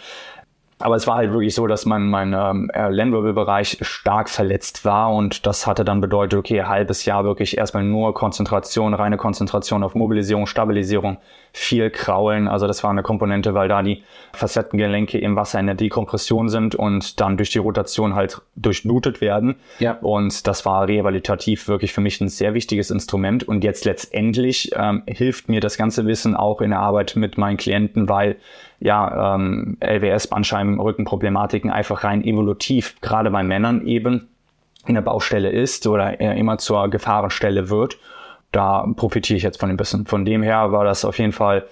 Aber 0.84 0.96
es 0.96 1.06
war 1.06 1.16
halt 1.16 1.32
wirklich 1.32 1.54
so, 1.54 1.66
dass 1.66 1.86
mein, 1.86 2.10
mein 2.10 2.34
ähm, 2.34 2.70
Lernwirbelbereich 2.74 3.78
stark 3.80 4.28
verletzt 4.28 4.84
war 4.84 5.14
und 5.14 5.46
das 5.46 5.66
hatte 5.66 5.82
dann 5.82 6.02
bedeutet, 6.02 6.38
okay, 6.38 6.62
halbes 6.64 7.06
Jahr 7.06 7.24
wirklich 7.24 7.56
erstmal 7.56 7.84
nur 7.84 8.12
Konzentration, 8.12 8.92
reine 8.92 9.16
Konzentration 9.16 9.82
auf 9.82 9.94
Mobilisierung, 9.94 10.46
Stabilisierung, 10.46 11.16
viel 11.54 11.88
Kraulen. 11.88 12.48
Also 12.48 12.66
das 12.66 12.84
war 12.84 12.90
eine 12.90 13.02
Komponente, 13.02 13.54
weil 13.54 13.66
da 13.68 13.82
die 13.82 14.02
Facettengelenke 14.34 15.16
im 15.16 15.36
Wasser 15.36 15.58
in 15.58 15.66
der 15.66 15.74
Dekompression 15.74 16.50
sind 16.50 16.74
und 16.74 17.18
dann 17.18 17.38
durch 17.38 17.48
die 17.48 17.60
Rotation 17.60 18.14
halt 18.14 18.42
durchblutet 18.54 19.22
werden. 19.22 19.54
Ja. 19.78 19.92
Und 20.02 20.46
das 20.46 20.66
war 20.66 20.86
rehabilitativ 20.86 21.66
wirklich 21.66 21.94
für 21.94 22.02
mich 22.02 22.20
ein 22.20 22.28
sehr 22.28 22.52
wichtiges 22.52 22.90
Instrument. 22.90 23.44
Und 23.44 23.64
jetzt 23.64 23.86
letztendlich 23.86 24.72
ähm, 24.76 25.02
hilft 25.06 25.48
mir 25.48 25.60
das 25.60 25.78
ganze 25.78 26.04
Wissen 26.04 26.34
auch 26.34 26.60
in 26.60 26.70
der 26.70 26.80
Arbeit 26.80 27.16
mit 27.16 27.38
meinen 27.38 27.56
Klienten, 27.56 28.06
weil 28.10 28.36
ja, 28.84 29.34
ähm, 29.34 29.78
LWS, 29.80 30.26
Bandscheiben, 30.26 30.78
Rückenproblematiken 30.78 31.70
einfach 31.70 32.04
rein 32.04 32.22
evolutiv, 32.22 32.96
gerade 33.00 33.30
bei 33.30 33.42
Männern 33.42 33.86
eben, 33.86 34.28
in 34.86 34.94
der 34.94 35.00
Baustelle 35.00 35.48
ist 35.48 35.86
oder 35.86 36.20
immer 36.20 36.58
zur 36.58 36.90
Gefahrenstelle 36.90 37.70
wird. 37.70 37.96
da 38.52 38.86
profitiere 38.94 39.38
ich 39.38 39.42
jetzt 39.42 39.58
von 39.58 39.70
dem 39.70 39.78
bisschen. 39.78 40.04
Von 40.04 40.26
dem 40.26 40.42
her 40.42 40.70
war 40.70 40.84
das 40.84 41.06
auf 41.06 41.18
jeden 41.18 41.32
Fall, 41.32 41.64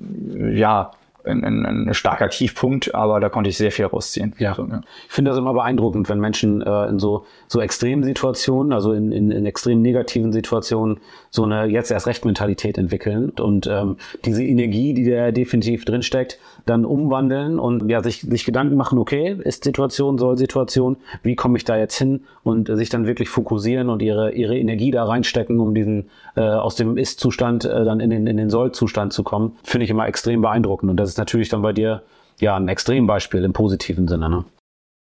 ja, 0.00 0.90
ein, 1.28 1.44
ein, 1.44 1.88
ein 1.88 1.94
starker 1.94 2.28
Tiefpunkt, 2.28 2.94
aber 2.94 3.20
da 3.20 3.28
konnte 3.28 3.50
ich 3.50 3.56
sehr 3.56 3.72
viel 3.72 3.86
rausziehen. 3.86 4.34
Ja. 4.38 4.54
So, 4.54 4.64
ja. 4.64 4.80
Ich 5.06 5.12
finde 5.12 5.30
das 5.30 5.38
immer 5.38 5.52
beeindruckend, 5.52 6.08
wenn 6.08 6.20
Menschen 6.20 6.62
äh, 6.62 6.86
in 6.86 6.98
so, 6.98 7.24
so 7.46 7.60
extremen 7.60 8.02
Situationen, 8.02 8.72
also 8.72 8.92
in, 8.92 9.12
in, 9.12 9.30
in 9.30 9.46
extrem 9.46 9.82
negativen 9.82 10.32
Situationen, 10.32 11.00
so 11.30 11.44
eine 11.44 11.66
jetzt 11.66 11.90
erst 11.90 12.06
recht 12.06 12.24
Mentalität 12.24 12.78
entwickeln 12.78 13.30
und 13.30 13.66
ähm, 13.66 13.96
diese 14.24 14.42
Energie, 14.42 14.94
die 14.94 15.08
da 15.08 15.30
definitiv 15.30 15.84
drinsteckt, 15.84 16.38
dann 16.68 16.84
umwandeln 16.84 17.58
und 17.58 17.88
ja, 17.88 18.02
sich, 18.02 18.20
sich 18.20 18.44
Gedanken 18.44 18.76
machen, 18.76 18.98
okay, 18.98 19.36
ist 19.44 19.64
Situation, 19.64 20.18
soll 20.18 20.36
Situation, 20.36 20.96
wie 21.22 21.34
komme 21.34 21.56
ich 21.56 21.64
da 21.64 21.76
jetzt 21.76 21.96
hin 21.96 22.24
und 22.42 22.68
äh, 22.68 22.76
sich 22.76 22.88
dann 22.88 23.06
wirklich 23.06 23.28
fokussieren 23.28 23.88
und 23.88 24.02
ihre, 24.02 24.32
ihre 24.32 24.56
Energie 24.56 24.90
da 24.90 25.04
reinstecken, 25.04 25.60
um 25.60 25.74
diesen 25.74 26.10
äh, 26.36 26.40
aus 26.40 26.76
dem 26.76 26.96
Ist-Zustand 26.96 27.64
äh, 27.64 27.84
dann 27.84 28.00
in 28.00 28.10
den, 28.10 28.26
in 28.26 28.36
den 28.36 28.50
Soll-Zustand 28.50 29.12
zu 29.12 29.22
kommen, 29.22 29.56
finde 29.62 29.84
ich 29.84 29.90
immer 29.90 30.06
extrem 30.06 30.42
beeindruckend. 30.42 30.90
Und 30.90 30.96
das 30.96 31.10
ist 31.10 31.18
natürlich 31.18 31.48
dann 31.48 31.62
bei 31.62 31.72
dir 31.72 32.02
ja 32.40 32.56
ein 32.56 32.68
Extrembeispiel 32.68 33.44
im 33.44 33.52
positiven 33.52 34.08
Sinne. 34.08 34.28
Ne? 34.28 34.44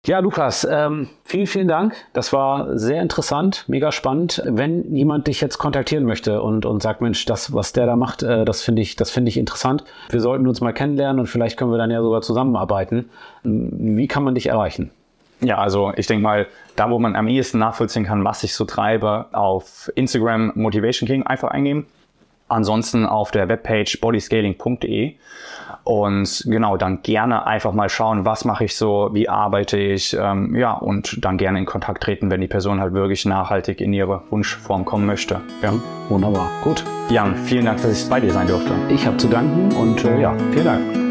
Ja, 0.05 0.18
Lukas, 0.18 0.66
ähm, 0.68 1.09
vielen, 1.24 1.46
vielen 1.46 1.68
Dank. 1.68 1.94
Das 2.12 2.32
war 2.32 2.76
sehr 2.76 3.00
interessant, 3.00 3.64
mega 3.68 3.92
spannend. 3.92 4.42
Wenn 4.44 4.96
jemand 4.96 5.28
dich 5.28 5.40
jetzt 5.40 5.59
kontaktieren 5.59 6.05
möchte 6.07 6.42
und, 6.42 6.66
und 6.66 6.82
sagt, 6.82 7.00
Mensch, 7.03 7.24
das, 7.24 7.55
was 7.55 7.72
der 7.72 7.86
da 7.86 7.94
macht, 7.94 8.24
äh, 8.24 8.44
das 8.44 8.62
finde 8.62 8.82
ich, 8.82 8.96
das 8.96 9.12
finde 9.12 9.28
ich 9.28 9.36
interessant. 9.36 9.84
Wir 10.11 10.20
sollten 10.20 10.48
uns 10.48 10.61
mal 10.61 10.72
kennenlernen 10.72 11.20
und 11.20 11.28
vielleicht 11.28 11.57
können 11.57 11.70
wir 11.70 11.78
dann 11.78 11.92
ja 11.92 12.03
sogar 12.03 12.20
zusammenarbeiten. 12.20 13.11
Wie 13.44 14.09
kann 14.09 14.24
man 14.24 14.34
dich 14.34 14.48
erreichen? 14.48 14.90
Ja, 15.40 15.59
also 15.59 15.92
ich 15.96 16.09
denke 16.09 16.24
mal, 16.24 16.48
da 16.74 16.90
wo 16.90 16.98
man 16.98 17.14
am 17.14 17.28
ehesten 17.28 17.61
nachvollziehen 17.61 18.05
kann, 18.05 18.24
was 18.24 18.42
ich 18.42 18.55
so 18.55 18.64
treibe, 18.64 19.26
auf 19.30 19.88
Instagram 19.94 20.50
Motivation 20.57 21.07
King 21.07 21.22
einfach 21.22 21.50
eingeben. 21.53 21.86
Ansonsten 22.48 23.07
auf 23.07 23.30
der 23.30 23.48
Webpage 23.48 24.00
bodyscaling.de 24.00 25.14
und 25.85 26.45
genau, 26.47 26.76
dann 26.76 27.03
gerne 27.03 27.47
einfach 27.47 27.72
mal 27.72 27.89
schauen, 27.89 28.24
was 28.24 28.45
mache 28.45 28.64
ich 28.64 28.76
so, 28.76 29.11
wie 29.12 29.28
arbeite 29.28 29.78
ich, 29.78 30.16
ähm, 30.18 30.55
ja, 30.55 30.72
und 30.72 31.24
dann 31.24 31.39
gerne 31.39 31.59
in 31.59 31.66
Kontakt 31.66 32.03
treten, 32.03 32.30
wenn 32.30 32.41
die 32.41 32.49
Person 32.49 32.80
halt 32.80 32.93
wirklich 32.93 33.24
nachhaltig 33.24 33.80
in 33.80 33.93
ihre 33.93 34.22
Wunschform 34.30 34.85
kommen 34.85 35.07
möchte. 35.07 35.41
Ja, 35.62 35.74
wunderbar. 36.09 36.49
Gut. 36.62 36.85
Jan, 37.11 37.35
vielen 37.37 37.66
Dank, 37.66 37.83
dass 37.83 38.03
ich 38.03 38.09
bei 38.09 38.20
dir 38.20 38.33
sein 38.33 38.47
durfte. 38.47 38.72
Ich 38.89 39.07
habe 39.07 39.16
zu 39.16 39.28
danken 39.28 39.74
und 39.76 40.05
äh, 40.05 40.20
ja, 40.20 40.35
vielen 40.53 40.64
Dank. 40.64 41.01